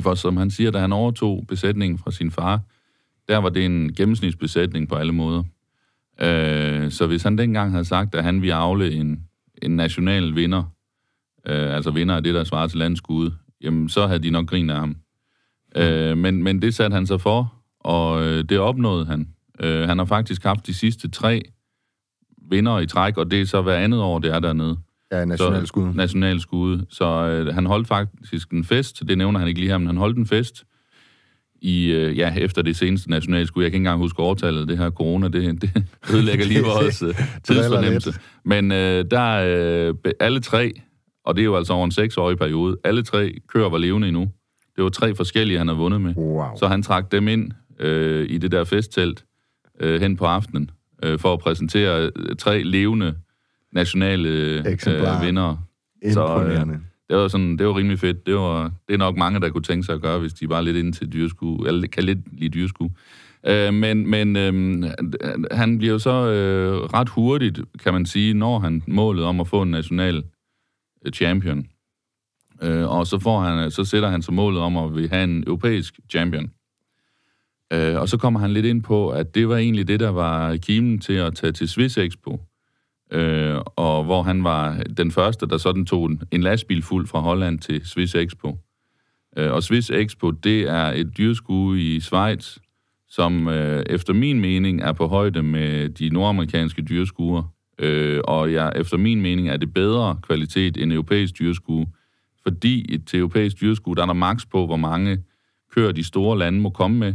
For 0.00 0.14
som 0.14 0.36
han 0.36 0.50
siger, 0.50 0.70
da 0.70 0.78
han 0.78 0.92
overtog 0.92 1.44
besætningen 1.48 1.98
fra 1.98 2.10
sin 2.10 2.30
far, 2.30 2.60
der 3.28 3.38
var 3.38 3.48
det 3.48 3.64
en 3.64 3.94
gennemsnitsbesætning 3.94 4.88
på 4.88 4.94
alle 4.94 5.12
måder. 5.12 5.42
Øh, 6.20 6.90
så 6.90 7.06
hvis 7.06 7.22
han 7.22 7.38
dengang 7.38 7.70
havde 7.70 7.84
sagt, 7.84 8.14
at 8.14 8.24
han 8.24 8.40
ville 8.40 8.54
afle 8.54 8.92
en, 8.92 9.28
en 9.62 9.76
national 9.76 10.34
vinder, 10.34 10.64
øh, 11.46 11.74
altså 11.74 11.90
vinder 11.90 12.16
af 12.16 12.22
det, 12.22 12.34
der 12.34 12.44
svarer 12.44 12.66
til 12.66 12.78
landskud, 12.78 13.30
jamen 13.60 13.88
så 13.88 14.06
havde 14.06 14.22
de 14.22 14.30
nok 14.30 14.46
grinet 14.46 14.74
af 14.74 14.80
ham. 14.80 14.96
Øh, 15.76 16.18
men, 16.18 16.42
men 16.42 16.62
det 16.62 16.74
satte 16.74 16.94
han 16.94 17.06
sig 17.06 17.20
for, 17.20 17.54
og 17.80 18.22
øh, 18.22 18.44
det 18.44 18.58
opnåede 18.58 19.06
han. 19.06 19.28
Øh, 19.60 19.88
han 19.88 19.98
har 19.98 20.04
faktisk 20.04 20.42
haft 20.42 20.66
de 20.66 20.74
sidste 20.74 21.10
tre 21.10 21.42
vinder 22.50 22.78
i 22.78 22.86
træk, 22.86 23.16
og 23.16 23.30
det 23.30 23.40
er 23.40 23.46
så 23.46 23.62
hver 23.62 23.76
andet 23.76 24.00
år, 24.00 24.18
det 24.18 24.34
er 24.34 24.38
dernede. 24.38 24.76
Ja, 25.12 25.24
nationalskud. 25.24 25.94
Nationalskud. 25.94 26.84
Så 26.90 27.04
øh, 27.04 27.54
han 27.54 27.66
holdt 27.66 27.88
faktisk 27.88 28.50
en 28.50 28.64
fest, 28.64 29.02
det 29.08 29.18
nævner 29.18 29.38
han 29.38 29.48
ikke 29.48 29.60
lige 29.60 29.70
her, 29.70 29.78
men 29.78 29.86
han 29.86 29.96
holdt 29.96 30.18
en 30.18 30.26
fest 30.26 30.64
i, 31.62 31.86
øh, 31.86 32.18
ja, 32.18 32.34
efter 32.36 32.62
det 32.62 32.76
seneste 32.76 33.10
nationalskud. 33.10 33.62
Jeg 33.62 33.70
kan 33.70 33.76
ikke 33.76 33.82
engang 33.82 34.00
huske 34.00 34.22
årtallet, 34.22 34.68
det 34.68 34.78
her 34.78 34.90
corona, 34.90 35.28
det, 35.28 35.62
det 35.62 35.84
ødelægger 36.14 36.46
lige 36.46 36.62
vores 36.74 37.02
øh, 37.02 37.14
tidsfornemmelse. 37.42 38.14
Men 38.44 38.72
øh, 38.72 39.04
der 39.10 39.20
er 39.20 39.88
øh, 39.88 40.12
alle 40.20 40.40
tre, 40.40 40.72
og 41.24 41.34
det 41.36 41.42
er 41.42 41.44
jo 41.44 41.56
altså 41.56 41.72
over 41.72 41.84
en 41.84 41.90
seksårig 41.90 42.38
periode, 42.38 42.76
alle 42.84 43.02
tre 43.02 43.34
kører 43.48 43.68
var 43.68 43.78
levende 43.78 44.08
endnu. 44.08 44.28
Det 44.76 44.84
var 44.84 44.90
tre 44.90 45.14
forskellige, 45.14 45.58
han 45.58 45.68
havde 45.68 45.78
vundet 45.78 46.00
med. 46.00 46.14
Wow. 46.16 46.44
Så 46.58 46.68
han 46.68 46.82
trak 46.82 47.12
dem 47.12 47.28
ind 47.28 47.52
øh, 47.78 48.26
i 48.30 48.38
det 48.38 48.52
der 48.52 48.64
festtelt 48.64 49.24
øh, 49.80 50.00
hen 50.00 50.16
på 50.16 50.24
aftenen, 50.24 50.70
øh, 51.02 51.18
for 51.18 51.32
at 51.32 51.38
præsentere 51.38 52.10
øh, 52.16 52.36
tre 52.36 52.62
levende 52.62 53.14
nationale 53.72 54.28
øh, 54.28 54.64
vindere. 55.22 55.60
Så, 56.12 56.44
øh. 56.44 56.66
Det 57.08 57.16
var, 57.20 57.28
sådan, 57.28 57.56
det 57.56 57.66
var 57.66 57.76
rimelig 57.76 57.98
fedt. 57.98 58.26
Det, 58.26 58.34
var, 58.34 58.72
det 58.88 58.94
er 58.94 58.98
nok 58.98 59.16
mange, 59.16 59.40
der 59.40 59.48
kunne 59.48 59.62
tænke 59.62 59.86
sig 59.86 59.94
at 59.94 60.02
gøre, 60.02 60.18
hvis 60.18 60.32
de 60.32 60.48
var 60.48 60.60
lidt 60.60 60.76
inde 60.76 60.92
til 60.92 61.12
dyrsku, 61.12 61.56
eller 61.56 61.88
kan 61.88 62.04
lidt 62.04 62.40
lide 62.40 62.48
dyrsku. 62.48 62.88
Øh, 63.46 63.74
men 63.74 64.10
men 64.10 64.36
øh, 64.36 64.84
han 65.50 65.78
bliver 65.78 65.92
jo 65.92 65.98
så 65.98 66.10
øh, 66.10 66.72
ret 66.74 67.08
hurtigt, 67.08 67.60
kan 67.82 67.92
man 67.92 68.06
sige, 68.06 68.34
når 68.34 68.58
han 68.58 68.82
målet 68.86 69.24
om 69.24 69.40
at 69.40 69.48
få 69.48 69.62
en 69.62 69.70
national 69.70 70.24
øh, 71.06 71.12
champion. 71.12 71.66
Øh, 72.62 72.88
og 72.90 73.06
så, 73.06 73.18
får 73.18 73.40
han, 73.40 73.64
øh, 73.64 73.70
så 73.70 73.84
sætter 73.84 74.08
han 74.08 74.22
sig 74.22 74.34
målet 74.34 74.60
om 74.60 74.76
at 74.76 74.96
vi 74.96 75.06
have 75.06 75.24
en 75.24 75.44
europæisk 75.46 76.00
champion. 76.10 76.50
Øh, 77.72 78.00
og 78.00 78.08
så 78.08 78.16
kommer 78.16 78.40
han 78.40 78.50
lidt 78.50 78.66
ind 78.66 78.82
på, 78.82 79.08
at 79.10 79.34
det 79.34 79.48
var 79.48 79.56
egentlig 79.56 79.88
det, 79.88 80.00
der 80.00 80.08
var 80.08 80.56
kimen 80.56 80.98
til 80.98 81.12
at 81.12 81.34
tage 81.34 81.52
til 81.52 81.68
Swiss 81.68 81.98
Expo. 81.98 82.40
øh, 83.12 83.56
og 83.76 84.04
hvor 84.04 84.22
han 84.22 84.44
var 84.44 84.82
den 84.96 85.10
første, 85.10 85.46
der 85.46 85.56
sådan 85.56 85.86
tog 85.86 86.06
en, 86.06 86.22
en 86.30 86.42
lastbil 86.42 86.82
fuld 86.82 87.06
fra 87.06 87.20
Holland 87.20 87.58
til 87.58 87.86
Swiss 87.86 88.14
Expo. 88.14 88.58
Øh, 89.36 89.52
og 89.52 89.62
Swiss 89.62 89.90
Expo, 89.90 90.30
det 90.30 90.62
er 90.62 90.84
et 90.84 91.16
dyrskue 91.18 91.80
i 91.80 92.00
Schweiz, 92.00 92.58
som 93.08 93.48
øh, 93.48 93.82
efter 93.86 94.12
min 94.12 94.40
mening 94.40 94.82
er 94.82 94.92
på 94.92 95.06
højde 95.06 95.42
med 95.42 95.88
de 95.88 96.08
nordamerikanske 96.08 96.82
dyreskuer. 96.82 97.42
Øh, 97.78 98.20
og 98.24 98.52
jeg, 98.52 98.72
efter 98.76 98.96
min 98.96 99.22
mening 99.22 99.48
er 99.48 99.56
det 99.56 99.74
bedre 99.74 100.18
kvalitet 100.22 100.76
end 100.76 100.92
europæisk 100.92 101.38
dyreskue 101.38 101.86
fordi 102.42 102.94
et 102.94 103.14
europæisk 103.14 103.60
dyrskue, 103.60 103.94
der 103.94 104.02
er 104.02 104.06
der 104.06 104.12
maks 104.12 104.46
på, 104.46 104.66
hvor 104.66 104.76
mange 104.76 105.24
køer 105.74 105.92
de 105.92 106.04
store 106.04 106.38
lande 106.38 106.60
må 106.60 106.70
komme 106.70 106.98
med, 106.98 107.14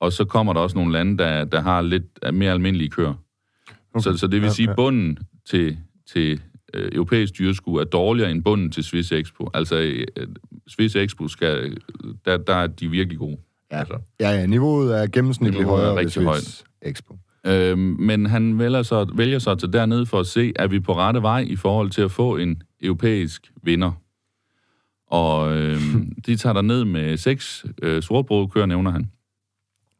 og 0.00 0.12
så 0.12 0.24
kommer 0.24 0.52
der 0.52 0.60
også 0.60 0.76
nogle 0.76 0.92
lande, 0.92 1.18
der, 1.18 1.44
der 1.44 1.60
har 1.60 1.82
lidt 1.82 2.34
mere 2.34 2.52
almindelige 2.52 2.90
køer. 2.90 3.14
Okay. 3.94 4.02
Så, 4.02 4.16
så 4.16 4.26
det 4.26 4.42
vil 4.42 4.50
sige, 4.50 4.70
at 4.70 4.76
bunden 4.76 5.18
til, 5.50 5.78
til 6.12 6.40
øh, 6.74 6.90
europæisk 6.92 7.38
dyrskue 7.38 7.80
er 7.80 7.84
dårligere 7.84 8.30
end 8.30 8.44
bunden 8.44 8.70
til 8.70 8.84
Swiss 8.84 9.12
Expo. 9.12 9.50
Altså, 9.54 9.76
øh, 9.76 10.26
Swiss 10.68 10.96
Expo, 10.96 11.28
skal, 11.28 11.76
der, 12.24 12.36
der 12.36 12.54
er 12.54 12.66
de 12.66 12.90
virkelig 12.90 13.18
gode. 13.18 13.36
Ja, 13.72 13.78
altså. 13.78 13.98
ja, 14.20 14.30
ja 14.30 14.46
niveauet 14.46 15.02
er 15.02 15.06
gennemsnitligt 15.06 15.60
Niveauet 15.60 15.80
er 15.80 15.84
højere 15.84 15.96
ved 15.96 16.00
rigtig 16.00 16.22
Swiss 16.22 16.64
Expo. 16.82 17.18
Øhm, 17.46 17.96
men 17.98 18.26
han 18.26 18.58
vælger 18.58 18.82
så, 18.82 19.06
vælger 19.14 19.38
så 19.38 19.54
til 19.54 19.72
dernede 19.72 20.06
for 20.06 20.20
at 20.20 20.26
se, 20.26 20.52
er 20.56 20.66
vi 20.66 20.80
på 20.80 20.92
rette 20.96 21.22
vej 21.22 21.40
i 21.40 21.56
forhold 21.56 21.90
til 21.90 22.02
at 22.02 22.10
få 22.10 22.36
en 22.36 22.62
europæisk 22.82 23.52
vinder. 23.62 23.92
Og 25.10 25.56
øhm, 25.56 26.12
de 26.26 26.36
tager 26.36 26.52
der 26.52 26.62
ned 26.62 26.84
med 26.84 27.16
seks 27.16 27.66
øh, 27.82 28.02
sortbrødkøer, 28.02 28.66
nævner 28.66 28.90
han. 28.90 29.10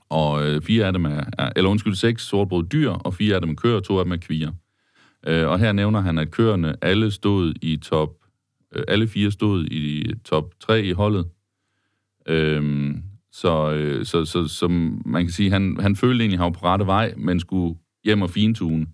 Og 0.09 0.47
øh, 0.47 0.62
fire 0.62 0.87
af 0.87 0.92
dem 0.92 1.05
er, 1.05 1.25
er, 1.38 1.51
eller 1.57 1.71
undskyld, 1.71 1.94
seks 1.94 2.23
sortbrød 2.23 2.64
dyr, 2.64 2.90
og 2.90 3.14
fire 3.14 3.35
af 3.35 3.40
dem 3.40 3.51
er 3.51 3.55
køer, 3.55 3.77
og 3.77 3.85
to 3.85 3.99
af 3.99 4.05
dem 4.05 4.12
er 4.12 4.16
kvier. 4.16 4.53
Øh, 5.27 5.49
og 5.49 5.59
her 5.59 5.73
nævner 5.73 6.01
han, 6.01 6.18
at 6.18 6.31
køerne 6.31 6.77
alle 6.83 7.11
stod 7.11 7.55
i 7.62 7.77
top, 7.77 8.11
øh, 8.75 8.85
alle 8.88 9.09
fire 9.09 9.31
stod 9.31 9.64
i 9.64 10.12
top 10.25 10.44
3 10.61 10.83
i 10.83 10.92
holdet. 10.92 11.27
Øhm, 12.29 13.03
så, 13.33 13.73
øh, 13.73 14.05
så, 14.07 14.25
så, 14.25 14.49
så 14.49 14.68
man 14.68 15.25
kan 15.25 15.33
sige, 15.33 15.51
han, 15.51 15.77
han 15.81 15.97
følte 15.97 16.23
egentlig, 16.23 16.37
at 16.37 16.44
han 16.44 16.53
var 16.53 16.59
på 16.59 16.66
rette 16.66 16.87
vej, 16.87 17.14
men 17.16 17.40
skulle 17.40 17.79
hjem 18.05 18.23
og 18.23 18.31
fintune. 18.31 18.87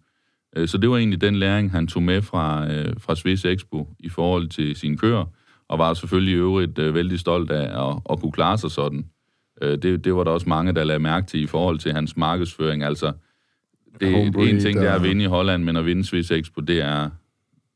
Øh, 0.56 0.68
så 0.68 0.78
det 0.78 0.90
var 0.90 0.96
egentlig 0.96 1.20
den 1.20 1.36
læring, 1.36 1.70
han 1.70 1.86
tog 1.86 2.02
med 2.02 2.22
fra, 2.22 2.72
øh, 2.72 2.94
fra 2.98 3.14
Swiss 3.14 3.44
Expo 3.44 3.88
i 3.98 4.08
forhold 4.08 4.48
til 4.48 4.76
sine 4.76 4.96
køer, 4.96 5.24
og 5.68 5.78
var 5.78 5.94
selvfølgelig 5.94 6.32
i 6.32 6.36
øvrigt 6.36 6.78
øh, 6.78 6.94
vældig 6.94 7.20
stolt 7.20 7.50
af 7.50 7.88
at, 7.88 7.98
at 8.10 8.20
kunne 8.20 8.32
klare 8.32 8.58
sig 8.58 8.70
sådan. 8.70 9.06
Øh, 9.62 9.78
det, 9.82 10.04
det 10.04 10.14
var 10.14 10.24
der 10.24 10.30
også 10.30 10.48
mange, 10.48 10.72
der 10.72 10.84
lagde 10.84 11.00
mærke 11.00 11.26
til 11.26 11.42
i 11.42 11.46
forhold 11.46 11.78
til 11.78 11.92
hans 11.92 12.16
markedsføring. 12.16 12.82
Altså, 12.82 13.12
det, 14.00 14.12
Homebreed 14.12 14.50
en 14.50 14.60
ting, 14.60 14.80
det 14.80 14.88
er 14.88 14.94
at 14.94 15.02
vinde 15.02 15.24
i 15.24 15.26
Holland, 15.26 15.64
men 15.64 15.76
at 15.76 15.86
vinde 15.86 16.04
Swiss 16.04 16.30
Expo, 16.30 16.60
det 16.60 16.80
er 16.80 17.10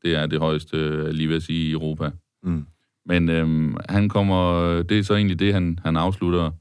det, 0.03 0.15
er 0.15 0.25
det 0.25 0.39
højeste, 0.39 1.11
lige 1.11 1.35
at 1.35 1.43
sige, 1.43 1.69
i 1.69 1.71
Europa. 1.71 2.11
Mm. 2.43 2.65
Men 3.05 3.29
øhm, 3.29 3.77
han 3.89 4.09
kommer, 4.09 4.63
det 4.81 4.99
er 4.99 5.03
så 5.03 5.15
egentlig 5.15 5.39
det, 5.39 5.53
han, 5.53 5.79
han 5.83 5.97
afslutter 5.97 6.51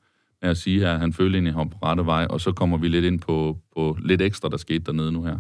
med 0.43 0.51
at 0.51 0.57
sige 0.57 0.81
her. 0.81 0.99
Han 0.99 1.12
følte 1.12 1.37
egentlig, 1.37 1.51
at 1.51 1.59
han 1.59 1.71
på 1.71 1.79
rette 1.83 2.07
vej, 2.07 2.27
og 2.31 2.41
så 2.41 2.53
kommer 2.53 2.79
vi 2.79 2.88
lidt 2.88 3.05
ind 3.05 3.21
på, 3.21 3.59
på 3.77 3.99
lidt 4.03 4.23
ekstra, 4.23 4.49
der 4.49 4.57
skete 4.57 4.85
dernede 4.85 5.12
nu 5.12 5.23
her. 5.23 5.38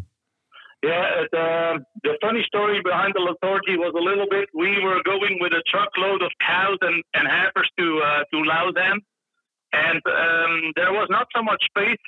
Yeah, 0.82 1.26
the, 1.32 1.84
the 2.04 2.18
funny 2.22 2.44
story 2.46 2.80
behind 2.84 3.14
the 3.14 3.34
authority 3.34 3.76
was 3.76 3.92
a 3.98 4.02
little 4.02 4.28
bit. 4.30 4.48
We 4.54 4.78
were 4.78 5.02
going 5.02 5.38
with 5.40 5.52
a 5.52 5.62
truckload 5.66 6.22
of 6.22 6.30
cows 6.40 6.78
and, 6.82 7.02
and 7.14 7.26
heifers 7.26 7.68
to 7.78 7.86
uh, 7.98 8.22
to 8.30 8.38
Lausanne, 8.46 9.00
and 9.72 10.00
um, 10.06 10.72
there 10.76 10.92
was 10.92 11.08
not 11.10 11.26
so 11.34 11.42
much 11.42 11.58
space 11.66 11.98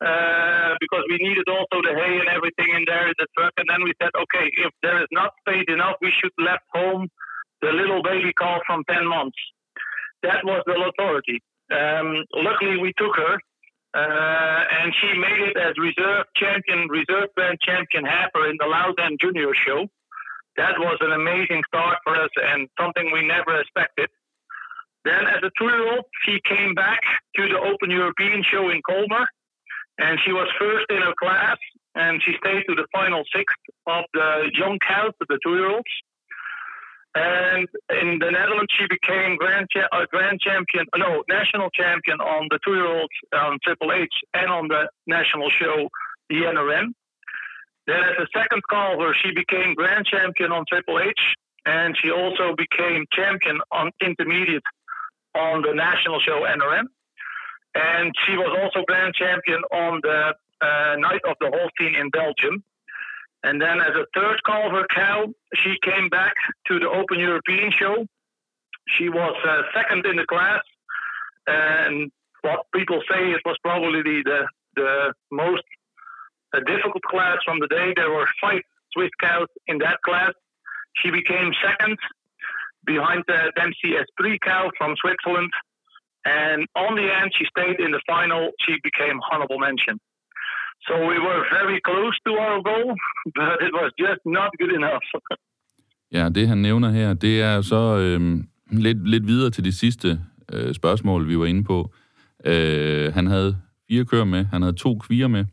uh, 0.00 0.74
because 0.80 1.04
we 1.08 1.18
needed 1.18 1.48
also 1.48 1.82
the 1.82 1.94
hay 1.94 2.18
and 2.20 2.28
everything 2.28 2.70
in 2.74 2.84
there 2.86 3.08
in 3.08 3.14
the 3.18 3.26
truck. 3.36 3.52
And 3.56 3.66
then 3.68 3.82
we 3.82 3.92
said, 4.00 4.10
okay, 4.14 4.50
if 4.62 4.72
there 4.82 5.00
is 5.02 5.08
not 5.12 5.32
space 5.46 5.66
enough, 5.68 5.96
we 6.00 6.12
should 6.12 6.32
left 6.38 6.64
home 6.72 7.08
the 7.62 7.70
little 7.70 8.02
baby 8.02 8.32
calf 8.36 8.60
from 8.66 8.84
10 8.88 9.06
months. 9.06 9.38
That 10.22 10.44
was 10.44 10.62
the 10.66 10.76
authority. 10.76 11.42
Um, 11.72 12.24
luckily, 12.34 12.76
we 12.78 12.92
took 12.96 13.16
her, 13.16 13.38
uh, 13.94 14.60
and 14.82 14.92
she 15.00 15.16
made 15.18 15.40
it 15.48 15.56
as 15.56 15.78
reserve 15.78 16.26
champion, 16.36 16.88
reserve 16.88 17.30
grand 17.36 17.58
champion 17.62 18.04
heifer 18.04 18.50
in 18.50 18.56
the 18.58 18.66
Lausanne 18.66 19.16
Junior 19.20 19.54
Show. 19.54 19.86
That 20.56 20.78
was 20.78 20.98
an 21.00 21.12
amazing 21.12 21.62
start 21.66 21.98
for 22.04 22.16
us 22.16 22.30
and 22.36 22.68
something 22.78 23.10
we 23.12 23.26
never 23.26 23.60
expected. 23.60 24.10
Then, 25.04 25.26
as 25.26 25.42
a 25.42 25.50
two-year-old, 25.58 26.04
she 26.24 26.40
came 26.48 26.74
back 26.74 27.00
to 27.36 27.48
the 27.48 27.58
Open 27.58 27.90
European 27.90 28.42
Show 28.42 28.70
in 28.70 28.80
Colmar, 28.88 29.26
and 29.98 30.18
she 30.24 30.32
was 30.32 30.48
first 30.58 30.86
in 30.90 31.02
her 31.02 31.14
class, 31.20 31.58
and 31.94 32.22
she 32.22 32.32
stayed 32.38 32.64
to 32.68 32.74
the 32.74 32.86
final 32.92 33.22
sixth 33.34 33.56
of 33.86 34.04
the 34.14 34.50
young 34.54 34.78
cows, 34.78 35.12
the 35.28 35.38
two-year-olds. 35.44 35.84
And 37.14 37.68
in 37.90 38.18
the 38.18 38.30
Netherlands, 38.30 38.72
she 38.76 38.86
became 38.90 39.36
grand, 39.36 39.68
cha- 39.70 39.88
uh, 39.92 40.06
grand 40.10 40.40
champion, 40.40 40.86
no, 40.96 41.22
national 41.28 41.70
champion 41.70 42.18
on 42.20 42.48
the 42.50 42.58
two 42.64 42.74
year 42.74 42.86
old 42.86 43.10
on 43.32 43.58
Triple 43.62 43.92
H 43.92 44.12
and 44.34 44.50
on 44.50 44.66
the 44.66 44.88
national 45.06 45.48
show, 45.50 45.88
the 46.28 46.42
NRM. 46.42 46.92
Then 47.86 48.02
at 48.02 48.16
the 48.18 48.26
second 48.34 48.62
calver, 48.70 49.12
she 49.22 49.30
became 49.32 49.74
grand 49.74 50.06
champion 50.06 50.50
on 50.50 50.64
Triple 50.68 50.98
H, 50.98 51.20
and 51.66 51.94
she 52.02 52.10
also 52.10 52.54
became 52.56 53.04
champion 53.12 53.60
on 53.70 53.92
intermediate 54.02 54.64
on 55.36 55.62
the 55.62 55.72
national 55.72 56.18
show 56.20 56.42
NRM. 56.42 56.86
And 57.74 58.12
she 58.26 58.36
was 58.36 58.56
also 58.60 58.84
grand 58.86 59.14
champion 59.14 59.62
on 59.72 60.00
the 60.02 60.34
uh, 60.62 60.96
Night 60.98 61.20
of 61.28 61.36
the 61.40 61.50
Holstein 61.50 61.94
in 61.94 62.10
Belgium. 62.10 62.64
And 63.44 63.60
then 63.60 63.78
as 63.78 63.94
a 63.94 64.06
third 64.16 64.40
calver 64.48 64.86
cow, 64.88 65.26
she 65.54 65.76
came 65.84 66.08
back 66.08 66.32
to 66.66 66.78
the 66.80 66.88
Open 66.88 67.20
European 67.20 67.70
show. 67.78 68.06
She 68.96 69.10
was 69.10 69.36
uh, 69.46 69.62
second 69.76 70.06
in 70.06 70.16
the 70.16 70.24
class. 70.24 70.62
And 71.46 72.10
what 72.40 72.64
people 72.74 73.02
say 73.08 73.32
it 73.32 73.42
was 73.44 73.56
probably 73.62 74.00
the, 74.00 74.48
the, 74.76 75.12
most 75.30 75.62
uh, 76.54 76.60
difficult 76.60 77.02
class 77.02 77.36
from 77.44 77.60
the 77.60 77.68
day. 77.68 77.92
There 77.94 78.10
were 78.10 78.26
five 78.40 78.62
Swiss 78.94 79.10
cows 79.20 79.48
in 79.66 79.76
that 79.78 80.00
class. 80.02 80.32
She 81.02 81.10
became 81.10 81.52
second 81.62 81.98
behind 82.86 83.24
the 83.28 83.52
Dempsey 83.56 83.92
Esprit 84.00 84.40
cow 84.40 84.70
from 84.78 84.96
Switzerland. 84.96 85.50
And 86.24 86.66
on 86.76 86.96
the 86.96 87.12
end, 87.12 87.32
she 87.36 87.44
stayed 87.44 87.78
in 87.78 87.90
the 87.90 88.00
final. 88.06 88.52
She 88.66 88.76
became 88.82 89.20
honorable 89.30 89.58
mention. 89.58 90.00
So 90.86 90.94
we 91.10 91.16
were 91.26 91.42
very 91.58 91.78
close 91.88 92.16
to 92.26 92.32
our 92.46 92.58
goal, 92.70 92.88
but 93.38 93.56
it 93.66 93.72
was 93.78 93.90
just 94.04 94.22
not 94.36 94.50
good 94.60 94.72
enough. 94.80 95.04
Ja, 96.12 96.28
det 96.28 96.48
han 96.48 96.58
nævner 96.58 96.90
her, 96.90 97.14
det 97.14 97.42
er 97.42 97.60
så 97.60 97.98
øh, 97.98 98.44
lidt, 98.70 99.08
lidt 99.08 99.26
videre 99.26 99.50
til 99.50 99.64
de 99.64 99.72
sidste 99.72 100.20
øh, 100.52 100.74
spørgsmål, 100.74 101.28
vi 101.28 101.38
var 101.38 101.46
inde 101.46 101.64
på. 101.64 101.94
Øh, 102.44 103.12
han 103.14 103.26
havde 103.26 103.56
fire 103.88 104.04
køer 104.04 104.24
med, 104.24 104.44
han 104.44 104.62
havde 104.62 104.76
to 104.76 104.98
kvier 104.98 105.28
med, 105.28 105.44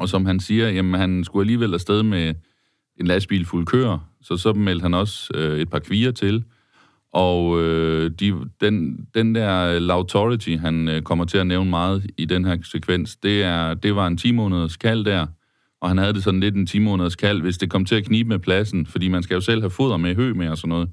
og 0.00 0.08
som 0.08 0.26
han 0.26 0.40
siger, 0.40 0.68
jamen 0.68 1.00
han 1.00 1.24
skulle 1.24 1.42
alligevel 1.42 1.74
afsted 1.74 2.02
med 2.02 2.34
en 3.00 3.06
lastbil 3.06 3.46
fuld 3.46 3.66
køer, 3.66 3.98
så 4.22 4.36
så 4.36 4.52
meldte 4.52 4.82
han 4.82 4.94
også 4.94 5.32
øh, 5.34 5.58
et 5.58 5.70
par 5.70 5.78
kvier 5.78 6.10
til, 6.12 6.44
og 7.16 7.62
øh, 7.62 8.10
de, 8.20 8.34
den, 8.60 9.06
den 9.14 9.34
der 9.34 9.78
Lautority, 9.78 10.56
han 10.56 10.88
øh, 10.88 11.02
kommer 11.02 11.24
til 11.24 11.38
at 11.38 11.46
nævne 11.46 11.70
meget 11.70 12.06
i 12.18 12.24
den 12.24 12.44
her 12.44 12.56
sekvens, 12.64 13.16
det, 13.16 13.42
er, 13.42 13.74
det 13.74 13.96
var 13.96 14.06
en 14.06 14.16
10 14.16 14.32
måneders 14.32 14.76
kald 14.76 15.04
der, 15.04 15.26
og 15.80 15.88
han 15.88 15.98
havde 15.98 16.12
det 16.12 16.22
sådan 16.22 16.40
lidt 16.40 16.54
en 16.54 16.66
10 16.66 16.78
måneders 16.78 17.16
kald, 17.16 17.42
hvis 17.42 17.58
det 17.58 17.70
kom 17.70 17.84
til 17.84 17.94
at 17.94 18.04
knibe 18.04 18.28
med 18.28 18.38
pladsen, 18.38 18.86
fordi 18.86 19.08
man 19.08 19.22
skal 19.22 19.34
jo 19.34 19.40
selv 19.40 19.60
have 19.60 19.70
foder 19.70 19.96
med, 19.96 20.14
hø 20.14 20.32
med 20.32 20.48
og 20.48 20.56
sådan 20.58 20.68
noget 20.68 20.88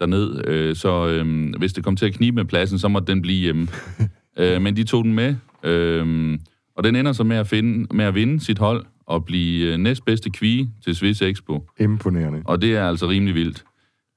derned, 0.00 0.46
øh, 0.46 0.76
så 0.76 1.08
øh, 1.08 1.54
hvis 1.58 1.72
det 1.72 1.84
kom 1.84 1.96
til 1.96 2.06
at 2.06 2.14
knibe 2.14 2.34
med 2.34 2.44
pladsen, 2.44 2.78
så 2.78 2.88
måtte 2.88 3.12
den 3.12 3.22
blive 3.22 3.40
hjemme. 3.40 3.68
øh, 4.38 4.62
men 4.62 4.76
de 4.76 4.84
tog 4.84 5.04
den 5.04 5.14
med, 5.14 5.34
øh, 5.62 6.38
og 6.76 6.84
den 6.84 6.96
ender 6.96 7.12
så 7.12 7.24
med 7.24 7.36
at, 7.36 7.46
finde, 7.46 7.96
med 7.96 8.04
at 8.04 8.14
vinde 8.14 8.40
sit 8.40 8.58
hold 8.58 8.84
og 9.06 9.24
blive 9.24 9.72
øh, 9.72 9.78
næstbedste 9.78 10.30
kvige 10.30 10.70
til 10.84 10.96
Swiss 10.96 11.22
Expo. 11.22 11.66
Imponerende. 11.80 12.42
Og 12.44 12.62
det 12.62 12.76
er 12.76 12.88
altså 12.88 13.08
rimelig 13.08 13.34
vildt. 13.34 13.64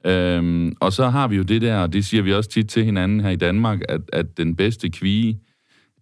Øhm, 0.07 0.75
og 0.79 0.93
så 0.93 1.09
har 1.09 1.27
vi 1.27 1.35
jo 1.35 1.43
det 1.43 1.61
der, 1.61 1.77
og 1.77 1.93
det 1.93 2.05
siger 2.05 2.23
vi 2.23 2.33
også 2.33 2.49
tit 2.49 2.69
til 2.69 2.85
hinanden 2.85 3.19
her 3.19 3.29
i 3.29 3.35
Danmark, 3.35 3.81
at, 3.89 4.01
at 4.13 4.37
den 4.37 4.55
bedste 4.55 4.89
kvige, 4.89 5.39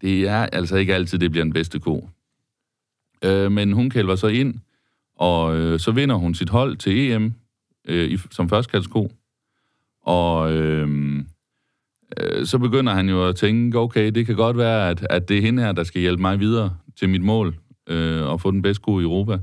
det 0.01 0.27
er 0.27 0.45
altså 0.45 0.75
ikke 0.75 0.95
altid, 0.95 1.19
det 1.19 1.31
bliver 1.31 1.43
den 1.43 1.53
bedste 1.53 1.79
ko. 1.79 2.09
Øh, 3.23 3.51
men 3.51 3.71
hun 3.71 3.89
kælver 3.89 4.15
så 4.15 4.27
ind, 4.27 4.55
og 5.17 5.57
øh, 5.57 5.79
så 5.79 5.91
vinder 5.91 6.15
hun 6.15 6.33
sit 6.35 6.49
hold 6.49 6.77
til 6.77 7.11
EM 7.11 7.33
øh, 7.87 8.09
i, 8.11 8.17
som 8.31 8.49
førstkaldsko. 8.49 9.11
Og 10.01 10.53
øh, 10.53 11.17
øh, 12.19 12.45
så 12.45 12.57
begynder 12.57 12.93
han 12.93 13.09
jo 13.09 13.27
at 13.27 13.35
tænke, 13.35 13.79
okay, 13.79 14.11
det 14.11 14.25
kan 14.25 14.35
godt 14.35 14.57
være, 14.57 14.89
at, 14.89 15.07
at 15.09 15.29
det 15.29 15.37
er 15.37 15.41
hende 15.41 15.63
her, 15.63 15.71
der 15.71 15.83
skal 15.83 16.01
hjælpe 16.01 16.21
mig 16.21 16.39
videre 16.39 16.77
til 16.99 17.09
mit 17.09 17.21
mål, 17.21 17.55
øh, 17.87 18.23
og 18.23 18.41
få 18.41 18.51
den 18.51 18.61
bedste 18.61 18.81
ko 18.81 18.99
i 18.99 19.03
Europa. 19.03 19.39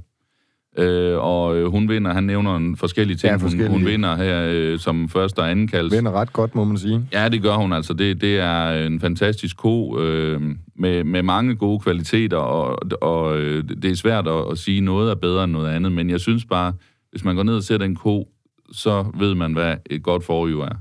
Øh, 0.79 1.19
og 1.19 1.57
øh, 1.57 1.67
hun 1.71 1.89
vinder, 1.89 2.13
han 2.13 2.25
nævner 2.25 2.57
en 2.57 2.77
forskellige 2.77 3.17
ting. 3.17 3.29
Ja, 3.31 3.33
Hun, 3.33 3.41
forskellige. 3.41 3.71
hun 3.71 3.87
vinder 3.87 4.17
her 4.17 4.47
øh, 4.51 4.79
som 4.79 5.09
første 5.09 5.39
og 5.39 5.51
anden 5.51 5.69
kalds. 5.69 5.93
Vinder 5.93 6.13
ret 6.13 6.33
godt, 6.33 6.55
må 6.55 6.65
man 6.65 6.77
sige. 6.79 7.07
Ja, 7.13 7.29
det 7.29 7.43
gør 7.43 7.55
hun 7.55 7.73
altså. 7.73 7.93
Det, 7.95 8.21
det 8.21 8.39
er 8.39 8.87
en 8.87 9.01
fantastisk 9.01 9.57
ko 9.57 9.99
øh, 10.01 10.41
med, 10.77 11.05
med 11.05 11.23
mange 11.23 11.55
gode 11.57 11.81
kvaliteter, 11.81 12.37
og, 12.37 12.79
og 13.03 13.39
øh, 13.39 13.65
det 13.83 13.91
er 13.91 13.95
svært 13.97 14.29
at, 14.29 14.45
at 14.51 14.59
sige, 14.59 14.81
noget 14.81 15.11
er 15.11 15.15
bedre 15.15 15.45
end 15.45 15.53
noget 15.53 15.71
andet, 15.71 15.93
men 15.93 16.11
jeg 16.11 16.21
synes 16.21 16.45
bare, 16.45 16.73
hvis 17.11 17.25
man 17.25 17.37
går 17.37 17.43
ned 17.43 17.57
og 17.57 17.63
ser 17.63 17.79
den 17.79 17.95
ko, 17.97 18.29
så 18.73 19.07
ved 19.19 19.35
man, 19.35 19.53
hvad 19.53 19.75
et 19.91 20.03
godt 20.03 20.25
forhjul 20.25 20.61
er. 20.63 20.75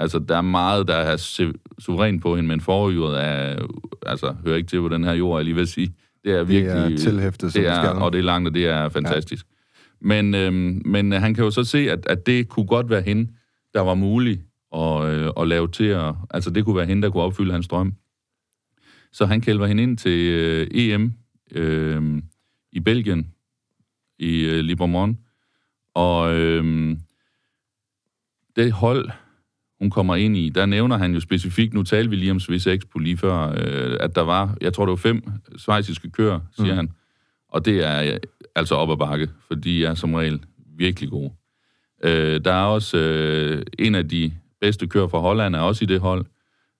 Altså, 0.00 0.18
der 0.18 0.36
er 0.36 0.40
meget, 0.42 0.88
der 0.88 0.94
er 0.94 1.16
se- 1.16 1.52
suveræn 1.78 2.20
på 2.20 2.36
hende, 2.36 2.48
men 2.48 2.60
forhjulet 2.60 3.24
er, 3.24 3.56
altså, 4.06 4.34
hører 4.44 4.56
ikke 4.56 4.68
til 4.68 4.80
på 4.80 4.88
den 4.88 5.04
her 5.04 5.12
jord, 5.12 5.38
jeg 5.38 5.44
lige 5.44 5.54
vil 5.54 5.66
sige. 5.66 5.94
Det 6.28 6.36
er 6.36 6.44
virkelig... 6.44 6.94
er 6.94 6.98
tilhæftet, 6.98 7.54
det 7.54 7.62
det 7.62 7.68
er, 7.68 7.82
skal. 7.82 7.96
Og 7.96 8.12
det 8.12 8.18
er 8.18 8.22
langt, 8.22 8.48
og 8.48 8.54
det 8.54 8.66
er 8.66 8.88
fantastisk. 8.88 9.46
Ja. 9.46 9.54
Men, 10.00 10.34
øhm, 10.34 10.82
men 10.84 11.12
han 11.12 11.34
kan 11.34 11.44
jo 11.44 11.50
så 11.50 11.64
se, 11.64 11.90
at, 11.90 12.06
at 12.06 12.26
det 12.26 12.48
kunne 12.48 12.66
godt 12.66 12.90
være 12.90 13.02
hende, 13.02 13.32
der 13.74 13.80
var 13.80 13.94
muligt 13.94 14.40
at, 14.74 15.04
øh, 15.04 15.30
at 15.40 15.48
lave 15.48 15.68
til 15.68 15.84
at... 15.84 16.14
Altså, 16.30 16.50
det 16.50 16.64
kunne 16.64 16.76
være 16.76 16.86
hende, 16.86 17.02
der 17.02 17.10
kunne 17.10 17.22
opfylde 17.22 17.52
hans 17.52 17.68
drøm. 17.68 17.94
Så 19.12 19.26
han 19.26 19.40
kælver 19.40 19.66
hende 19.66 19.82
ind 19.82 19.98
til 19.98 20.32
øh, 20.32 20.66
EM 20.70 21.12
øh, 21.52 22.22
i 22.72 22.80
Belgien, 22.80 23.32
i 24.18 24.44
øh, 24.44 24.60
Libremont. 24.60 25.18
Og 25.94 26.34
øh, 26.34 26.96
det 28.56 28.72
hold, 28.72 29.10
hun 29.80 29.90
kommer 29.90 30.16
ind 30.16 30.36
i, 30.36 30.48
der 30.48 30.66
nævner 30.66 30.96
han 30.96 31.14
jo 31.14 31.20
specifikt, 31.20 31.74
nu 31.74 31.82
talte 31.82 32.10
vi 32.10 32.16
lige 32.16 32.30
om 32.30 32.40
Swiss 32.40 32.66
Expo 32.66 32.98
lige 32.98 33.16
før, 33.16 33.54
øh, 33.56 33.96
at 34.00 34.14
der 34.14 34.22
var, 34.22 34.56
jeg 34.60 34.72
tror 34.72 34.84
det 34.84 34.90
var 34.90 34.96
fem 34.96 35.22
svejsiske 35.56 36.10
køer, 36.10 36.40
siger 36.56 36.72
mm. 36.72 36.76
han. 36.76 36.90
Og 37.48 37.64
det 37.64 37.84
er 37.86 38.12
øh, 38.12 38.18
altså 38.54 38.74
op 38.74 38.90
ad 38.90 38.96
bakke, 38.96 39.28
for 39.46 39.54
de 39.54 39.84
er 39.84 39.94
som 39.94 40.14
regel 40.14 40.40
virkelig 40.76 41.10
gode. 41.10 41.32
Øh, 42.04 42.40
der 42.44 42.52
er 42.52 42.64
også 42.64 42.98
øh, 42.98 43.62
en 43.78 43.94
af 43.94 44.08
de 44.08 44.32
bedste 44.60 44.86
kører 44.86 45.08
fra 45.08 45.18
Holland, 45.18 45.56
er 45.56 45.60
også 45.60 45.84
i 45.84 45.86
det 45.86 46.00
hold. 46.00 46.26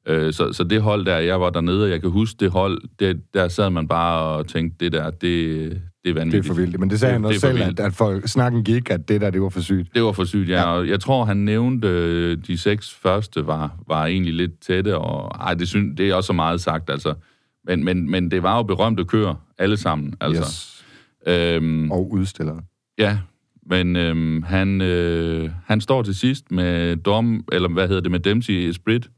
Øh, 0.06 0.32
så, 0.32 0.52
så 0.52 0.64
det 0.64 0.82
hold 0.82 1.06
der, 1.06 1.18
jeg 1.18 1.40
var 1.40 1.50
dernede, 1.50 1.84
og 1.84 1.90
jeg 1.90 2.00
kan 2.00 2.10
huske 2.10 2.36
det 2.40 2.50
hold, 2.50 2.82
det, 2.98 3.34
der 3.34 3.48
sad 3.48 3.70
man 3.70 3.88
bare 3.88 4.22
og 4.22 4.46
tænkte, 4.46 4.84
det 4.84 4.92
der, 4.92 5.10
det, 5.10 5.82
det 6.04 6.10
er 6.10 6.14
Det 6.14 6.20
vanvittigt. 6.20 6.44
er 6.44 6.54
for 6.54 6.60
vildt. 6.60 6.80
Men 6.80 6.90
det 6.90 7.00
sagde 7.00 7.10
Det- 7.12 7.20
han 7.20 7.24
også 7.24 7.34
det 7.34 7.40
for 7.56 7.64
selv, 7.64 7.70
at, 7.80 7.86
at 7.86 7.92
folk, 7.94 8.28
snakken 8.28 8.64
gik, 8.64 8.90
at 8.90 9.08
det 9.08 9.20
der, 9.20 9.30
det 9.30 9.42
var 9.42 9.48
for 9.48 9.60
sygt. 9.60 9.94
Det 9.94 10.02
var 10.02 10.12
for 10.12 10.24
sygt, 10.24 10.48
ja. 10.48 10.60
Ja. 10.60 10.64
Og 10.64 10.88
jeg 10.88 11.00
tror, 11.00 11.24
han 11.24 11.36
nævnte, 11.36 11.88
øh, 11.88 12.38
de 12.46 12.58
seks 12.58 12.94
første 12.94 13.46
var, 13.46 13.76
var 13.88 14.06
egentlig 14.06 14.34
lidt 14.34 14.60
tætte, 14.60 14.98
og 14.98 15.30
ej, 15.40 15.54
det, 15.54 15.68
synes, 15.68 15.96
det 15.98 16.08
er 16.08 16.14
også 16.14 16.26
så 16.26 16.32
meget 16.32 16.60
sagt, 16.60 16.90
altså. 16.90 17.14
Men, 17.64 17.84
men, 17.84 18.10
men 18.10 18.30
det 18.30 18.42
var 18.42 18.56
jo 18.56 18.62
berømte 18.62 19.04
køer, 19.04 19.34
alle 19.58 19.76
sammen, 19.76 20.14
altså. 20.20 20.42
Yes. 20.42 20.84
Øhm, 21.26 21.90
Og 21.90 22.10
udstillere. 22.12 22.60
Ja, 22.98 23.18
men 23.66 23.96
øhm, 23.96 24.42
han, 24.42 24.80
øh, 24.80 25.50
han 25.66 25.80
står 25.80 26.02
til 26.02 26.14
sidst 26.14 26.50
med 26.50 26.96
Dom, 26.96 27.44
eller 27.52 27.68
hvad 27.68 27.88
hedder 27.88 28.02
det, 28.02 28.10
med 28.10 28.20
Dempsey 28.20 28.68
Esprit, 28.68 29.08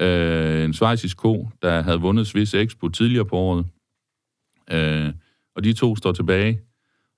øh, 0.00 0.64
en 0.64 0.72
svejsisk 0.72 1.16
ko, 1.16 1.48
der 1.62 1.82
havde 1.82 2.00
vundet 2.00 2.26
Swiss 2.26 2.54
Expo 2.54 2.88
tidligere 2.88 3.24
på 3.24 3.36
året. 3.36 3.66
Øh, 4.72 5.12
og 5.60 5.64
de 5.64 5.72
to 5.72 5.96
står 5.96 6.12
tilbage, 6.12 6.60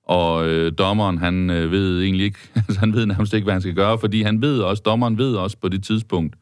og 0.03 0.49
øh, 0.49 0.71
dommeren, 0.77 1.17
han 1.17 1.49
øh, 1.49 1.71
ved 1.71 2.03
egentlig 2.03 2.25
ikke, 2.25 2.39
altså 2.67 2.79
han 2.79 2.93
ved 2.93 3.05
nærmest 3.05 3.33
ikke, 3.33 3.45
hvad 3.45 3.53
han 3.53 3.61
skal 3.61 3.75
gøre, 3.75 3.99
fordi 3.99 4.21
han 4.21 4.41
ved 4.41 4.59
også, 4.59 4.83
dommeren 4.85 5.17
ved 5.17 5.35
også 5.35 5.57
på 5.57 5.69
det 5.69 5.83
tidspunkt, 5.83 6.35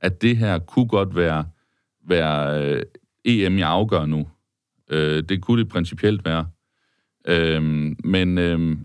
at 0.00 0.22
det 0.22 0.36
her 0.36 0.58
kunne 0.58 0.88
godt 0.88 1.16
være, 1.16 1.44
være 2.08 2.62
øh, 2.62 2.82
EM, 3.24 3.58
jeg 3.58 3.68
afgør 3.68 4.06
nu. 4.06 4.26
Øh, 4.90 5.22
det 5.28 5.42
kunne 5.42 5.60
det 5.60 5.68
principielt 5.68 6.24
være. 6.24 6.46
Øhm, 7.28 7.96
men, 8.04 8.38
øhm, 8.38 8.78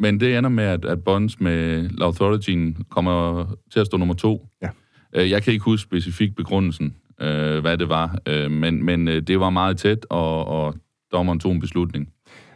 men 0.00 0.20
det 0.20 0.36
ender 0.36 0.50
med, 0.50 0.64
at, 0.64 0.84
at 0.84 1.04
Bonds 1.04 1.40
med 1.40 1.90
L'Authority 1.90 2.82
kommer 2.88 3.44
til 3.72 3.80
at 3.80 3.86
stå 3.86 3.96
nummer 3.96 4.14
to. 4.14 4.46
Ja. 4.62 4.68
Øh, 5.14 5.30
jeg 5.30 5.42
kan 5.42 5.52
ikke 5.52 5.64
huske 5.64 5.82
specifikt 5.82 6.36
begrundelsen, 6.36 6.94
øh, 7.20 7.60
hvad 7.60 7.78
det 7.78 7.88
var, 7.88 8.18
øh, 8.28 8.50
men, 8.50 8.84
men 8.84 9.08
øh, 9.08 9.22
det 9.22 9.40
var 9.40 9.50
meget 9.50 9.78
tæt, 9.78 10.06
og, 10.10 10.46
og 10.46 10.74
dommeren 11.12 11.40
tog 11.40 11.52
en 11.52 11.60
beslutning. 11.60 12.08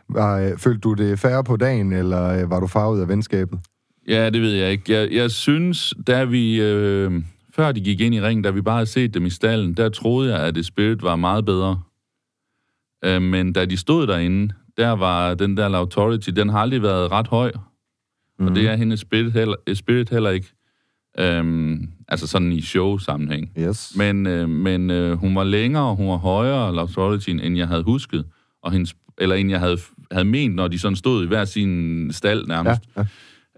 Var, 0.09 0.41
øh, 0.41 0.59
følte 0.59 0.81
du 0.81 0.95
det 0.95 1.19
færre 1.19 1.45
på 1.45 1.57
dagen, 1.57 1.93
eller 1.93 2.43
øh, 2.43 2.51
var 2.51 2.61
du 2.61 2.67
farvet 2.67 3.01
af 3.01 3.09
venskabet? 3.09 3.59
Ja, 4.09 4.31
det 4.31 4.43
ved 4.43 4.53
jeg 4.53 4.73
ikke. 4.73 4.93
Jeg, 4.93 5.13
jeg 5.13 5.31
synes, 5.31 5.95
da 6.07 6.25
vi... 6.25 6.61
Øh, 6.61 7.23
før 7.55 7.73
de 7.73 7.81
gik 7.81 8.01
ind 8.01 8.15
i 8.15 8.21
ringen, 8.21 8.45
da 8.45 8.51
vi 8.51 8.61
bare 8.61 8.77
havde 8.77 8.87
set 8.87 9.15
dem 9.15 9.27
i 9.27 9.31
stallen, 9.31 9.75
der 9.75 9.89
troede 9.89 10.35
jeg, 10.35 10.47
at 10.47 10.55
det 10.55 10.67
Spirit 10.67 11.03
var 11.03 11.17
meget 11.17 11.45
bedre. 11.45 11.81
Øh, 13.05 13.23
men 13.23 13.53
da 13.53 13.65
de 13.65 13.77
stod 13.77 14.07
derinde, 14.07 14.55
der 14.77 14.91
var 14.91 15.35
den 15.35 15.57
der 15.57 15.75
authority, 15.75 16.31
den 16.31 16.49
har 16.49 16.59
aldrig 16.59 16.83
været 16.83 17.13
ret 17.13 17.29
høj. 17.29 17.53
Mm. 18.39 18.47
Og 18.47 18.55
det 18.55 18.69
er 18.69 18.77
hendes 18.77 19.01
Spirit 19.01 19.33
heller, 19.33 19.57
Spirit 19.75 20.11
heller 20.11 20.31
ikke. 20.31 20.47
Øhm, 21.19 21.89
altså 22.09 22.27
sådan 22.27 22.53
i 22.53 22.61
show-sammenhæng. 22.61 23.53
Yes. 23.59 23.93
Men, 23.97 24.27
øh, 24.27 24.49
men 24.49 24.91
øh, 24.91 25.13
hun 25.19 25.35
var 25.35 25.45
længere, 25.45 25.95
hun 25.95 26.09
var 26.09 26.17
højere, 26.17 26.81
Authority, 26.81 27.31
end 27.31 27.57
jeg 27.57 27.69
havde 27.69 27.83
husket. 27.83 28.25
Og 28.65 28.73
hendes, 28.73 28.95
eller 29.19 29.37
end 29.37 29.51
jeg 29.51 29.61
havde, 29.61 29.79
havde 30.13 30.25
ment, 30.25 30.55
når 30.55 30.69
de 30.69 30.79
sådan 30.79 30.97
stod 30.97 31.25
i 31.25 31.27
hver 31.29 31.45
sin 31.45 32.09
stald 32.13 32.47
nærmest. 32.47 32.81
Ja, 32.97 33.05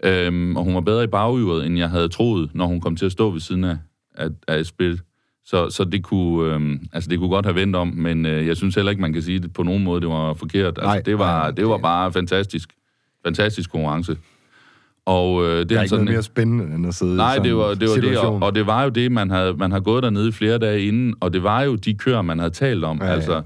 ja. 0.03 0.27
Øhm, 0.27 0.55
og 0.57 0.63
hun 0.63 0.75
var 0.75 0.81
bedre 0.81 1.03
i 1.03 1.07
baghjulet, 1.07 1.65
end 1.65 1.77
jeg 1.77 1.89
havde 1.89 2.09
troet, 2.09 2.49
når 2.53 2.65
hun 2.65 2.81
kom 2.81 2.95
til 2.95 3.05
at 3.05 3.11
stå 3.11 3.29
ved 3.29 3.39
siden 3.39 3.63
af, 3.63 3.77
af, 4.15 4.29
af 4.47 4.65
spil. 4.65 4.99
Så, 5.45 5.69
så 5.69 5.83
det, 5.83 6.03
kunne, 6.03 6.53
øhm, 6.53 6.79
altså 6.93 7.09
det 7.09 7.19
kunne 7.19 7.29
godt 7.29 7.45
have 7.45 7.55
vendt 7.55 7.75
om, 7.75 7.87
men 7.87 8.25
øh, 8.25 8.47
jeg 8.47 8.57
synes 8.57 8.75
heller 8.75 8.89
ikke, 8.89 9.01
man 9.01 9.13
kan 9.13 9.21
sige 9.21 9.39
det 9.39 9.53
på 9.53 9.63
nogen 9.63 9.83
måde, 9.83 10.01
det 10.01 10.09
var 10.09 10.33
forkert. 10.33 10.65
Altså, 10.67 10.83
Nej, 10.83 11.01
det, 11.01 11.19
var, 11.19 11.39
nej, 11.41 11.51
det 11.51 11.67
var 11.67 11.77
bare 11.77 12.11
fantastisk. 12.11 12.69
Fantastisk 13.25 13.71
konkurrence. 13.71 14.17
Og 15.05 15.45
øh, 15.45 15.59
det 15.59 15.69
Det 15.69 15.75
er 15.75 15.79
er 15.79 15.83
ikke 15.83 15.89
sådan 15.89 16.05
noget 16.05 16.15
mere 16.15 16.23
spændende, 16.23 16.75
end 16.75 16.87
at 16.87 16.93
sidde 16.93 17.15
Nej, 17.15 17.37
det 17.37 17.55
var, 17.55 17.71
en 17.71 17.79
det 17.79 17.89
var 17.89 17.95
det, 17.95 18.17
og, 18.17 18.39
og 18.41 18.55
det 18.55 18.67
var 18.67 18.83
jo 18.83 18.89
det, 18.89 19.11
man 19.11 19.29
havde, 19.29 19.53
man 19.53 19.71
havde 19.71 19.83
gået 19.83 20.03
dernede 20.03 20.29
i 20.29 20.31
flere 20.31 20.57
dage 20.57 20.81
inden, 20.85 21.15
og 21.19 21.33
det 21.33 21.43
var 21.43 21.61
jo 21.61 21.75
de 21.75 21.93
køer, 21.93 22.21
man 22.21 22.39
havde 22.39 22.51
talt 22.51 22.83
om. 22.83 23.01
Ja. 23.01 23.07
Altså, 23.07 23.41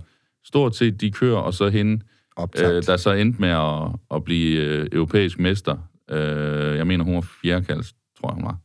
stort 0.46 0.76
set 0.76 1.02
de 1.02 1.12
køer, 1.12 1.38
og 1.38 1.54
så 1.54 1.70
hende, 1.70 2.02
Optakt. 2.36 2.74
øh, 2.74 2.84
der 2.84 2.98
så 2.98 3.12
endte 3.12 3.42
med 3.42 3.50
at, 3.50 4.16
at 4.16 4.24
blive 4.24 4.62
øh, 4.62 4.88
europæisk 4.92 5.40
mester. 5.40 5.78
Øh, 6.12 6.78
jeg 6.78 6.88
mener, 6.88 7.04
hun 7.06 7.16
var 7.16 7.28
fjerdekalds, 7.42 7.94
tror 8.20 8.30
jeg, 8.30 8.36
hun 8.36 8.44
var. 8.44 8.58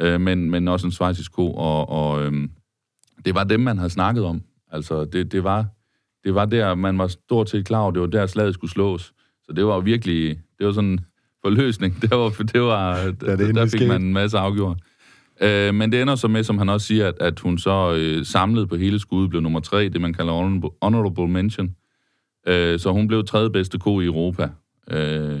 Øh, 0.00 0.20
men, 0.20 0.50
men 0.50 0.68
også 0.68 0.86
en 0.86 0.92
svejsisk 0.92 1.32
ko, 1.32 1.52
og, 1.52 1.88
og 1.88 2.22
øh, 2.22 2.48
det 3.24 3.34
var 3.34 3.44
dem, 3.44 3.60
man 3.60 3.78
havde 3.78 3.90
snakket 3.90 4.24
om. 4.24 4.42
Altså, 4.72 5.04
det, 5.04 5.32
det, 5.32 5.44
var, 5.44 5.66
det 6.24 6.34
var 6.34 6.44
der, 6.44 6.74
man 6.74 6.98
var 6.98 7.06
stort 7.06 7.50
set 7.50 7.66
klar 7.66 7.80
over, 7.80 7.90
det 7.90 8.00
var 8.00 8.06
der, 8.08 8.26
slaget 8.26 8.54
skulle 8.54 8.70
slås. 8.70 9.12
Så 9.46 9.52
det 9.52 9.66
var 9.66 9.80
virkelig, 9.80 10.38
det 10.58 10.66
var 10.66 10.72
sådan 10.72 10.90
en 10.90 11.00
forløsning. 11.42 11.94
Det 12.02 12.10
var, 12.10 12.28
det 12.52 12.60
var, 12.62 13.04
det 13.20 13.54
der, 13.54 13.64
fik 13.64 13.70
skete. 13.70 13.88
man 13.88 14.02
en 14.02 14.12
masse 14.12 14.38
afgjort. 14.38 14.78
Øh, 15.40 15.74
men 15.74 15.92
det 15.92 16.02
ender 16.02 16.14
så 16.14 16.28
med, 16.28 16.44
som 16.44 16.58
han 16.58 16.68
også 16.68 16.86
siger, 16.86 17.08
at, 17.08 17.14
at 17.20 17.40
hun 17.40 17.58
så 17.58 17.94
øh, 17.98 18.26
samlet 18.26 18.68
på 18.68 18.76
hele 18.76 18.98
skuddet 18.98 19.30
blev 19.30 19.42
nummer 19.42 19.60
tre, 19.60 19.88
det 19.88 20.00
man 20.00 20.12
kalder 20.12 20.32
honorable, 20.82 21.28
mention. 21.28 21.74
Øh, 22.46 22.78
så 22.78 22.92
hun 22.92 23.08
blev 23.08 23.24
tredje 23.24 23.50
bedste 23.50 23.78
ko 23.78 24.00
i 24.00 24.04
Europa. 24.04 24.48
Øh, 24.90 25.40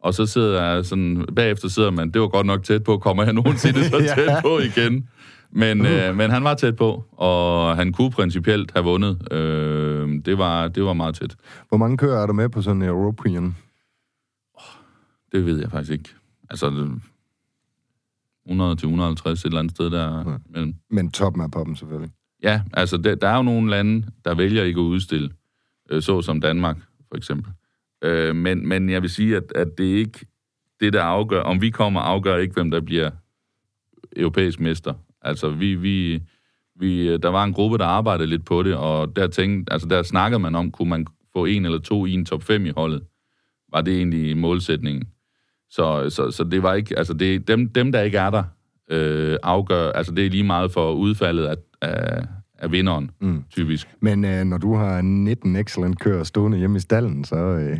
og 0.00 0.14
så 0.14 0.26
sidder 0.26 0.62
jeg 0.62 0.84
sådan, 0.84 1.26
bagefter 1.36 1.68
sidder 1.68 1.90
man, 1.90 2.10
det 2.10 2.20
var 2.20 2.28
godt 2.28 2.46
nok 2.46 2.62
tæt 2.62 2.84
på, 2.84 2.98
kommer 2.98 3.24
jeg 3.24 3.32
nogensinde 3.32 3.84
så 3.84 3.96
Ja. 4.02 4.14
tæt 4.14 4.42
på 4.42 4.58
igen. 4.58 5.08
Men, 5.50 5.86
øh, 5.86 6.16
men 6.16 6.30
han 6.30 6.44
var 6.44 6.54
tæt 6.54 6.76
på, 6.76 7.04
og 7.12 7.76
han 7.76 7.92
kunne 7.92 8.10
principielt 8.10 8.72
have 8.72 8.84
vundet. 8.84 9.32
Øh, 9.32 10.08
det, 10.24 10.38
var, 10.38 10.68
det 10.68 10.84
var 10.84 10.92
meget 10.92 11.14
tæt. 11.14 11.36
Hvor 11.68 11.78
mange 11.78 11.96
kører 11.96 12.22
er 12.22 12.26
der 12.26 12.32
med 12.32 12.48
på 12.48 12.62
sådan 12.62 12.82
en 12.82 12.88
European? 12.88 13.56
Det 15.32 15.46
ved 15.46 15.60
jeg 15.60 15.70
faktisk 15.70 15.92
ikke. 15.92 16.08
Altså, 16.50 16.88
100 18.46 18.76
til 18.76 18.86
150 18.86 19.40
et 19.40 19.44
eller 19.44 19.58
andet 19.58 19.76
sted 19.76 19.90
der 19.90 20.38
mellem. 20.48 20.74
Men 20.90 21.10
toppen 21.10 21.42
af 21.42 21.50
poppen 21.50 21.76
selvfølgelig. 21.76 22.10
Ja, 22.42 22.62
altså 22.72 22.96
der, 22.96 23.14
der 23.14 23.28
er 23.28 23.36
jo 23.36 23.42
nogle 23.42 23.70
lande, 23.70 24.06
der 24.24 24.34
vælger 24.34 24.64
ikke 24.64 24.80
at 24.80 24.84
udstille, 24.84 25.30
øh, 25.90 26.02
så 26.02 26.22
som 26.22 26.40
Danmark 26.40 26.76
for 27.08 27.16
eksempel. 27.16 27.52
Øh, 28.04 28.36
men, 28.36 28.68
men 28.68 28.90
jeg 28.90 29.02
vil 29.02 29.10
sige, 29.10 29.36
at, 29.36 29.52
at 29.54 29.78
det 29.78 29.92
er 29.92 29.96
ikke 29.96 30.26
det, 30.80 30.92
der 30.92 31.02
afgør, 31.02 31.42
om 31.42 31.60
vi 31.60 31.70
kommer, 31.70 32.00
afgør 32.00 32.36
ikke, 32.36 32.54
hvem 32.54 32.70
der 32.70 32.80
bliver 32.80 33.10
europæisk 34.16 34.60
mester. 34.60 34.94
Altså 35.22 35.50
vi, 35.50 35.74
vi, 35.74 36.22
vi, 36.76 37.16
der 37.16 37.28
var 37.28 37.44
en 37.44 37.52
gruppe, 37.52 37.78
der 37.78 37.84
arbejdede 37.84 38.28
lidt 38.28 38.44
på 38.44 38.62
det, 38.62 38.74
og 38.74 39.16
der, 39.16 39.26
tænkte, 39.26 39.72
altså, 39.72 39.88
der 39.88 40.02
snakkede 40.02 40.38
man 40.38 40.54
om, 40.54 40.70
kunne 40.70 40.88
man 40.88 41.06
få 41.32 41.44
en 41.44 41.64
eller 41.64 41.78
to 41.78 42.06
i 42.06 42.12
en 42.12 42.24
top 42.24 42.42
5 42.42 42.66
i 42.66 42.70
holdet. 42.70 43.02
Var 43.72 43.80
det 43.80 43.96
egentlig 43.96 44.36
målsætningen? 44.36 45.04
Så, 45.72 46.10
så, 46.10 46.30
så 46.30 46.44
det 46.44 46.62
var 46.62 46.74
ikke, 46.74 46.98
altså 46.98 47.14
det, 47.14 47.48
dem, 47.48 47.68
dem, 47.68 47.92
der 47.92 48.00
ikke 48.00 48.18
er 48.18 48.30
der, 48.30 48.42
øh, 48.90 49.36
afgør, 49.42 49.92
altså 49.92 50.12
det 50.12 50.26
er 50.26 50.30
lige 50.30 50.44
meget 50.44 50.72
for 50.72 50.92
udfaldet 50.92 51.44
af, 51.46 51.56
af, 51.82 52.22
af 52.58 52.72
vinderen, 52.72 53.10
mm. 53.20 53.44
typisk. 53.50 53.88
Men 54.00 54.24
øh, 54.24 54.44
når 54.44 54.58
du 54.58 54.74
har 54.74 55.00
19 55.00 55.56
excellent 55.56 55.98
kører 56.00 56.24
stående 56.24 56.58
hjemme 56.58 56.76
i 56.76 56.80
stallen, 56.80 57.24
så 57.24 57.36
øh, 57.36 57.78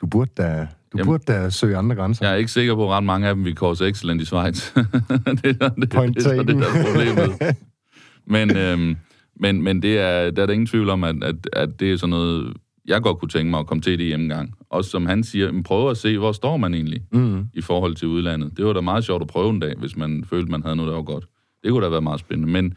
du 0.00 0.06
burde 0.06 0.30
da, 0.36 0.66
du 0.92 0.98
Jamen. 0.98 1.06
burde 1.06 1.24
da 1.26 1.50
søge 1.50 1.76
andre 1.76 1.96
grænser. 1.96 2.26
Jeg 2.26 2.32
er 2.32 2.36
ikke 2.36 2.50
sikker 2.50 2.74
på, 2.74 2.84
at 2.84 2.90
ret 2.90 3.04
mange 3.04 3.28
af 3.28 3.34
dem 3.34 3.44
vil 3.44 3.56
sig 3.76 3.88
excellent 3.88 4.22
i 4.22 4.24
Schweiz. 4.24 4.72
det, 4.74 5.56
er, 5.60 5.68
det, 5.68 5.90
Point 5.90 6.16
det, 6.16 6.26
er 6.26 6.36
så 6.36 6.42
det, 6.42 6.56
der 6.56 6.66
er 6.66 6.84
problemet. 6.84 7.56
Men, 8.26 8.56
øhm, 8.56 8.96
men, 9.36 9.62
men 9.62 9.82
det 9.82 9.98
er, 9.98 10.30
der 10.30 10.42
er 10.42 10.46
der 10.46 10.52
ingen 10.52 10.66
tvivl 10.66 10.90
om, 10.90 11.04
at, 11.04 11.24
at, 11.24 11.34
at 11.52 11.80
det 11.80 11.92
er 11.92 11.96
sådan 11.96 12.10
noget 12.10 12.56
jeg 12.86 13.02
godt 13.02 13.18
kunne 13.18 13.28
tænke 13.28 13.50
mig 13.50 13.60
at 13.60 13.66
komme 13.66 13.82
til 13.82 13.98
det 13.98 14.06
hjemmegang. 14.06 14.54
Også 14.70 14.90
som 14.90 15.06
han 15.06 15.22
siger, 15.24 15.62
prøv 15.64 15.90
at 15.90 15.96
se, 15.96 16.18
hvor 16.18 16.32
står 16.32 16.56
man 16.56 16.74
egentlig 16.74 17.02
Mm. 17.12 17.46
i 17.54 17.60
forhold 17.60 17.94
til 17.94 18.08
udlandet. 18.08 18.56
Det 18.56 18.64
var 18.64 18.72
da 18.72 18.80
meget 18.80 19.04
sjovt 19.04 19.22
at 19.22 19.28
prøve 19.28 19.50
en 19.50 19.60
dag, 19.60 19.74
hvis 19.78 19.96
man 19.96 20.24
følte, 20.30 20.50
man 20.50 20.62
havde 20.62 20.76
noget, 20.76 20.88
der 20.90 20.96
var 20.96 21.02
godt. 21.02 21.24
Det 21.62 21.70
kunne 21.70 21.84
da 21.84 21.90
være 21.90 22.02
meget 22.02 22.20
spændende. 22.20 22.52
Men, 22.52 22.74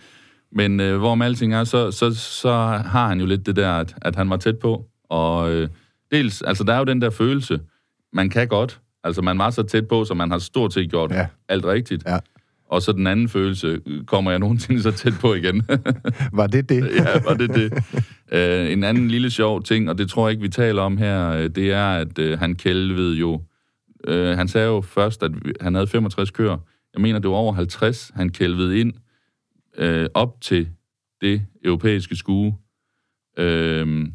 men 0.51 0.79
øh, 0.79 0.97
hvorom 0.97 1.21
alting 1.21 1.53
er, 1.53 1.63
så, 1.63 1.91
så, 1.91 2.13
så 2.13 2.49
har 2.85 3.07
han 3.07 3.19
jo 3.19 3.25
lidt 3.25 3.45
det 3.45 3.55
der, 3.55 3.71
at, 3.71 3.95
at 4.01 4.15
han 4.15 4.29
var 4.29 4.37
tæt 4.37 4.57
på. 4.59 4.85
Og 5.09 5.51
øh, 5.53 5.69
dels, 6.11 6.41
altså 6.41 6.63
der 6.63 6.73
er 6.73 6.77
jo 6.77 6.83
den 6.85 7.01
der 7.01 7.09
følelse, 7.09 7.59
man 8.13 8.29
kan 8.29 8.47
godt. 8.47 8.79
Altså 9.03 9.21
man 9.21 9.37
var 9.37 9.49
så 9.49 9.63
tæt 9.63 9.87
på, 9.87 10.05
så 10.05 10.13
man 10.13 10.31
har 10.31 10.37
stort 10.37 10.73
set 10.73 10.89
gjort 10.89 11.11
Ja. 11.11 11.27
alt 11.49 11.65
rigtigt. 11.65 12.03
Ja. 12.07 12.19
Og 12.69 12.81
så 12.81 12.91
den 12.91 13.07
anden 13.07 13.29
følelse, 13.29 13.79
kommer 14.07 14.31
jeg 14.31 14.39
nogensinde 14.39 14.81
så 14.81 14.91
tæt 14.91 15.13
på 15.21 15.33
igen? 15.33 15.61
Var 16.33 16.47
det 16.47 16.69
det? 16.69 16.89
ja, 16.95 17.05
var 17.27 17.33
det 17.33 17.49
det. 17.55 17.73
Øh, 18.31 18.71
en 18.71 18.83
anden 18.83 19.07
lille 19.07 19.31
sjov 19.31 19.63
ting, 19.63 19.89
og 19.89 19.97
det 19.97 20.09
tror 20.09 20.27
jeg 20.27 20.31
ikke, 20.31 20.41
vi 20.41 20.49
taler 20.49 20.81
om 20.81 20.97
her, 20.97 21.29
øh, 21.29 21.49
det 21.49 21.71
er, 21.71 21.87
at 21.87 22.19
øh, 22.19 22.39
han 22.39 22.55
kælvede 22.55 23.15
jo... 23.15 23.41
Øh, 24.07 24.37
han 24.37 24.47
sagde 24.47 24.67
jo 24.67 24.81
først, 24.81 25.23
at 25.23 25.31
han 25.61 25.75
havde 25.75 25.87
65 25.87 26.31
køer. 26.31 26.57
Jeg 26.93 27.01
mener, 27.01 27.19
det 27.19 27.29
var 27.29 27.35
over 27.35 27.53
50, 27.53 28.11
han 28.15 28.29
kælvede 28.29 28.79
ind 28.79 28.93
øh, 29.77 30.09
op 30.13 30.41
til 30.41 30.69
det 31.21 31.45
europæiske 31.63 32.15
skue. 32.15 32.55
Øh, 33.37 34.07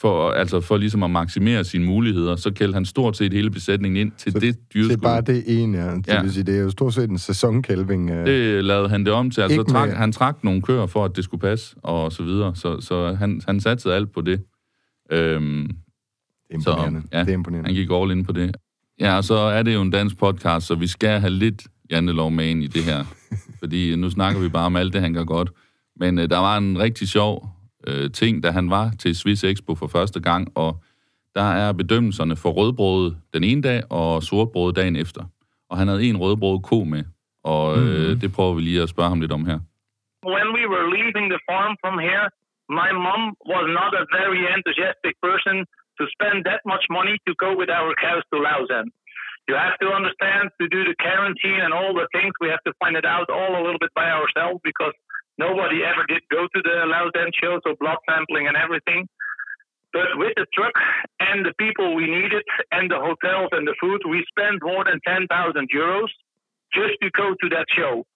for, 0.00 0.30
altså 0.30 0.60
for 0.60 0.76
ligesom 0.76 1.02
at 1.02 1.10
maksimere 1.10 1.64
sine 1.64 1.84
muligheder, 1.84 2.36
så 2.36 2.50
kældte 2.52 2.74
han 2.74 2.84
stort 2.84 3.16
set 3.16 3.32
hele 3.32 3.50
besætningen 3.50 3.96
ind 4.06 4.12
til 4.18 4.32
Så 4.32 4.38
det 4.38 4.54
Det 4.54 4.72
dyreskue. 4.74 4.92
er 4.94 4.96
bare 4.96 5.20
det 5.20 5.44
ene, 5.62 5.78
ja. 5.78 5.94
Det, 5.94 6.08
Ja. 6.08 6.22
vil 6.22 6.32
sige, 6.32 6.44
det 6.44 6.56
er 6.56 6.60
jo 6.62 6.70
stort 6.70 6.94
set 6.94 7.10
en 7.10 7.18
sæsonkælving. 7.18 8.10
øh. 8.10 8.26
Det 8.26 8.64
lavede 8.64 8.88
han 8.88 9.04
det 9.04 9.12
om 9.12 9.30
til. 9.30 9.40
Altså, 9.40 9.62
trak, 9.62 9.88
med- 9.88 9.96
han 9.96 10.12
trak 10.12 10.44
nogle 10.44 10.62
køer 10.62 10.86
for, 10.86 11.04
at 11.04 11.16
det 11.16 11.24
skulle 11.24 11.40
passe, 11.40 11.76
og 11.82 12.12
så 12.12 12.22
videre. 12.22 12.56
Så, 12.56 12.80
så 12.80 13.12
han, 13.14 13.40
han 13.46 13.60
satte 13.60 13.94
alt 13.94 14.12
på 14.12 14.20
det. 14.20 14.42
Øhm, 15.12 15.66
Det 15.66 15.74
er 16.50 16.54
imponerende. 16.54 17.00
Så, 17.02 17.08
ja, 17.12 17.20
det 17.20 17.28
er 17.28 17.32
imponerende. 17.34 17.68
han 17.68 17.74
gik 17.74 17.88
all 17.92 18.10
in 18.10 18.24
på 18.24 18.32
det. 18.32 18.56
Ja, 19.00 19.16
og 19.16 19.24
så 19.24 19.34
er 19.34 19.62
det 19.62 19.74
jo 19.74 19.82
en 19.82 19.90
dansk 19.90 20.18
podcast, 20.18 20.66
så 20.66 20.74
vi 20.74 20.86
skal 20.86 21.20
have 21.20 21.30
lidt 21.30 21.62
jantelov 21.90 22.30
med 22.30 22.46
ind 22.46 22.62
i 22.62 22.66
det 22.66 22.82
her. 22.84 23.04
fordi 23.60 23.96
nu 23.96 24.10
snakker 24.10 24.40
vi 24.40 24.48
bare 24.48 24.66
om 24.66 24.76
alt 24.76 24.92
det, 24.92 25.00
han 25.00 25.14
gør 25.14 25.24
godt. 25.24 25.50
Men 25.96 26.18
øh, 26.18 26.30
der 26.30 26.38
var 26.38 26.58
en 26.58 26.78
rigtig 26.78 27.08
sjov 27.08 27.48
øh, 27.88 28.10
ting, 28.20 28.42
da 28.44 28.48
han 28.50 28.70
var 28.70 28.86
til 28.98 29.12
Swiss 29.16 29.44
Expo 29.44 29.74
for 29.74 29.86
første 29.86 30.20
gang, 30.20 30.42
og 30.54 30.70
der 31.34 31.48
er 31.64 31.72
bedømmelserne 31.72 32.36
for 32.42 32.50
rødbrød 32.58 33.14
den 33.34 33.44
ene 33.44 33.62
dag, 33.62 33.80
og 33.90 34.22
sortbrød 34.22 34.72
dagen 34.72 34.96
efter. 34.96 35.22
Og 35.70 35.74
han 35.78 35.88
havde 35.88 36.02
en 36.04 36.16
rødbrød 36.24 36.58
ko 36.70 36.78
med, 36.84 37.04
og 37.44 37.64
øh, 37.78 38.08
Mhm. 38.10 38.20
det 38.22 38.28
prøver 38.36 38.54
vi 38.54 38.60
lige 38.68 38.82
at 38.82 38.88
spørge 38.94 39.08
ham 39.08 39.20
lidt 39.20 39.32
om 39.38 39.44
her. 39.50 39.58
when 40.36 40.46
we 40.58 40.64
were 40.74 40.86
leaving 40.98 41.26
the 41.34 41.40
farm 41.50 41.72
from 41.82 41.96
here, 42.08 42.26
my 42.80 42.90
mom 43.06 43.22
was 43.54 43.64
not 43.80 43.92
a 44.02 44.04
very 44.20 44.40
enthusiastic 44.56 45.14
person 45.28 45.56
to 45.98 46.02
spend 46.16 46.36
that 46.48 46.60
much 46.72 46.84
money 46.98 47.14
to 47.26 47.32
go 47.44 47.50
with 47.60 47.70
our 47.78 47.90
cows 48.04 48.24
to 48.32 48.36
Lausanne. 48.48 48.90
You 49.48 49.54
have 49.66 49.76
to 49.84 49.88
understand 49.98 50.44
to 50.60 50.64
do 50.76 50.80
the 50.90 50.96
quarantine 51.04 51.60
and 51.66 51.72
all 51.78 51.92
the 52.00 52.08
things, 52.16 52.32
we 52.44 52.48
have 52.54 52.64
to 52.68 52.72
find 52.80 52.94
it 53.00 53.06
out 53.16 53.28
all 53.38 53.52
a 53.60 53.62
little 53.66 53.82
bit 53.84 53.92
by 54.02 54.08
ourselves 54.18 54.58
because 54.70 54.94
nobody 55.40 55.80
ever 55.80 56.04
did 56.04 56.20
go 56.28 56.44
to 56.44 56.60
the 56.60 56.84
Lausanne 56.84 57.32
show, 57.32 57.58
so 57.64 57.72
blood 57.80 57.96
sampling 58.04 58.46
and 58.46 58.56
everything. 58.56 59.08
But 59.92 60.14
with 60.20 60.36
the 60.36 60.46
truck 60.54 60.76
and 61.18 61.44
the 61.44 61.56
people 61.58 61.96
we 61.96 62.06
needed 62.06 62.44
and 62.70 62.90
the 62.90 63.00
hotels 63.00 63.50
and 63.50 63.66
the 63.66 63.74
food, 63.80 64.04
we 64.06 64.22
spent 64.30 64.62
more 64.62 64.84
than 64.84 65.00
10,000 65.02 65.26
euros 65.74 66.12
just 66.70 66.94
to 67.02 67.10
go 67.10 67.34
to 67.34 67.46
that 67.50 67.66
show. 67.74 68.06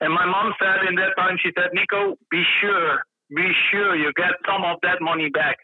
And 0.00 0.12
my 0.12 0.24
mom 0.24 0.54
said 0.56 0.88
in 0.88 0.96
that 0.96 1.12
time, 1.16 1.36
she 1.42 1.52
said, 1.52 1.76
Nico, 1.76 2.16
be 2.30 2.42
sure, 2.60 3.04
be 3.28 3.52
sure 3.70 3.96
you 3.96 4.12
get 4.16 4.32
some 4.48 4.64
of 4.64 4.80
that 4.82 5.02
money 5.02 5.28
back. 5.28 5.58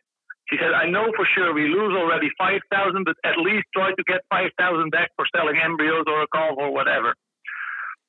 She 0.48 0.58
said, 0.58 0.74
I 0.74 0.90
know 0.90 1.08
for 1.16 1.26
sure 1.34 1.54
we 1.54 1.68
lose 1.68 1.94
already 1.96 2.28
5,000, 2.36 3.04
but 3.04 3.16
at 3.24 3.38
least 3.38 3.66
try 3.72 3.94
to 3.94 4.02
get 4.04 4.20
5,000 4.30 4.90
back 4.90 5.10
for 5.16 5.24
selling 5.34 5.56
embryos 5.56 6.04
or 6.06 6.22
a 6.22 6.28
calf 6.28 6.58
or 6.58 6.72
whatever. 6.72 7.14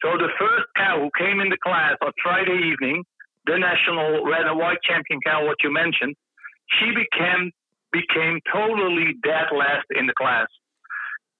So 0.01 0.17
the 0.17 0.29
first 0.39 0.65
cow 0.75 0.99
who 0.99 1.11
came 1.17 1.39
in 1.41 1.49
the 1.49 1.61
class 1.61 1.95
on 2.01 2.11
Friday 2.21 2.73
evening, 2.73 3.03
the 3.45 3.57
national 3.57 4.25
red 4.25 4.45
and 4.45 4.57
white 4.57 4.81
champion 4.83 5.21
cow, 5.21 5.45
what 5.45 5.57
you 5.63 5.71
mentioned, 5.71 6.15
she 6.79 6.89
became 6.89 7.51
became 7.91 8.39
totally 8.51 9.19
dead 9.21 9.51
last 9.51 9.85
in 9.91 10.07
the 10.07 10.13
class. 10.13 10.47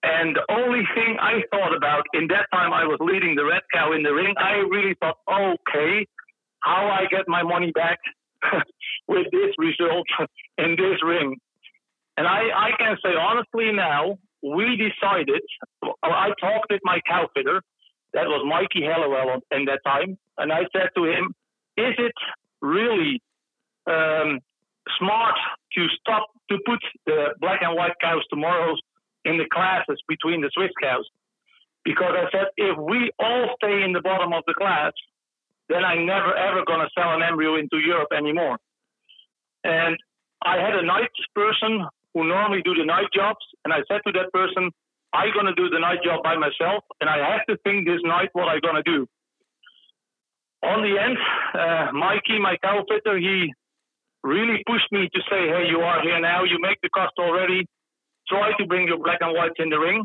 And 0.03 0.35
the 0.35 0.45
only 0.51 0.83
thing 0.95 1.17
I 1.21 1.43
thought 1.51 1.75
about 1.75 2.05
in 2.13 2.27
that 2.27 2.47
time 2.51 2.73
I 2.73 2.85
was 2.85 2.97
leading 2.99 3.35
the 3.35 3.45
red 3.45 3.61
cow 3.73 3.93
in 3.93 4.03
the 4.03 4.13
ring, 4.13 4.33
I 4.37 4.65
really 4.67 4.95
thought, 4.99 5.17
okay, 5.29 6.07
how 6.61 6.87
I 6.89 7.05
get 7.09 7.27
my 7.27 7.43
money 7.43 7.71
back 7.71 7.99
with 9.07 9.27
this 9.31 9.53
result 9.57 10.07
in 10.57 10.75
this 10.75 11.01
ring. 11.05 11.37
And 12.17 12.27
I, 12.27 12.49
I 12.49 12.69
can 12.77 12.97
say 13.03 13.11
honestly 13.15 13.71
now, 13.71 14.17
we 14.43 14.75
decided, 14.75 15.41
I 16.03 16.29
talked 16.39 16.71
with 16.71 16.81
my 16.83 16.99
cow 17.07 17.29
fitter, 17.35 17.61
that 18.13 18.27
was 18.27 18.45
Mikey 18.47 18.85
Hallowell 18.85 19.41
in 19.51 19.65
that 19.65 19.79
time, 19.85 20.17
and 20.37 20.51
I 20.51 20.61
said 20.73 20.89
to 20.95 21.05
him, 21.05 21.33
is 21.77 21.95
it 21.97 22.13
really 22.61 23.21
um, 23.87 24.39
smart 24.99 25.35
to 25.75 25.87
stop 25.99 26.27
to 26.49 26.57
put 26.65 26.79
the 27.05 27.33
black 27.39 27.61
and 27.61 27.75
white 27.75 27.95
cows 28.01 28.23
tomorrow 28.29 28.75
in 29.23 29.37
the 29.37 29.45
classes 29.51 30.01
between 30.07 30.41
the 30.41 30.51
Swiss 30.53 30.71
cows? 30.81 31.07
Because 31.83 32.13
I 32.13 32.29
said, 32.31 32.47
if 32.57 32.77
we 32.77 33.11
all 33.17 33.55
stay 33.63 33.83
in 33.83 33.93
the 33.93 34.01
bottom 34.01 34.33
of 34.33 34.43
the 34.45 34.53
class, 34.53 34.91
then 35.69 35.83
I'm 35.83 36.05
never 36.05 36.35
ever 36.35 36.63
going 36.65 36.81
to 36.81 36.89
sell 36.97 37.13
an 37.13 37.23
embryo 37.23 37.55
into 37.55 37.77
Europe 37.77 38.09
anymore. 38.15 38.57
And 39.63 39.97
I 40.43 40.57
had 40.57 40.75
a 40.75 40.85
night 40.85 41.09
person 41.33 41.87
who 42.13 42.27
normally 42.27 42.61
do 42.63 42.73
the 42.75 42.85
night 42.85 43.07
jobs, 43.13 43.39
and 43.63 43.73
I 43.73 43.77
said 43.87 44.01
to 44.05 44.11
that 44.13 44.33
person, 44.33 44.71
I'm 45.13 45.33
going 45.33 45.45
to 45.45 45.55
do 45.55 45.69
the 45.69 45.79
night 45.79 45.99
job 46.03 46.23
by 46.23 46.35
myself, 46.37 46.83
and 47.01 47.09
I 47.09 47.19
have 47.35 47.45
to 47.47 47.57
think 47.63 47.85
this 47.85 47.99
night 48.03 48.29
what 48.33 48.47
I'm 48.47 48.61
going 48.61 48.79
to 48.79 48.87
do. 48.87 49.07
On 50.63 50.81
the 50.81 50.93
end, 50.95 51.17
uh, 51.53 51.91
Mikey, 51.91 52.39
my 52.39 52.55
cow 52.63 52.85
fitter, 52.87 53.17
he 53.17 53.51
really 54.23 54.63
pushed 54.67 54.91
me 54.91 55.09
to 55.11 55.19
say, 55.29 55.49
hey, 55.49 55.65
you 55.67 55.79
are 55.79 56.01
here 56.01 56.19
now, 56.19 56.43
you 56.43 56.59
make 56.61 56.77
the 56.81 56.89
cost 56.89 57.13
already, 57.17 57.65
try 58.29 58.51
to 58.57 58.65
bring 58.67 58.87
your 58.87 58.99
black 58.99 59.19
and 59.21 59.35
whites 59.35 59.59
in 59.59 59.69
the 59.69 59.79
ring. 59.79 60.03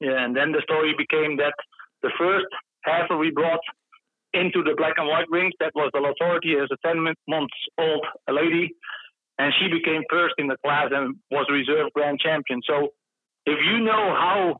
Yeah, 0.00 0.24
and 0.24 0.36
then 0.36 0.52
the 0.52 0.62
story 0.62 0.94
became 0.96 1.36
that 1.38 1.54
the 2.02 2.10
first 2.18 2.46
heifer 2.84 3.16
we 3.16 3.30
brought 3.30 3.62
into 4.34 4.62
the 4.62 4.74
black 4.76 4.94
and 4.98 5.08
white 5.08 5.28
rings, 5.30 5.54
that 5.60 5.72
was 5.74 5.90
the 5.92 6.00
authority 6.00 6.54
as 6.56 6.68
a 6.70 6.76
10 6.86 7.02
months 7.28 7.54
old 7.78 8.04
lady, 8.28 8.74
and 9.38 9.52
she 9.58 9.68
became 9.68 10.02
first 10.10 10.34
in 10.38 10.48
the 10.48 10.56
class 10.64 10.88
and 10.92 11.16
was 11.30 11.46
reserve 11.50 11.92
grand 11.94 12.18
champion. 12.20 12.60
So 12.66 12.92
if 13.46 13.58
you 13.68 13.80
know 13.80 14.14
how 14.24 14.56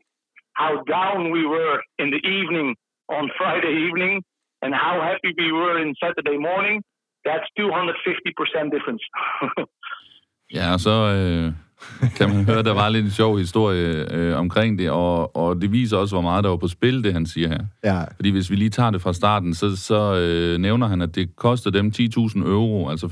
how 0.54 0.82
down 0.82 1.30
we 1.30 1.46
were 1.46 1.82
in 1.98 2.10
the 2.10 2.22
evening 2.28 2.74
on 3.08 3.30
Friday 3.38 3.86
evening 3.88 4.22
and 4.62 4.74
how 4.74 5.00
happy 5.00 5.34
we 5.36 5.50
were 5.50 5.80
in 5.80 5.94
Saturday 6.02 6.36
morning, 6.36 6.82
that's 7.24 7.44
250% 7.58 8.70
difference. 8.70 9.02
Så 10.84 10.90
øh, 10.90 11.52
kan 12.16 12.28
man 12.28 12.44
høre, 12.44 12.62
der 12.62 12.74
var 12.74 12.88
lidt 12.88 13.04
en 13.04 13.10
sjov 13.10 13.38
historie 13.38 14.14
øh, 14.14 14.38
omkring 14.38 14.78
det, 14.78 14.90
og, 14.90 15.36
og 15.36 15.62
det 15.62 15.72
viser 15.72 15.96
også, 15.96 16.14
hvor 16.14 16.22
meget 16.22 16.44
der 16.44 16.50
var 16.50 16.56
på 16.56 16.68
spil, 16.68 17.04
det 17.04 17.12
han 17.12 17.26
siger 17.26 17.48
her. 17.48 17.60
Ja, 17.84 18.04
Fordi 18.16 18.30
hvis 18.30 18.50
vi 18.50 18.56
lige 18.56 18.70
tager 18.70 18.90
det 18.90 19.02
fra 19.02 19.12
starten, 19.12 19.54
så, 19.54 19.76
så 19.76 20.14
øh, 20.14 20.58
nævner 20.58 20.86
han, 20.86 21.02
at 21.02 21.14
det 21.14 21.36
koster 21.36 21.70
dem 21.70 21.92
10.000 21.96 22.38
euro, 22.38 22.88
altså 22.88 23.06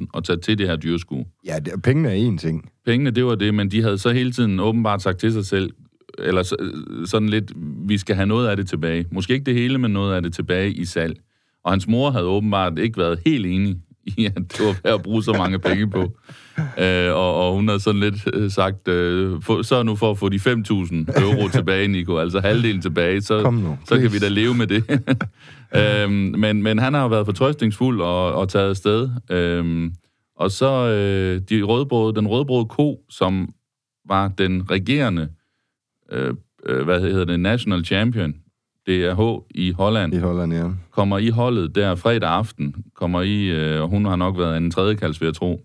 75.000, 0.00 0.06
at 0.16 0.24
tage 0.24 0.38
til 0.38 0.58
det 0.58 0.68
her 0.68 0.76
dyreskue. 0.76 1.24
ja 1.46 1.58
det, 1.58 1.82
pengene 1.82 2.08
er 2.08 2.30
én 2.30 2.38
ting. 2.38 2.70
Pengene, 2.86 3.10
det 3.10 3.24
var 3.26 3.34
det, 3.34 3.54
men 3.54 3.70
de 3.70 3.82
havde 3.82 3.98
så 3.98 4.10
hele 4.10 4.32
tiden 4.32 4.60
åbenbart 4.60 5.02
sagt 5.02 5.18
til 5.18 5.32
sig 5.32 5.46
selv, 5.46 5.70
eller 6.18 6.42
så, 6.42 6.56
sådan 7.04 7.28
lidt, 7.28 7.52
vi 7.88 7.98
skal 7.98 8.16
have 8.16 8.26
noget 8.26 8.48
af 8.48 8.56
det 8.56 8.68
tilbage. 8.68 9.06
Måske 9.12 9.32
ikke 9.32 9.46
det 9.46 9.54
hele, 9.54 9.78
men 9.78 9.90
noget 9.90 10.14
af 10.14 10.22
det 10.22 10.32
tilbage 10.32 10.72
i 10.72 10.84
salg. 10.84 11.16
Og 11.64 11.72
hans 11.72 11.88
mor 11.88 12.10
havde 12.10 12.24
åbenbart 12.24 12.78
ikke 12.78 12.98
været 12.98 13.20
helt 13.26 13.46
enig 13.46 13.76
at 14.36 14.42
det 14.52 14.60
var 14.66 14.76
værd 14.84 14.94
at 14.94 15.02
bruge 15.02 15.22
så 15.22 15.32
mange 15.32 15.58
penge 15.58 15.90
på. 15.90 16.18
Øh, 16.78 17.12
og, 17.14 17.34
og 17.34 17.54
hun 17.54 17.68
havde 17.68 17.80
sådan 17.80 18.00
lidt 18.00 18.14
øh, 18.32 18.50
sagt, 18.50 18.88
øh, 18.88 19.42
få, 19.42 19.62
så 19.62 19.82
nu 19.82 19.96
for 19.96 20.10
at 20.10 20.18
få 20.18 20.28
de 20.28 20.36
5.000 20.36 21.22
euro 21.22 21.48
tilbage, 21.48 21.88
Nico, 21.88 22.18
altså 22.18 22.40
halvdelen 22.40 22.82
tilbage, 22.82 23.22
så, 23.22 23.42
Kom 23.42 23.54
nu, 23.54 23.78
så 23.88 23.98
kan 24.00 24.12
vi 24.12 24.18
da 24.18 24.28
leve 24.28 24.54
med 24.54 24.66
det. 24.66 24.84
øhm, 25.76 26.12
men, 26.12 26.62
men 26.62 26.78
han 26.78 26.94
har 26.94 27.02
jo 27.02 27.08
været 27.08 27.26
fortrøstningsfuld 27.26 28.00
og, 28.00 28.32
og 28.32 28.48
taget 28.48 28.70
afsted. 28.70 29.08
Øhm, 29.30 29.92
og 30.36 30.50
så 30.50 30.88
øh, 30.88 31.40
de 31.50 31.62
rødbrød, 31.62 32.12
den 32.12 32.26
rødbrød 32.26 32.66
ko, 32.66 33.00
som 33.10 33.48
var 34.08 34.28
den 34.28 34.70
regerende, 34.70 35.28
øh, 36.12 36.34
øh, 36.66 36.84
hvad 36.84 37.00
hedder 37.00 37.24
det, 37.24 37.40
national 37.40 37.84
champion, 37.84 38.34
DRH 38.88 39.42
i 39.50 39.72
Holland, 39.72 40.14
I 40.14 40.18
Holland, 40.18 40.52
ja. 40.52 40.70
kommer 40.90 41.18
i 41.18 41.28
holdet 41.28 41.74
der 41.74 41.94
fredag 41.94 42.30
aften, 42.30 42.74
kommer 42.94 43.22
i, 43.22 43.44
øh, 43.44 43.82
og 43.82 43.88
hun 43.88 44.04
har 44.04 44.16
nok 44.16 44.38
været 44.38 44.56
en 44.56 44.70
tredje 44.70 44.94
kalds, 44.94 45.20
vil 45.20 45.26
jeg 45.26 45.34
tro, 45.34 45.60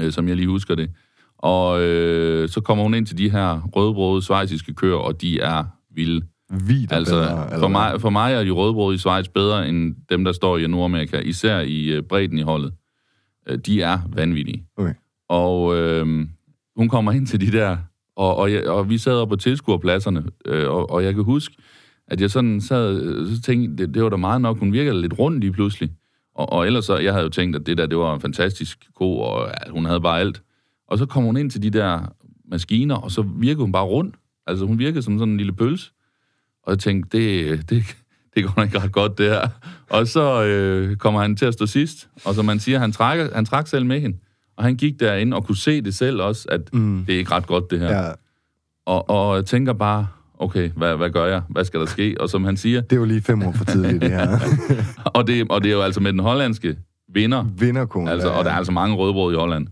øh, 0.00 0.12
som 0.12 0.28
jeg 0.28 0.36
lige 0.36 0.48
husker 0.48 0.74
det. 0.74 0.90
Og 1.38 1.82
øh, 1.82 2.48
så 2.48 2.60
kommer 2.60 2.84
hun 2.84 2.94
ind 2.94 3.06
til 3.06 3.18
de 3.18 3.30
her 3.30 3.60
rødbrøde 3.76 4.22
svejsiske 4.22 4.74
køer, 4.74 4.96
og 4.96 5.20
de 5.20 5.40
er 5.40 5.64
vilde. 5.94 6.26
Vildt 6.50 6.92
Altså, 6.92 7.14
bedre, 7.14 7.46
eller 7.46 7.58
for 7.58 7.68
mig, 7.68 8.00
for 8.00 8.10
mig 8.10 8.34
er 8.34 8.44
de 8.44 8.50
rødbrøde 8.50 8.94
i 8.94 8.98
Schweiz 8.98 9.28
bedre 9.28 9.68
end 9.68 9.96
dem, 10.10 10.24
der 10.24 10.32
står 10.32 10.58
i 10.58 10.66
Nordamerika, 10.66 11.18
især 11.18 11.60
i 11.60 11.86
øh, 11.86 12.02
bredden 12.02 12.38
i 12.38 12.42
holdet. 12.42 12.72
Øh, 13.48 13.58
de 13.58 13.82
er 13.82 13.98
vanvittige. 14.12 14.66
Okay. 14.76 14.94
Og 15.28 15.76
øh, 15.76 16.26
hun 16.76 16.88
kommer 16.88 17.12
ind 17.12 17.26
til 17.26 17.40
de 17.40 17.58
der, 17.58 17.76
og, 18.16 18.36
og, 18.36 18.52
jeg, 18.52 18.68
og 18.68 18.90
vi 18.90 18.98
sad 18.98 19.26
på 19.26 19.36
tilskuerpladserne, 19.36 20.24
øh, 20.44 20.70
og, 20.70 20.90
og 20.90 21.04
jeg 21.04 21.14
kan 21.14 21.24
huske, 21.24 21.56
at 22.08 22.20
jeg 22.20 22.30
sådan 22.30 22.60
sad, 22.60 23.02
øh, 23.02 23.36
så 23.36 23.42
tænkte, 23.42 23.86
det, 23.86 23.94
det 23.94 24.02
var 24.02 24.08
da 24.08 24.16
meget 24.16 24.40
nok, 24.40 24.58
hun 24.58 24.72
virkede 24.72 25.00
lidt 25.00 25.18
rundt 25.18 25.40
lige 25.40 25.52
pludselig. 25.52 25.90
Og, 26.34 26.52
og 26.52 26.66
ellers 26.66 26.84
så, 26.84 26.98
jeg 26.98 27.12
havde 27.12 27.24
jo 27.24 27.30
tænkt, 27.30 27.56
at 27.56 27.66
det 27.66 27.78
der, 27.78 27.86
det 27.86 27.98
var 27.98 28.14
en 28.14 28.20
fantastisk 28.20 28.86
ko, 28.94 29.18
og 29.18 29.48
ja, 29.48 29.70
hun 29.70 29.84
havde 29.84 30.00
bare 30.00 30.20
alt. 30.20 30.42
Og 30.88 30.98
så 30.98 31.06
kom 31.06 31.24
hun 31.24 31.36
ind 31.36 31.50
til 31.50 31.62
de 31.62 31.70
der 31.70 32.12
maskiner, 32.50 32.94
og 32.94 33.10
så 33.10 33.22
virkede 33.22 33.62
hun 33.62 33.72
bare 33.72 33.84
rundt. 33.84 34.14
Altså, 34.46 34.64
hun 34.66 34.78
virkede 34.78 35.02
som 35.02 35.18
sådan 35.18 35.32
en 35.32 35.36
lille 35.36 35.52
pøls. 35.52 35.92
Og 36.62 36.70
jeg 36.70 36.78
tænkte, 36.78 37.18
det, 37.18 37.70
det, 37.70 37.84
det 38.34 38.44
går 38.44 38.62
ikke 38.62 38.78
ret 38.78 38.92
godt, 38.92 39.18
det 39.18 39.26
her. 39.26 39.48
Og 39.90 40.06
så 40.06 40.44
øh, 40.44 40.96
kommer 40.96 41.20
han 41.20 41.36
til 41.36 41.46
at 41.46 41.54
stå 41.54 41.66
sidst, 41.66 42.08
og 42.24 42.34
som 42.34 42.44
man 42.44 42.60
siger, 42.60 42.78
han, 42.78 42.92
trækker, 42.92 43.34
han 43.34 43.44
trak 43.44 43.66
selv 43.66 43.86
med 43.86 44.00
hende. 44.00 44.18
Og 44.56 44.64
han 44.64 44.76
gik 44.76 45.00
derinde 45.00 45.36
og 45.36 45.44
kunne 45.44 45.56
se 45.56 45.80
det 45.80 45.94
selv 45.94 46.20
også, 46.20 46.48
at 46.48 46.74
mm. 46.74 47.04
det 47.06 47.14
er 47.14 47.18
ikke 47.18 47.30
ret 47.30 47.46
godt, 47.46 47.70
det 47.70 47.78
her. 47.78 47.90
Ja, 47.90 48.12
Og, 48.86 49.10
og 49.10 49.36
jeg 49.36 49.46
tænker 49.46 49.72
bare, 49.72 50.06
okay, 50.38 50.70
hvad, 50.76 50.96
hvad 50.96 51.10
gør 51.10 51.26
jeg? 51.26 51.42
Hvad 51.48 51.64
skal 51.64 51.80
der 51.80 51.86
ske? 51.86 52.16
Og 52.20 52.30
som 52.30 52.44
han 52.44 52.56
siger, 52.56 52.80
det 52.80 52.92
er 52.92 52.96
jo 52.96 53.04
lige 53.04 53.22
fem 53.22 53.42
år 53.42 53.52
for 53.52 53.64
tidligt, 53.64 54.02
det 54.02 54.10
her. 54.10 54.38
og 55.16 55.26
det, 55.26 55.46
og 55.50 55.62
det 55.62 55.68
er 55.68 55.74
jo 55.74 55.82
altså 55.82 56.00
med 56.00 56.12
den 56.12 56.20
hollandske 56.20 56.76
vinder, 57.14 57.44
Vinderkone. 57.58 58.10
altså, 58.10 58.28
og 58.28 58.44
der 58.44 58.50
er 58.50 58.54
altså 58.54 58.72
mange 58.72 58.96
rødbrød 58.96 59.34
i 59.34 59.36
Holland. 59.36 59.66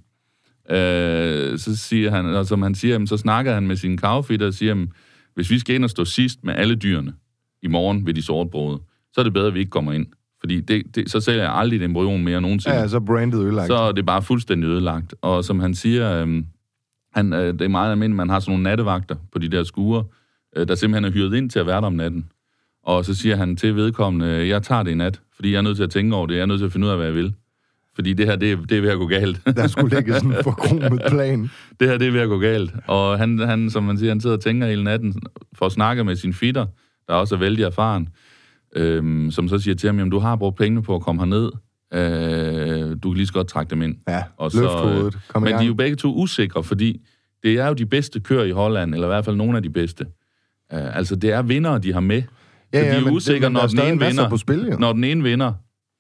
Øh, 0.71 1.59
så 1.59 1.77
siger 1.77 2.11
han, 2.11 2.27
og 2.27 2.47
som 2.47 2.63
han 2.63 2.75
siger, 2.75 2.93
jamen, 2.93 3.07
så 3.07 3.17
snakker 3.17 3.55
han 3.55 3.67
med 3.67 3.77
sine 3.77 3.99
kavfitter 3.99 4.47
og 4.47 4.55
siger, 4.55 4.71
jamen, 4.71 4.93
hvis 5.35 5.51
vi 5.51 5.59
skal 5.59 5.75
ind 5.75 5.85
og 5.85 5.91
stå 5.91 6.05
sidst 6.05 6.45
med 6.45 6.55
alle 6.55 6.75
dyrene 6.75 7.13
i 7.63 7.69
morgen 7.69 8.07
ved 8.07 8.15
de 8.15 8.23
sorte 8.23 8.51
brøde, 8.51 8.79
så 9.13 9.21
er 9.21 9.23
det 9.23 9.33
bedre, 9.33 9.47
at 9.47 9.55
vi 9.55 9.59
ikke 9.59 9.71
kommer 9.71 9.93
ind. 9.93 10.07
Fordi 10.41 10.61
det, 10.61 10.97
det, 10.97 11.11
så 11.11 11.21
sælger 11.21 11.43
jeg 11.43 11.55
aldrig 11.55 11.77
et 11.77 11.85
embryon 11.85 12.25
mere 12.25 12.41
nogensinde. 12.41 12.77
Ja, 12.77 12.89
så 12.89 13.01
brandet 13.01 13.39
ødelagt. 13.41 13.67
så 13.67 13.75
er 13.75 13.93
det 13.93 14.07
bare 14.07 14.23
fuldstændig 14.23 14.69
ødelagt. 14.69 15.15
Og 15.23 15.45
som 15.45 15.61
han 15.61 15.75
siger, 15.75 16.21
øhm, 16.21 16.47
han, 17.15 17.33
øh, 17.33 17.53
det 17.53 17.63
er 17.63 17.69
meget 17.69 17.91
almindeligt, 17.91 18.17
man 18.17 18.29
har 18.29 18.41
sådan 18.41 18.53
nogle 18.53 18.63
nattevagter 18.63 19.17
på 19.33 19.39
de 19.39 19.49
der 19.49 19.65
skure, 19.65 20.05
øh, 20.57 20.69
der 20.69 20.75
simpelthen 20.75 21.05
er 21.05 21.11
hyret 21.11 21.35
ind 21.35 21.51
til 21.51 21.59
at 21.59 21.67
være 21.67 21.81
der 21.81 21.87
om 21.87 21.93
natten. 21.93 22.31
Og 22.85 23.05
så 23.05 23.15
siger 23.15 23.37
han 23.37 23.57
til 23.57 23.77
vedkommende, 23.77 24.49
jeg 24.49 24.63
tager 24.63 24.83
det 24.83 24.91
i 24.91 24.95
nat, 24.95 25.21
fordi 25.35 25.53
jeg 25.53 25.59
er 25.59 25.63
nødt 25.63 25.77
til 25.77 25.85
at 25.85 25.91
tænke 25.91 26.17
over 26.17 26.27
det, 26.27 26.35
jeg 26.35 26.43
er 26.43 26.47
nødt 26.47 26.59
til 26.59 26.67
at 26.67 26.73
finde 26.73 26.87
ud 26.87 26.91
af, 26.91 26.97
hvad 26.97 27.07
jeg 27.07 27.15
vil. 27.15 27.35
Fordi 27.95 28.13
det 28.13 28.27
her, 28.27 28.37
det 28.37 28.53
er, 28.53 28.57
det 28.57 28.77
er 28.79 28.81
ved 28.81 28.91
at 28.91 28.99
gå 28.99 29.07
galt. 29.07 29.41
Der 29.57 29.67
skulle 29.67 29.97
ligge 29.97 30.15
sådan 30.15 30.31
en 30.31 30.37
forkromet 30.43 31.03
plan. 31.11 31.51
det 31.81 31.89
her, 31.89 31.99
det 31.99 32.09
er 32.09 32.13
ved 32.13 32.21
at 32.21 32.29
gå 32.29 32.39
galt. 32.39 32.75
Og 32.87 33.19
han, 33.19 33.39
han, 33.39 33.71
som 33.71 33.83
man 33.83 33.99
siger, 33.99 34.11
han 34.11 34.21
sidder 34.21 34.37
og 34.37 34.43
tænker 34.43 34.67
hele 34.67 34.85
natten 34.85 35.23
for 35.53 35.67
at 35.67 35.73
snakke 35.73 36.05
med 36.05 36.17
sin 36.17 36.33
fitter, 36.33 36.67
der 37.09 37.15
også 37.15 37.35
er 37.35 37.39
vældig 37.39 37.63
erfaren, 37.63 38.09
øhm, 38.77 39.31
som 39.31 39.49
så 39.49 39.59
siger 39.59 39.75
til 39.75 39.87
ham, 39.87 39.99
jamen 39.99 40.11
du 40.11 40.19
har 40.19 40.37
brugt 40.37 40.57
pengene 40.57 40.83
på 40.83 40.95
at 40.95 41.03
komme 41.03 41.23
herned, 41.23 41.51
øh, 41.95 42.97
du 43.03 43.11
kan 43.11 43.17
lige 43.17 43.27
så 43.27 43.33
godt 43.33 43.49
trække 43.49 43.71
dem 43.71 43.83
ind. 43.83 43.97
Ja, 44.09 44.23
Og. 44.37 44.53
Kom 45.29 45.47
i 45.47 45.51
men 45.51 45.59
de 45.59 45.65
er 45.65 45.69
jo 45.69 45.75
begge 45.75 45.97
to 45.97 46.15
usikre, 46.15 46.65
fordi 46.65 47.01
det 47.43 47.59
er 47.59 47.67
jo 47.67 47.75
de 47.75 47.87
bedste 47.87 48.21
kører 48.21 48.45
i 48.45 48.51
Holland, 48.51 48.95
eller 48.95 49.07
i 49.07 49.11
hvert 49.11 49.25
fald 49.25 49.37
nogle 49.37 49.57
af 49.57 49.63
de 49.63 49.71
bedste. 49.71 50.07
Uh, 50.75 50.97
altså, 50.97 51.17
det 51.17 51.33
er 51.33 51.43
vinder, 51.43 51.79
de 51.79 51.93
har 51.93 52.01
med. 52.01 52.23
Ja, 52.73 52.81
så 52.81 52.87
ja, 52.87 53.01
de 53.01 53.07
er 53.07 53.11
usikre, 53.11 53.51
når 53.51 53.67
den 53.67 53.81
ene 53.81 54.07
vinder, 54.07 54.29
på 54.29 54.37
spil, 54.37 54.69
jo. 54.73 54.79
når 54.79 54.93
den 54.93 55.05
ene 55.05 55.23
vinder 55.23 55.53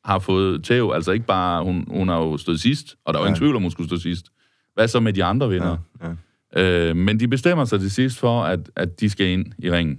har 0.04 0.18
fået 0.18 0.64
tæv, 0.64 0.92
altså 0.94 1.12
ikke 1.12 1.26
bare, 1.26 1.64
hun, 1.64 1.84
hun 1.88 2.08
har 2.08 2.16
jo 2.16 2.36
stået 2.36 2.60
sidst, 2.60 2.96
og 3.04 3.14
der 3.14 3.20
er 3.20 3.24
jo 3.24 3.26
ingen 3.26 3.38
tvivl 3.38 3.56
om, 3.56 3.62
hun 3.62 3.70
skulle 3.70 3.88
stå 3.88 3.96
sidst. 3.96 4.26
Hvad 4.74 4.88
så 4.88 5.00
med 5.00 5.12
de 5.12 5.24
andre 5.24 5.48
vinder? 5.48 5.76
Ja, 6.02 6.08
ja. 6.56 6.88
Øh, 6.88 6.96
men 6.96 7.20
de 7.20 7.28
bestemmer 7.28 7.64
sig 7.64 7.80
til 7.80 7.90
sidst 7.90 8.18
for, 8.18 8.42
at, 8.42 8.70
at 8.76 9.00
de 9.00 9.10
skal 9.10 9.26
ind 9.26 9.46
i 9.58 9.70
ringen. 9.70 9.98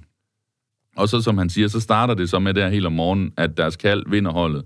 Og 0.97 1.09
så, 1.09 1.21
som 1.21 1.37
han 1.37 1.49
siger, 1.49 1.67
så 1.67 1.79
starter 1.79 2.13
det 2.13 2.29
så 2.29 2.39
med 2.39 2.53
der 2.53 2.69
helt 2.69 2.85
om 2.85 2.93
morgenen, 2.93 3.31
at 3.37 3.57
deres 3.57 3.75
kald 3.75 4.03
vinder 4.09 4.31
holdet. 4.31 4.63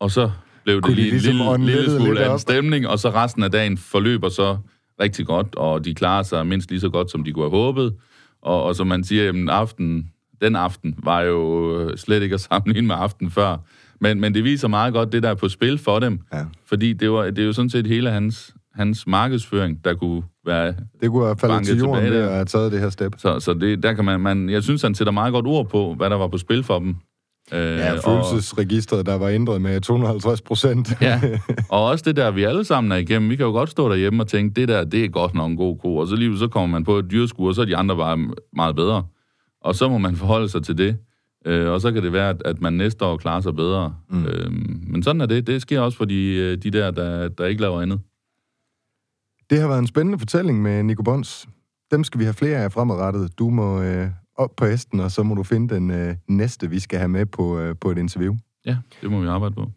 Og 0.00 0.10
så 0.10 0.30
blev 0.64 0.76
det 0.76 0.84
Kunne 0.84 0.96
de 0.96 1.00
lige 1.00 1.06
en 1.06 1.12
ligesom 1.12 1.60
lille, 1.60 1.82
lille 1.82 1.96
smule 1.96 2.20
af 2.20 2.32
en 2.32 2.38
stemning, 2.38 2.88
og 2.88 2.98
så 2.98 3.10
resten 3.10 3.42
af 3.42 3.50
dagen 3.50 3.78
forløber 3.78 4.28
så 4.28 4.58
rigtig 5.00 5.26
godt, 5.26 5.54
og 5.54 5.84
de 5.84 5.94
klarer 5.94 6.22
sig 6.22 6.46
mindst 6.46 6.70
lige 6.70 6.80
så 6.80 6.88
godt, 6.88 7.10
som 7.10 7.24
de 7.24 7.32
kunne 7.32 7.44
have 7.44 7.50
håbet. 7.50 7.94
Og, 8.42 8.64
og 8.64 8.76
som 8.76 8.86
man 8.86 9.04
siger, 9.04 9.24
jamen, 9.24 9.48
aften, 9.48 10.10
den 10.40 10.56
aften 10.56 10.94
var 11.02 11.20
jo 11.20 11.72
øh, 11.80 11.96
slet 11.96 12.22
ikke 12.22 12.34
at 12.34 12.40
sammenligne 12.40 12.86
med 12.86 12.96
aften 12.98 13.30
før. 13.30 13.56
Men, 14.00 14.20
men 14.20 14.34
det 14.34 14.44
viser 14.44 14.68
meget 14.68 14.92
godt 14.92 15.12
det, 15.12 15.22
der 15.22 15.30
er 15.30 15.34
på 15.34 15.48
spil 15.48 15.78
for 15.78 15.98
dem. 15.98 16.20
Ja. 16.32 16.44
Fordi 16.66 16.92
det, 16.92 17.10
var, 17.10 17.24
det 17.24 17.38
er 17.38 17.46
jo 17.46 17.52
sådan 17.52 17.70
set 17.70 17.86
hele 17.86 18.10
hans, 18.10 18.54
hans 18.74 19.06
markedsføring, 19.06 19.84
der 19.84 19.94
kunne 19.94 20.22
være 20.46 20.74
Det 21.00 21.10
kunne 21.10 21.24
have 21.24 21.36
faldet 21.36 21.66
til 21.66 21.78
jorden 21.78 22.04
ved 22.04 22.22
at 22.22 22.32
have 22.32 22.44
taget 22.44 22.72
det 22.72 22.80
her 22.80 22.90
step. 22.90 23.14
så, 23.18 23.40
så 23.40 23.54
det, 23.54 23.82
der 23.82 23.92
kan 23.92 24.04
man, 24.04 24.20
man, 24.20 24.48
jeg 24.48 24.62
synes, 24.62 24.82
han 24.82 24.94
sætter 24.94 25.12
meget 25.12 25.32
godt 25.32 25.46
ord 25.46 25.68
på, 25.68 25.94
hvad 25.94 26.10
der 26.10 26.16
var 26.16 26.28
på 26.28 26.38
spil 26.38 26.64
for 26.64 26.78
dem. 26.78 26.96
Øh, 27.52 27.78
Ja, 27.78 27.92
og, 27.92 28.02
følelsesregistret, 28.04 29.06
der 29.06 29.14
var 29.18 29.28
ændret 29.28 29.62
med 29.62 29.80
250 29.80 30.42
procent. 30.42 30.88
ja, 31.00 31.20
og 31.68 31.84
også 31.84 32.04
det 32.06 32.16
der, 32.16 32.30
vi 32.30 32.42
alle 32.44 32.64
sammen 32.64 32.92
er 32.92 32.96
igennem. 32.96 33.30
Vi 33.30 33.36
kan 33.36 33.46
jo 33.46 33.52
godt 33.52 33.70
stå 33.70 33.88
derhjemme 33.88 34.22
og 34.22 34.28
tænke, 34.28 34.60
det 34.60 34.68
der, 34.68 34.84
det 34.84 35.04
er 35.04 35.08
godt 35.08 35.34
nok 35.34 35.50
en 35.50 35.56
god 35.56 35.78
ko. 35.78 35.96
Og 35.96 36.06
så 36.08 36.16
lige 36.16 36.38
så 36.38 36.48
kommer 36.48 36.78
man 36.78 36.84
på 36.84 36.98
et 36.98 37.10
dyreskur, 37.10 37.48
og 37.48 37.54
så 37.54 37.60
er 37.60 37.64
de 37.66 37.76
andre 37.76 37.96
bare 37.96 38.18
meget 38.52 38.76
bedre. 38.76 39.04
Og 39.60 39.74
så 39.74 39.88
må 39.88 39.98
man 39.98 40.16
forholde 40.16 40.48
sig 40.48 40.62
til 40.62 40.78
det. 40.78 40.96
Øh, 41.46 41.68
og 41.72 41.80
så 41.80 41.92
kan 41.92 42.02
det 42.02 42.12
være, 42.12 42.28
at, 42.30 42.42
at 42.44 42.60
man 42.60 42.72
næste 42.72 43.04
år 43.04 43.16
klarer 43.16 43.40
sig 43.40 43.56
bedre. 43.56 43.94
Mm. 44.10 44.24
Øh, 44.26 44.50
men 44.86 45.02
sådan 45.02 45.20
er 45.20 45.26
det. 45.26 45.46
Det 45.46 45.62
sker 45.62 45.80
også 45.80 45.98
for 45.98 46.04
de, 46.04 46.24
øh, 46.34 46.58
de 46.62 46.70
der, 46.70 46.90
der, 46.90 47.28
der 47.28 47.46
ikke 47.46 47.60
laver 47.60 47.82
andet. 47.82 48.00
Det 49.50 49.60
har 49.60 49.68
været 49.68 49.78
en 49.78 49.86
spændende 49.86 50.18
fortælling 50.18 50.62
med 50.62 50.82
Nico 50.82 51.02
Bons. 51.02 51.48
Dem 51.90 52.04
skal 52.04 52.18
vi 52.18 52.24
have 52.24 52.34
flere 52.34 52.58
af 52.58 52.72
fremadrettet. 52.72 53.38
Du 53.38 53.50
må 53.50 53.82
øh, 53.82 54.06
op 54.38 54.56
på 54.56 54.66
hesten, 54.66 55.00
og 55.00 55.10
så 55.10 55.22
må 55.22 55.34
du 55.34 55.42
finde 55.42 55.74
den 55.74 55.90
øh, 55.90 56.14
næste, 56.28 56.70
vi 56.70 56.80
skal 56.80 56.98
have 56.98 57.08
med 57.08 57.26
på, 57.26 57.58
øh, 57.58 57.76
på 57.80 57.90
et 57.90 57.98
interview. 57.98 58.36
Ja, 58.66 58.76
det 59.02 59.10
må 59.10 59.20
vi 59.20 59.26
arbejde 59.26 59.54
på. 59.54 59.70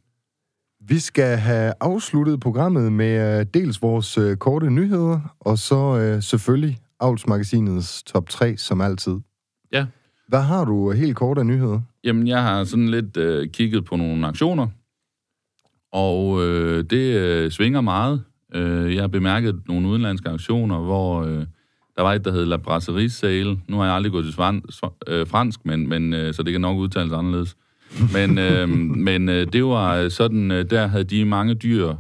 Vi 0.88 1.00
skal 1.00 1.38
have 1.38 1.74
afsluttet 1.80 2.40
programmet 2.40 2.94
med 2.94 3.40
øh, 3.40 3.46
dels 3.54 3.82
vores 3.82 4.18
øh, 4.18 4.38
korte 4.38 4.70
nyheder, 4.70 5.36
og 5.40 5.58
så 5.58 5.98
øh, 6.00 6.24
selvfølgelig 6.24 6.80
Avlsmagasinets 7.00 8.04
top 8.04 8.30
3, 8.30 8.58
som 8.58 8.82
altid. 8.82 9.18
Ja. 9.72 9.86
Hvad 10.28 10.42
har 10.42 10.66
du 10.66 10.92
øh, 10.92 10.98
helt 10.98 11.16
kort 11.16 11.38
af 11.38 11.46
nyheder? 11.46 11.82
Jamen, 12.04 12.28
jeg 12.28 12.44
har 12.44 12.64
sådan 12.64 12.90
lidt 12.90 13.18
øh, 13.18 13.50
kigget 13.50 13.86
på 13.86 13.96
nogle 13.96 14.28
aktioner, 14.28 14.68
og 15.92 16.48
øh, 16.48 16.84
det 16.90 17.16
øh, 17.16 17.52
svinger 17.52 17.82
meget. 17.82 18.24
Øh, 18.54 18.96
jeg 18.96 19.04
har 19.04 19.08
bemærket 19.08 19.62
nogle 19.68 19.88
udenlandske 19.88 20.30
aktioner, 20.30 20.80
hvor 20.80 21.24
øh, 21.24 21.46
der 21.98 22.02
var 22.04 22.14
et, 22.14 22.26
der 22.26 22.32
hed 22.32 22.46
La 22.46 22.58
Brasserie 22.58 23.10
Sale. 23.10 23.58
Nu 23.68 23.78
har 23.78 23.86
jeg 23.86 23.94
aldrig 23.94 24.12
gået 24.12 24.26
til 24.26 24.34
svan, 24.34 24.62
sv- 24.72 24.98
øh, 25.08 25.28
fransk, 25.28 25.66
men, 25.66 25.90
men, 25.90 26.14
øh, 26.14 26.34
så 26.34 26.44
det 26.44 26.52
kan 26.52 26.62
nok 26.62 26.78
udtales 26.78 27.14
anderledes. 27.14 27.56
Men, 28.14 28.38
øh, 28.38 28.70
men 29.08 29.30
øh, 29.30 29.54
det 29.54 29.66
var 29.66 30.10
sådan, 30.10 30.52
øh, 30.52 30.70
der 30.70 30.88
havde 30.88 31.04
de 31.04 31.26
mange 31.26 31.54
dyr 31.54 31.94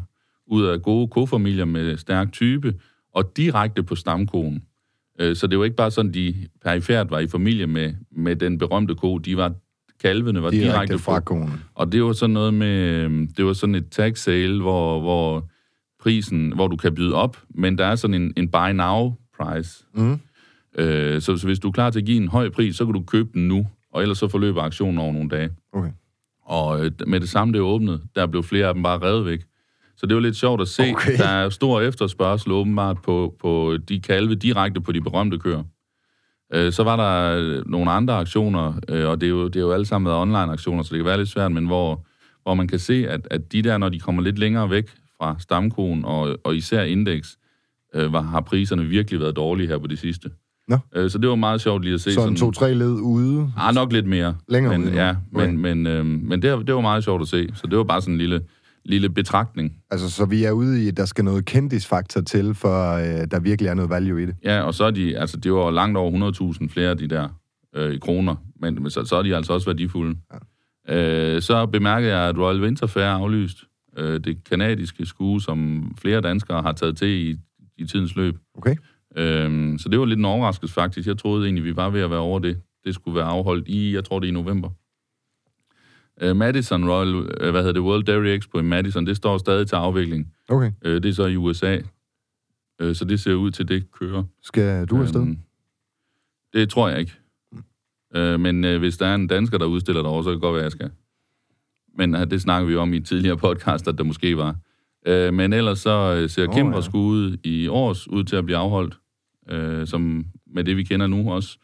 ud 0.47 0.63
af 0.65 0.81
gode 0.81 1.07
kofamilier 1.07 1.65
med 1.65 1.97
stærk 1.97 2.31
type, 2.31 2.73
og 3.15 3.37
direkte 3.37 3.83
på 3.83 3.95
stamkoen. 3.95 4.63
Øh, 5.19 5.35
Så 5.35 5.47
det 5.47 5.57
var 5.59 5.63
ikke 5.65 5.75
bare 5.75 5.91
sådan, 5.91 6.13
de 6.13 6.35
perifært 6.65 7.11
var 7.11 7.19
i 7.19 7.27
familie 7.27 7.67
med, 7.67 7.93
med 8.11 8.35
den 8.35 8.57
berømte 8.57 8.95
ko. 8.95 9.17
De 9.17 9.37
var, 9.37 9.53
kalvene 10.01 10.43
var 10.43 10.49
direkte, 10.49 10.71
Direkte 10.71 10.97
fra 10.99 11.19
på. 11.19 11.23
konen. 11.25 11.63
Og 11.75 11.91
det 11.91 12.03
var 12.03 12.13
sådan 12.13 12.33
noget 12.33 12.53
med, 12.53 13.09
det 13.37 13.45
var 13.45 13.53
sådan 13.53 13.75
et 13.75 13.89
tag 13.89 14.17
sale, 14.17 14.61
hvor, 14.61 14.99
hvor 14.99 15.49
prisen, 16.03 16.53
hvor 16.55 16.67
du 16.67 16.75
kan 16.75 16.95
byde 16.95 17.13
op, 17.15 17.37
men 17.55 17.77
der 17.77 17.85
er 17.85 17.95
sådan 17.95 18.13
en, 18.21 18.33
en 18.37 18.47
buy 18.49 18.71
now 18.73 19.13
price. 19.45 19.83
Mm. 19.93 20.19
Øh, 20.77 21.21
så, 21.21 21.37
så 21.37 21.45
hvis 21.45 21.59
du 21.59 21.67
er 21.67 21.71
klar 21.71 21.89
til 21.89 21.99
at 21.99 22.05
give 22.05 22.17
en 22.17 22.27
høj 22.27 22.49
pris, 22.49 22.75
så 22.75 22.85
kan 22.85 22.93
du 22.93 23.03
købe 23.03 23.29
den 23.33 23.47
nu, 23.47 23.67
og 23.93 24.01
ellers 24.01 24.17
så 24.17 24.27
forløber 24.27 24.61
aktionen 24.61 24.97
over 24.97 25.13
nogle 25.13 25.29
dage. 25.29 25.49
Okay. 25.73 25.91
Og 26.45 26.85
øh, 26.85 26.91
med 27.07 27.19
det 27.19 27.29
samme, 27.29 27.53
det 27.53 27.61
åbnede, 27.61 28.01
der 28.15 28.25
blev 28.27 28.43
flere 28.43 28.67
af 28.67 28.73
dem 28.73 28.83
bare 28.83 28.99
revet 29.01 29.25
væk. 29.25 29.39
Så 29.97 30.05
det 30.05 30.15
var 30.15 30.21
lidt 30.21 30.35
sjovt 30.35 30.61
at 30.61 30.67
se. 30.67 30.83
Okay. 30.95 31.17
Der 31.17 31.27
er 31.27 31.49
stor 31.49 31.81
efterspørgsel 31.81 32.51
åbenbart 32.51 32.97
på, 33.01 33.35
på 33.39 33.77
de 33.89 33.99
kalve 33.99 34.35
direkte 34.35 34.81
på 34.81 34.91
de 34.91 35.01
berømte 35.01 35.37
køer. 35.37 35.63
Øh, 36.53 36.71
så 36.71 36.83
var 36.83 36.95
der 36.95 37.37
øh, 37.37 37.69
nogle 37.69 37.91
andre 37.91 38.13
aktioner, 38.13 38.73
øh, 38.89 39.09
og 39.09 39.21
det 39.21 39.27
er, 39.27 39.29
jo, 39.29 39.47
det 39.47 39.55
er 39.55 39.59
jo 39.59 39.71
alle 39.71 39.85
sammen 39.85 40.09
været 40.09 40.21
online-aktioner, 40.21 40.83
så 40.83 40.89
det 40.89 40.99
kan 40.99 41.05
være 41.05 41.17
lidt 41.17 41.29
svært, 41.29 41.51
men 41.51 41.65
hvor, 41.65 42.05
hvor 42.43 42.53
man 42.53 42.67
kan 42.67 42.79
se, 42.79 43.07
at, 43.09 43.27
at 43.31 43.51
de 43.51 43.61
der, 43.61 43.77
når 43.77 43.89
de 43.89 43.99
kommer 43.99 44.21
lidt 44.21 44.39
længere 44.39 44.69
væk 44.69 44.89
fra 45.17 45.35
stamkoen, 45.39 46.05
og, 46.05 46.37
og 46.43 46.55
især 46.55 46.83
indeks, 46.83 47.37
øh, 47.95 48.13
var, 48.13 48.21
har 48.21 48.41
priserne 48.41 48.83
virkelig 48.85 49.19
været 49.19 49.35
dårlige 49.35 49.67
her 49.67 49.77
på 49.77 49.87
det 49.87 49.99
sidste. 49.99 50.29
Nå. 50.67 50.77
Øh, 50.95 51.09
så 51.09 51.17
det 51.17 51.29
var 51.29 51.35
meget 51.35 51.61
sjovt 51.61 51.83
lige 51.83 51.93
at 51.93 52.01
se. 52.01 52.13
Sådan 52.13 52.35
to-tre 52.35 52.73
led 52.73 52.91
ude. 52.91 53.51
Ah, 53.57 53.75
nok 53.75 53.93
lidt 53.93 54.05
mere. 54.07 54.35
Længere 54.49 54.77
men, 54.77 54.87
ude. 54.87 54.95
Ja, 55.05 55.15
Okay. 55.35 55.45
men, 55.45 55.57
men, 55.57 55.87
øh, 55.87 56.05
men 56.05 56.41
det, 56.41 56.67
det 56.67 56.75
var 56.75 56.81
meget 56.81 57.03
sjovt 57.03 57.21
at 57.21 57.27
se. 57.27 57.49
Så 57.53 57.67
det 57.67 57.77
var 57.77 57.83
bare 57.83 58.01
sådan 58.01 58.13
en 58.13 58.17
lille, 58.17 58.41
lille 58.85 59.09
betragtning. 59.09 59.73
Altså, 59.91 60.09
så 60.09 60.25
vi 60.25 60.43
er 60.43 60.51
ude 60.51 60.83
i, 60.83 60.87
at 60.87 60.97
der 60.97 61.05
skal 61.05 61.25
noget 61.25 61.45
kendisfaktor 61.45 62.21
til, 62.21 62.53
for 62.53 62.93
øh, 62.93 63.27
der 63.31 63.39
virkelig 63.39 63.69
er 63.69 63.73
noget 63.73 63.89
value 63.89 64.23
i 64.23 64.25
det. 64.25 64.35
Ja, 64.43 64.61
og 64.61 64.73
så 64.73 64.83
er 64.83 64.91
de, 64.91 65.17
altså 65.17 65.37
det 65.37 65.53
var 65.53 65.71
langt 65.71 65.97
over 65.97 66.31
100.000 66.61 66.67
flere 66.73 66.89
af 66.89 66.97
de 66.97 67.07
der 67.07 67.29
øh, 67.75 67.93
i 67.93 67.97
kroner, 67.97 68.35
men, 68.61 68.75
men 68.81 68.89
så, 68.89 69.05
så 69.05 69.15
er 69.15 69.23
de 69.23 69.35
altså 69.35 69.53
også 69.53 69.65
værdifulde. 69.67 70.15
Ja. 70.33 70.35
Øh, 71.35 71.41
så 71.41 71.65
bemærkede 71.65 72.17
jeg, 72.17 72.29
at 72.29 72.37
Royal 72.37 72.61
Winterfair 72.61 73.03
er 73.05 73.09
aflyst. 73.13 73.57
Øh, 73.97 74.19
det 74.19 74.37
kanadiske 74.49 75.05
skue, 75.05 75.41
som 75.41 75.91
flere 76.01 76.21
danskere 76.21 76.61
har 76.61 76.71
taget 76.71 76.97
til 76.97 77.07
i, 77.07 77.35
i 77.77 77.85
tidens 77.85 78.15
løb. 78.15 78.37
Okay? 78.53 78.75
Øh, 79.15 79.79
så 79.79 79.89
det 79.89 79.99
var 79.99 80.05
lidt 80.05 80.19
en 80.19 80.25
overraskelse 80.25 80.73
faktisk. 80.73 81.07
Jeg 81.07 81.17
troede 81.17 81.45
egentlig, 81.45 81.63
vi 81.63 81.75
var 81.75 81.89
ved 81.89 82.01
at 82.01 82.09
være 82.09 82.19
over 82.19 82.39
det. 82.39 82.61
Det 82.85 82.93
skulle 82.93 83.15
være 83.15 83.25
afholdt 83.25 83.67
i, 83.67 83.95
jeg 83.95 84.03
tror 84.05 84.19
det 84.19 84.27
er 84.27 84.31
i 84.31 84.33
november. 84.33 84.69
Øh, 86.21 86.35
Madison 86.35 86.89
Royal, 86.89 87.15
øh, 87.41 87.51
hvad 87.51 87.61
hedder 87.61 87.73
det, 87.73 87.81
World 87.81 88.03
Dairy 88.03 88.25
Expo 88.25 88.59
i 88.59 88.61
Madison, 88.61 89.05
det 89.05 89.17
står 89.17 89.37
stadig 89.37 89.67
til 89.67 89.75
afvikling. 89.75 90.33
Okay. 90.49 90.71
Øh, 90.85 91.03
det 91.03 91.09
er 91.09 91.13
så 91.13 91.25
i 91.25 91.35
USA. 91.35 91.77
Øh, 92.81 92.95
så 92.95 93.05
det 93.05 93.19
ser 93.19 93.33
ud 93.33 93.51
til, 93.51 93.67
det 93.67 93.91
kører. 93.91 94.23
Skal 94.41 94.85
du 94.85 95.01
afsted? 95.01 95.21
Øhm, 95.21 95.37
det 96.53 96.69
tror 96.69 96.89
jeg 96.89 96.99
ikke. 96.99 97.13
Øh, 98.15 98.39
men 98.39 98.65
øh, 98.65 98.79
hvis 98.79 98.97
der 98.97 99.07
er 99.07 99.15
en 99.15 99.27
dansker, 99.27 99.57
der 99.57 99.65
udstiller 99.65 100.01
derovre, 100.01 100.23
så 100.23 100.29
kan 100.29 100.33
det 100.33 100.41
godt 100.41 100.53
være, 100.53 100.63
jeg 100.63 100.71
skal. 100.71 100.91
Men 101.97 102.15
øh, 102.15 102.31
det 102.31 102.41
snakker 102.41 102.67
vi 102.67 102.75
om 102.75 102.93
i 102.93 102.99
tidligere 102.99 103.37
podcast, 103.37 103.87
at 103.87 103.97
der 103.97 104.03
måske 104.03 104.37
var. 104.37 104.55
Øh, 105.07 105.33
men 105.33 105.53
ellers 105.53 105.79
så 105.79 106.17
øh, 106.21 106.29
ser 106.29 106.47
oh, 106.47 106.53
Kimber 106.55 106.77
ja. 106.77 106.81
skude 106.81 107.37
i 107.43 107.67
års 107.67 108.07
ud 108.07 108.23
til 108.23 108.35
at 108.35 108.45
blive 108.45 108.57
afholdt, 108.57 108.97
øh, 109.49 109.87
som 109.87 110.25
med 110.53 110.63
det, 110.63 110.77
vi 110.77 110.83
kender 110.83 111.07
nu 111.07 111.31
også. 111.31 111.57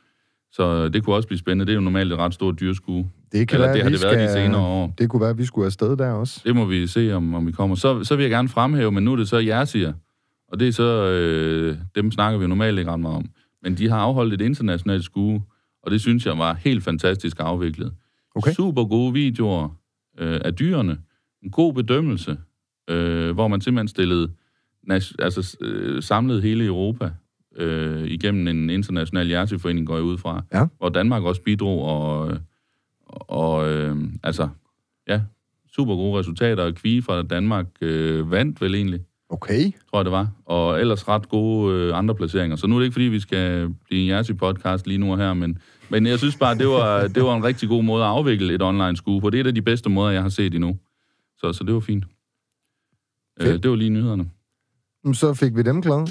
Så 0.51 0.89
det 0.89 1.03
kunne 1.03 1.15
også 1.15 1.27
blive 1.27 1.39
spændende. 1.39 1.65
Det 1.65 1.71
er 1.71 1.75
jo 1.75 1.81
normalt 1.81 2.13
et 2.13 2.17
ret 2.19 2.33
stort 2.33 2.59
dyrskue. 2.59 3.09
Det 3.31 3.47
kan 3.47 3.55
Eller 3.55 3.67
være, 3.67 3.75
det 3.75 3.83
har 3.83 3.89
det 3.89 4.03
været 4.03 4.19
de 4.19 4.29
skal- 4.31 4.43
senere 4.43 4.61
år. 4.61 4.93
Det 4.97 5.09
kunne 5.09 5.21
være, 5.21 5.29
at 5.29 5.37
vi 5.37 5.45
skulle 5.45 5.65
afsted 5.65 5.97
der 5.97 6.11
også. 6.11 6.41
Det 6.45 6.55
må 6.55 6.65
vi 6.65 6.87
se, 6.87 7.13
om, 7.13 7.33
om 7.33 7.47
vi 7.47 7.51
kommer. 7.51 7.75
Så, 7.75 8.03
så 8.03 8.15
vil 8.15 8.23
jeg 8.23 8.31
gerne 8.31 8.49
fremhæve, 8.49 8.91
men 8.91 9.03
nu 9.03 9.11
er 9.11 9.15
det 9.15 9.27
så 9.29 9.37
Jersier. 9.37 9.93
Og 10.51 10.59
det 10.59 10.67
er 10.67 10.71
så, 10.71 10.83
øh, 10.83 11.77
dem 11.95 12.11
snakker 12.11 12.39
vi 12.39 12.47
normalt 12.47 12.79
ikke 12.79 12.91
ret 12.91 12.99
meget 12.99 13.15
om. 13.17 13.25
Men 13.63 13.75
de 13.75 13.89
har 13.89 13.97
afholdt 13.97 14.33
et 14.33 14.41
internationalt 14.41 15.03
skue, 15.03 15.41
og 15.83 15.91
det 15.91 16.01
synes 16.01 16.25
jeg 16.25 16.37
var 16.37 16.53
helt 16.53 16.83
fantastisk 16.83 17.37
afviklet. 17.39 17.91
Okay. 18.35 18.53
Super 18.53 18.83
gode 18.83 19.13
videoer 19.13 19.69
øh, 20.19 20.39
af 20.45 20.55
dyrene. 20.55 20.97
En 21.43 21.51
god 21.51 21.73
bedømmelse, 21.73 22.37
øh, 22.87 23.31
hvor 23.31 23.47
man 23.47 23.61
simpelthen 23.61 23.87
stillede, 23.87 24.31
altså 25.19 25.57
øh, 25.61 26.03
samlede 26.03 26.41
hele 26.41 26.65
Europa 26.65 27.11
øh, 27.57 28.03
igennem 28.07 28.47
en 28.47 28.69
international 28.69 29.27
hjerteforening, 29.27 29.87
går 29.87 29.95
jeg 29.95 30.03
ud 30.03 30.17
fra. 30.17 30.43
Ja. 30.53 30.65
Hvor 30.77 30.89
Danmark 30.89 31.23
også 31.23 31.41
bidrog, 31.41 31.83
og, 31.83 32.37
og 33.07 33.69
øh, 33.69 33.97
altså, 34.23 34.49
ja, 35.07 35.21
super 35.75 35.95
gode 35.95 36.19
resultater. 36.19 36.71
Kvie 36.71 37.01
fra 37.01 37.21
Danmark 37.21 37.65
øh, 37.81 38.31
vandt 38.31 38.61
vel 38.61 38.75
egentlig, 38.75 38.99
Okay. 39.29 39.71
tror 39.89 39.99
jeg 39.99 40.05
det 40.05 40.11
var. 40.11 40.31
Og 40.45 40.81
ellers 40.81 41.07
ret 41.07 41.29
gode 41.29 41.75
øh, 41.75 41.97
andre 41.97 42.15
placeringer. 42.15 42.55
Så 42.55 42.67
nu 42.67 42.75
er 42.75 42.79
det 42.79 42.85
ikke, 42.85 42.93
fordi 42.93 43.05
vi 43.05 43.19
skal 43.19 43.69
blive 43.85 44.01
en 44.01 44.19
Jersey-podcast 44.19 44.83
lige 44.85 44.97
nu 44.97 45.11
og 45.11 45.17
her, 45.17 45.33
men, 45.33 45.57
men 45.89 46.07
jeg 46.07 46.17
synes 46.17 46.35
bare, 46.35 46.57
det 46.57 46.67
var, 46.67 47.07
det 47.07 47.23
var 47.23 47.35
en 47.35 47.43
rigtig 47.43 47.69
god 47.69 47.83
måde 47.83 48.03
at 48.03 48.09
afvikle 48.09 48.53
et 48.53 48.61
online 48.61 48.97
skue 48.97 49.21
på. 49.21 49.29
Det 49.29 49.37
er 49.37 49.41
et 49.41 49.47
af 49.47 49.55
de 49.55 49.61
bedste 49.61 49.89
måder, 49.89 50.11
jeg 50.11 50.21
har 50.21 50.29
set 50.29 50.55
endnu. 50.55 50.77
Så, 51.37 51.53
så 51.53 51.63
det 51.63 51.73
var 51.73 51.79
fint. 51.79 52.03
Øh, 53.39 53.47
Fedt. 53.47 53.63
det 53.63 53.71
var 53.71 53.77
lige 53.77 53.89
nyhederne. 53.89 54.29
Så 55.13 55.33
fik 55.33 55.55
vi 55.55 55.61
dem 55.61 55.81
klar. 55.81 56.09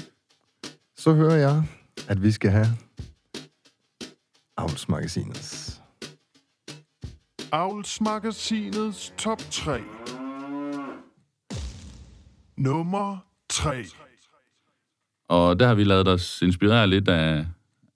Så 0.97 1.13
hører 1.13 1.35
jeg, 1.35 1.63
at 2.07 2.23
vi 2.23 2.31
skal 2.31 2.51
have 2.51 2.67
Avlsmagasinets. 4.57 5.81
Avlsmagasinets 7.51 9.13
top 9.17 9.39
3. 9.51 9.79
Nummer 12.57 13.17
3. 13.49 13.85
Og 15.29 15.59
der 15.59 15.67
har 15.67 15.75
vi 15.75 15.83
lavet 15.83 16.07
os 16.07 16.41
inspirere 16.41 16.87
lidt 16.87 17.07
af, 17.07 17.45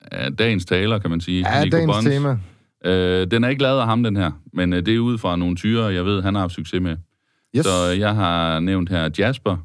af 0.02 0.36
dagens 0.38 0.66
taler, 0.66 1.00
kan 1.00 1.10
man 1.10 1.22
sige. 1.22 1.50
Ja, 1.50 1.64
Nico 1.64 1.78
dagens 1.78 1.92
Bons. 1.96 2.06
tema. 2.06 2.40
Øh, 2.86 3.32
den 3.32 3.44
er 3.44 3.50
ikke 3.50 3.62
lavet 3.62 3.80
af 3.80 3.86
ham, 3.86 4.04
den 4.04 4.16
her, 4.16 4.32
men 4.54 4.74
øh, 4.74 4.86
det 4.86 4.96
er 4.96 5.00
ud 5.00 5.18
fra 5.18 5.36
nogle 5.36 5.56
tyre, 5.56 5.86
jeg 5.86 6.06
ved, 6.06 6.22
han 6.22 6.36
har 6.36 6.42
haft 6.42 6.54
succes 6.54 6.82
med. 6.82 6.98
Yes. 7.58 7.66
Så 7.66 7.96
jeg 8.00 8.16
har 8.16 8.60
nævnt 8.60 8.90
her 8.90 9.10
Jasper, 9.20 9.58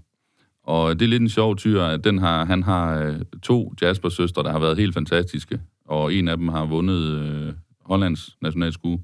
og 0.64 1.00
det 1.00 1.06
er 1.06 1.08
lidt 1.08 1.22
en 1.22 1.28
sjov 1.28 1.56
tyr, 1.56 1.82
at 1.82 2.04
den 2.04 2.18
har, 2.18 2.44
han 2.44 2.62
har 2.62 2.98
øh, 3.02 3.20
to 3.42 3.74
Jasper-søstre, 3.82 4.42
der 4.42 4.52
har 4.52 4.58
været 4.58 4.78
helt 4.78 4.94
fantastiske, 4.94 5.60
og 5.84 6.14
en 6.14 6.28
af 6.28 6.36
dem 6.36 6.48
har 6.48 6.66
vundet 6.66 7.02
øh, 7.02 7.52
Hollands 7.80 8.36
nationalskue. 8.42 9.02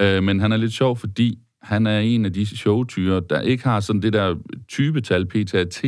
Øh, 0.00 0.22
men 0.22 0.40
han 0.40 0.52
er 0.52 0.56
lidt 0.56 0.72
sjov, 0.72 0.96
fordi 0.96 1.38
han 1.62 1.86
er 1.86 1.98
en 1.98 2.24
af 2.24 2.32
de 2.32 2.46
showtyre, 2.46 3.22
der 3.30 3.40
ikke 3.40 3.64
har 3.64 3.80
sådan 3.80 4.02
det 4.02 4.12
der 4.12 4.36
typetal 4.68 5.26
PTAT, 5.26 5.82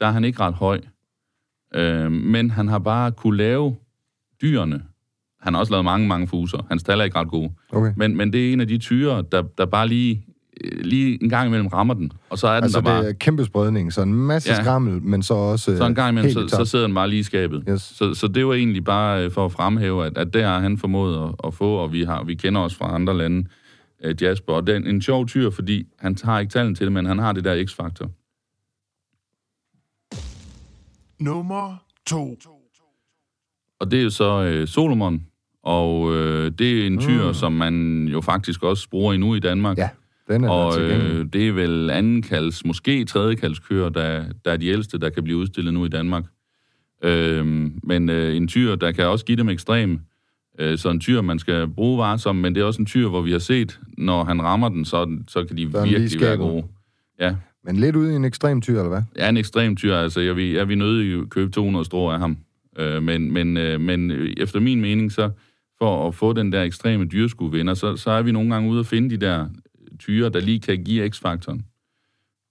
der 0.00 0.06
er 0.06 0.10
han 0.10 0.24
ikke 0.24 0.40
ret 0.40 0.54
høj. 0.54 0.80
Øh, 1.74 2.12
men 2.12 2.50
han 2.50 2.68
har 2.68 2.78
bare 2.78 3.12
kunne 3.12 3.36
lave 3.36 3.76
dyrene. 4.42 4.82
Han 5.40 5.54
har 5.54 5.60
også 5.60 5.72
lavet 5.72 5.84
mange, 5.84 6.08
mange 6.08 6.26
fuser. 6.26 6.66
Hans 6.68 6.82
tal 6.82 7.00
er 7.00 7.04
ikke 7.04 7.18
ret 7.18 7.28
gode. 7.28 7.52
Okay. 7.72 7.92
Men, 7.96 8.16
men 8.16 8.32
det 8.32 8.48
er 8.48 8.52
en 8.52 8.60
af 8.60 8.68
de 8.68 8.78
tyre, 8.78 9.24
der, 9.32 9.42
der 9.42 9.66
bare 9.66 9.88
lige, 9.88 10.26
lige 10.74 11.22
en 11.22 11.28
gang 11.28 11.46
imellem 11.46 11.66
rammer 11.66 11.94
den. 11.94 12.12
Og 12.30 12.38
så 12.38 12.48
er 12.48 12.54
den 12.54 12.62
Altså, 12.64 12.78
der 12.78 12.84
bare... 12.84 13.02
det 13.02 13.08
er 13.08 13.12
kæmpe 13.12 13.44
spredning, 13.44 13.92
så 13.92 14.02
en 14.02 14.14
masse 14.14 14.50
Ja. 14.50 14.62
skrammel, 14.62 15.02
men 15.02 15.22
så 15.22 15.34
også 15.34 15.76
Så 15.76 15.86
en 15.86 15.94
gang 15.94 16.12
imellem, 16.12 16.32
så, 16.32 16.56
så 16.56 16.64
sidder 16.64 16.86
den 16.86 16.94
bare 16.94 17.08
lige 17.08 17.20
i 17.20 17.22
skabet. 17.22 17.64
Yes. 17.68 17.82
Så, 17.82 18.14
så 18.14 18.28
det 18.28 18.46
var 18.46 18.54
egentlig 18.54 18.84
bare 18.84 19.24
øh, 19.24 19.30
for 19.30 19.44
at 19.44 19.52
fremhæve, 19.52 20.06
at, 20.06 20.18
at 20.18 20.34
der 20.34 20.46
har 20.46 20.58
han 20.60 20.78
formået 20.78 21.24
at, 21.28 21.34
at 21.46 21.54
få, 21.54 21.74
og 21.74 21.92
vi, 21.92 22.02
har, 22.02 22.24
vi 22.24 22.34
kender 22.34 22.60
også 22.60 22.76
fra 22.76 22.94
andre 22.94 23.16
lande, 23.16 23.48
uh, 24.06 24.22
Jasper. 24.22 24.52
Og 24.52 24.66
det 24.66 24.72
er 24.72 24.76
en, 24.76 24.86
en 24.86 25.02
sjov 25.02 25.26
tyr, 25.26 25.50
fordi 25.50 25.86
han 25.98 26.16
har 26.24 26.40
ikke 26.40 26.50
talen 26.50 26.74
til 26.74 26.86
det, 26.86 26.92
men 26.92 27.06
han 27.06 27.18
har 27.18 27.32
det 27.32 27.44
der 27.44 27.64
x-faktor. 27.66 28.10
Nummer 31.20 31.76
2. 32.06 32.38
Og 33.80 33.90
det 33.90 33.98
er 33.98 34.02
jo 34.02 34.10
så 34.10 34.42
øh, 34.42 34.68
Solomon, 34.68 35.26
og 35.62 36.14
øh, 36.14 36.52
det 36.58 36.82
er 36.82 36.86
en 36.86 36.98
tyr, 36.98 37.26
mm. 37.26 37.34
som 37.34 37.52
man 37.52 38.04
jo 38.08 38.20
faktisk 38.20 38.62
også 38.62 38.90
bruger 38.90 39.12
endnu 39.12 39.34
i 39.34 39.40
Danmark. 39.40 39.78
Ja, 39.78 39.88
den 40.28 40.44
er 40.44 40.48
Og 40.48 40.80
øh, 40.80 41.26
det 41.32 41.48
er 41.48 41.52
vel 41.52 41.90
anden 41.90 42.22
kalds, 42.22 42.64
måske 42.64 43.04
tredje 43.04 43.34
kalds 43.34 43.58
køer, 43.58 43.88
der, 43.88 44.24
der 44.44 44.52
er 44.52 44.56
de 44.56 44.66
ældste, 44.66 44.98
der 44.98 45.10
kan 45.10 45.24
blive 45.24 45.38
udstillet 45.38 45.74
nu 45.74 45.84
i 45.84 45.88
Danmark. 45.88 46.24
Øh, 47.04 47.46
men 47.82 48.10
øh, 48.10 48.36
en 48.36 48.48
tyr, 48.48 48.74
der 48.74 48.92
kan 48.92 49.06
også 49.06 49.24
give 49.24 49.36
dem 49.36 49.48
ekstrem. 49.48 50.00
Øh, 50.58 50.78
så 50.78 50.90
en 50.90 51.00
tyr, 51.00 51.20
man 51.20 51.38
skal 51.38 51.68
bruge 51.68 51.98
varsom, 51.98 52.36
men 52.36 52.54
det 52.54 52.60
er 52.60 52.64
også 52.64 52.82
en 52.82 52.86
tyr, 52.86 53.08
hvor 53.08 53.20
vi 53.20 53.32
har 53.32 53.38
set, 53.38 53.80
når 53.98 54.24
han 54.24 54.42
rammer 54.42 54.68
den, 54.68 54.84
så, 54.84 55.18
så 55.28 55.44
kan 55.44 55.56
de 55.56 55.70
Så 55.72 55.84
virkelig 55.84 56.20
være 56.20 56.36
gode. 56.36 56.64
Ja, 57.20 57.34
Men 57.64 57.76
lidt 57.76 57.96
ude 57.96 58.12
i 58.12 58.16
en 58.16 58.24
ekstrem 58.24 58.60
tyr, 58.60 58.78
eller 58.78 58.88
hvad? 58.88 59.02
er 59.16 59.28
en 59.28 59.36
ekstrem 59.36 59.76
tyr, 59.76 59.94
altså 59.94 60.20
jeg 60.20 60.36
vil, 60.36 60.50
jeg 60.50 60.68
vil 60.68 60.78
nødig 60.78 61.28
købe 61.30 61.50
200 61.50 61.84
strå 61.84 62.10
af 62.10 62.18
ham. 62.18 62.36
Øh, 62.78 63.02
men, 63.02 63.32
men, 63.32 63.56
øh, 63.56 63.80
men 63.80 64.10
øh, 64.10 64.34
efter 64.36 64.60
min 64.60 64.80
mening, 64.80 65.12
så 65.12 65.30
for 65.78 66.08
at 66.08 66.14
få 66.14 66.32
den 66.32 66.52
der 66.52 66.62
ekstreme 66.62 67.04
dyrskuevinder, 67.04 67.74
så, 67.74 67.96
så 67.96 68.10
er 68.10 68.22
vi 68.22 68.32
nogle 68.32 68.54
gange 68.54 68.70
ude 68.70 68.80
at 68.80 68.86
finde 68.86 69.10
de 69.10 69.16
der 69.16 69.46
tyre, 69.98 70.28
der 70.28 70.40
lige 70.40 70.60
kan 70.60 70.84
give 70.84 71.10
x-faktoren. 71.10 71.64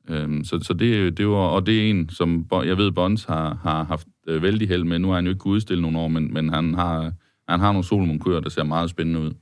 Øhm, 0.09 0.43
så, 0.43 0.59
så 0.59 0.73
det, 0.73 1.17
det 1.17 1.27
var, 1.27 1.35
og 1.35 1.65
det 1.65 1.79
er 1.79 1.89
en, 1.89 2.09
som 2.09 2.47
jeg 2.51 2.77
ved, 2.77 2.91
Bonds 2.91 3.23
har, 3.23 3.59
har 3.63 3.83
haft 3.83 4.07
øh, 4.27 4.41
vældig 4.41 4.67
held 4.67 4.83
med. 4.83 4.99
Nu 4.99 5.07
har 5.07 5.15
han 5.15 5.25
jo 5.25 5.31
ikke 5.31 5.39
kunnet 5.39 5.55
udstille 5.55 5.81
nogle 5.81 5.99
år, 5.99 6.07
men, 6.07 6.33
men 6.33 6.49
han 6.49 6.73
har, 6.73 7.13
han 7.49 7.59
har 7.59 7.71
nogle 7.71 7.83
Solomon-køer, 7.83 8.39
der 8.39 8.49
ser 8.49 8.63
meget 8.63 8.89
spændende 8.89 9.19
ud. 9.19 9.33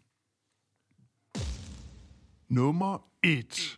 Nummer 2.50 3.02
1. 3.24 3.78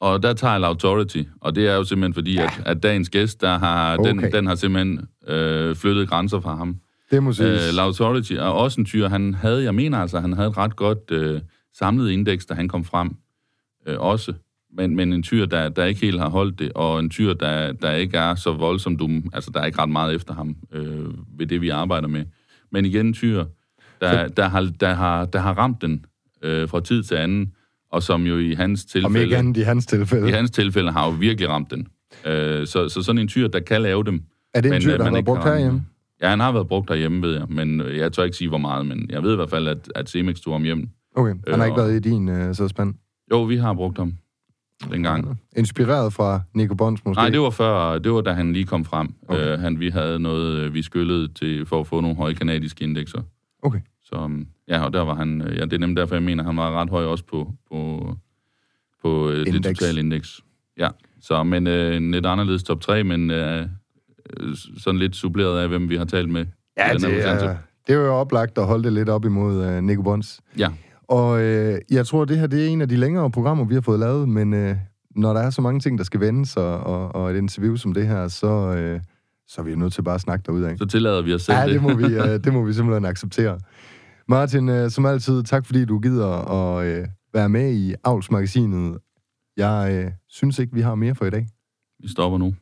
Og 0.00 0.22
der 0.22 0.32
tager 0.32 0.54
jeg 0.54 0.64
Authority, 0.64 1.22
og 1.40 1.54
det 1.54 1.68
er 1.68 1.74
jo 1.74 1.84
simpelthen 1.84 2.14
fordi, 2.14 2.34
ja. 2.34 2.42
at, 2.44 2.62
at 2.66 2.82
dagens 2.82 3.10
gæst, 3.10 3.40
der 3.40 3.58
har, 3.58 3.98
okay. 3.98 4.10
den, 4.10 4.32
den 4.32 4.46
har 4.46 4.54
simpelthen 4.54 5.08
øh, 5.28 5.76
flyttet 5.76 6.08
grænser 6.08 6.40
fra 6.40 6.56
ham. 6.56 6.76
Det 7.10 7.22
må 7.22 7.32
siges. 7.32 7.78
Øh, 7.78 7.84
Authority 7.84 8.32
er 8.32 8.42
også 8.42 8.80
en 8.80 8.84
tyr, 8.84 9.08
han 9.08 9.34
havde, 9.34 9.64
jeg 9.64 9.74
mener 9.74 9.98
altså, 9.98 10.20
han 10.20 10.32
havde 10.32 10.48
et 10.48 10.56
ret 10.56 10.76
godt 10.76 11.10
øh, 11.10 11.40
samlet 11.78 12.10
indeks, 12.10 12.46
da 12.46 12.54
han 12.54 12.68
kom 12.68 12.84
frem 12.84 13.16
øh, 13.86 14.00
også. 14.00 14.32
Men, 14.76 14.96
men 14.96 15.12
en 15.12 15.22
tyr, 15.22 15.46
der, 15.46 15.68
der 15.68 15.84
ikke 15.84 16.00
helt 16.00 16.20
har 16.20 16.28
holdt 16.28 16.58
det, 16.58 16.72
og 16.72 17.00
en 17.00 17.10
tyr, 17.10 17.34
der, 17.34 17.72
der 17.72 17.92
ikke 17.92 18.18
er 18.18 18.34
så 18.34 18.52
voldsom 18.52 18.96
dum, 18.96 19.30
altså 19.32 19.50
der 19.50 19.60
er 19.60 19.66
ikke 19.66 19.78
ret 19.78 19.88
meget 19.88 20.14
efter 20.14 20.34
ham 20.34 20.56
øh, 20.72 21.38
ved 21.38 21.46
det, 21.46 21.60
vi 21.60 21.68
arbejder 21.68 22.08
med. 22.08 22.24
Men 22.70 22.84
igen 22.84 23.06
en 23.06 23.12
tyr, 23.12 23.44
der, 24.00 24.28
der, 24.28 24.48
har, 24.48 24.72
der, 24.80 24.94
har, 24.94 25.24
der 25.24 25.38
har 25.38 25.58
ramt 25.58 25.82
den 25.82 26.04
øh, 26.42 26.68
fra 26.68 26.80
tid 26.80 27.02
til 27.02 27.14
anden, 27.14 27.52
og 27.90 28.02
som 28.02 28.26
jo 28.26 28.38
i 28.38 28.54
hans 28.54 28.86
Om 28.94 28.98
ikke 28.98 29.08
tilfælde, 29.08 29.36
andet 29.36 29.56
i 29.56 29.60
hans 29.60 29.86
tilfælde. 29.86 30.28
i 30.28 30.32
hans 30.32 30.50
tilfælde 30.50 30.92
har 30.92 31.06
jo 31.06 31.12
virkelig 31.12 31.48
ramt 31.48 31.70
den. 31.70 31.86
Øh, 32.26 32.66
så, 32.66 32.88
så 32.88 33.02
sådan 33.02 33.18
en 33.18 33.28
tyr, 33.28 33.48
der 33.48 33.60
kan 33.60 33.82
lave 33.82 34.04
dem. 34.04 34.22
er 34.54 34.60
det 34.60 34.74
en 34.74 34.80
tyr, 34.80 34.92
øh, 34.92 34.98
der 34.98 35.04
har 35.04 35.10
været 35.12 35.24
brugt 35.24 35.44
herhjemme? 35.44 35.84
Ja, 36.22 36.28
han 36.28 36.40
har 36.40 36.52
været 36.52 36.68
brugt 36.68 36.88
derhjemme, 36.88 37.22
ved 37.22 37.34
jeg. 37.34 37.46
Men 37.48 37.80
øh, 37.80 37.96
jeg 37.96 38.12
tør 38.12 38.24
ikke 38.24 38.36
sige, 38.36 38.48
hvor 38.48 38.58
meget. 38.58 38.86
Men 38.86 39.06
jeg 39.10 39.22
ved 39.22 39.32
i 39.32 39.36
hvert 39.36 39.50
fald, 39.50 39.68
at, 39.68 39.92
at 39.94 40.08
Cemex 40.08 40.40
tog 40.40 40.54
ham 40.54 40.62
hjem. 40.62 40.88
Okay, 41.14 41.34
han 41.48 41.54
har 41.54 41.60
Øh, 41.60 41.66
ikke 41.66 41.80
været 41.80 41.94
i 41.94 41.98
din 42.10 42.28
uh, 42.28 42.54
sædspand. 42.54 42.94
Jo, 43.30 43.42
vi 43.42 43.56
har 43.56 43.74
brugt 43.74 43.98
ham 43.98 44.12
dengang. 44.90 45.40
Inspireret 45.56 46.12
fra 46.12 46.40
Nico 46.54 46.74
Bons 46.74 47.04
måske? 47.04 47.20
Nej, 47.20 47.30
det 47.30 47.40
var 47.40 47.50
før, 47.50 47.98
det 47.98 48.12
var 48.12 48.20
da 48.20 48.32
han 48.32 48.52
lige 48.52 48.64
kom 48.64 48.84
frem. 48.84 49.14
Okay. 49.28 49.52
Øh, 49.52 49.58
han, 49.60 49.80
vi 49.80 49.88
havde 49.88 50.18
noget, 50.18 50.58
øh, 50.58 50.74
vi 50.74 50.82
skyllede 50.82 51.28
til, 51.28 51.66
for 51.66 51.80
at 51.80 51.86
få 51.86 52.00
nogle 52.00 52.16
høje 52.16 52.34
kanadiske 52.34 52.84
indekser. 52.84 53.22
Okay. 53.62 53.80
Så 54.02 54.14
um, 54.14 54.46
ja, 54.68 54.84
og 54.84 54.92
der 54.92 55.00
var 55.00 55.14
han, 55.14 55.42
øh, 55.42 55.56
ja, 55.56 55.64
det 55.64 55.72
er 55.72 55.78
nemlig 55.78 55.96
derfor, 55.96 56.14
jeg 56.14 56.22
mener, 56.22 56.44
han 56.44 56.56
var 56.56 56.80
ret 56.80 56.90
høj 56.90 57.04
også 57.04 57.24
på, 57.24 57.52
på, 57.72 58.08
på 59.02 59.30
øh, 59.30 59.46
det 59.46 59.64
totale 59.64 60.00
indeks. 60.00 60.40
Ja, 60.78 60.88
så 61.20 61.42
men 61.42 61.66
øh, 61.66 61.96
en 61.96 62.10
lidt 62.10 62.26
anderledes 62.26 62.62
top 62.62 62.80
3, 62.80 63.04
men 63.04 63.30
øh, 63.30 63.66
øh, 64.40 64.54
sådan 64.78 64.98
lidt 64.98 65.16
suppleret 65.16 65.58
af, 65.58 65.68
hvem 65.68 65.88
vi 65.88 65.96
har 65.96 66.04
talt 66.04 66.30
med. 66.30 66.46
Ja, 66.78 66.92
det 66.92 67.26
er, 67.26 67.56
det 67.86 67.94
er 67.94 67.98
jo 67.98 68.14
oplagt 68.14 68.58
at 68.58 68.66
holde 68.66 68.84
det 68.84 68.92
lidt 68.92 69.08
op 69.08 69.24
imod 69.24 69.76
uh, 69.76 69.84
Nico 69.84 70.02
Bons. 70.02 70.40
Ja, 70.58 70.68
Og 71.12 71.42
øh, 71.42 71.78
jeg 71.90 72.06
tror, 72.06 72.24
det 72.24 72.38
her 72.38 72.46
det 72.46 72.64
er 72.64 72.68
en 72.68 72.80
af 72.80 72.88
de 72.88 72.96
længere 72.96 73.30
programmer, 73.30 73.64
vi 73.64 73.74
har 73.74 73.80
fået 73.80 74.00
lavet, 74.00 74.28
men 74.28 74.54
øh, 74.54 74.76
når 75.16 75.32
der 75.32 75.40
er 75.40 75.50
så 75.50 75.62
mange 75.62 75.80
ting, 75.80 75.98
der 75.98 76.04
skal 76.04 76.20
vendes, 76.20 76.56
og, 76.56 76.80
og, 76.80 77.14
og 77.14 77.30
et 77.30 77.36
interview 77.36 77.76
som 77.76 77.94
det 77.94 78.06
her, 78.06 78.28
så, 78.28 78.46
øh, 78.46 79.00
så 79.46 79.60
er 79.60 79.64
vi 79.64 79.74
nødt 79.74 79.92
til 79.92 80.02
bare 80.02 80.14
at 80.14 80.20
snakke 80.20 80.42
derud 80.46 80.62
af. 80.62 80.78
så 80.78 80.86
tillader 80.86 81.22
vi 81.22 81.34
os 81.34 81.42
selv 81.42 81.58
Ja, 81.58 81.66
det 81.66 81.82
må, 81.82 81.94
vi, 81.94 82.04
øh, 82.24 82.44
det 82.44 82.52
må 82.52 82.64
vi 82.64 82.72
simpelthen 82.72 83.04
acceptere. 83.04 83.60
Martin, 84.28 84.68
øh, 84.68 84.90
som 84.90 85.06
altid, 85.06 85.42
tak 85.42 85.66
fordi 85.66 85.84
du 85.84 85.98
gider 85.98 86.28
at 86.28 86.86
øh, 86.86 87.06
være 87.34 87.48
med 87.48 87.72
i 87.72 87.94
Avlsmagasinet. 88.04 88.98
Jeg 89.56 90.04
øh, 90.04 90.12
synes 90.28 90.58
ikke, 90.58 90.74
vi 90.74 90.80
har 90.80 90.94
mere 90.94 91.14
for 91.14 91.24
i 91.24 91.30
dag. 91.30 91.46
Vi 92.02 92.08
stopper 92.08 92.38
nu. 92.38 92.54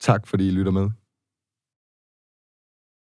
Tak 0.00 0.26
fordi 0.26 0.48
I 0.48 0.50
lytter 0.50 0.72
med. 0.72 0.90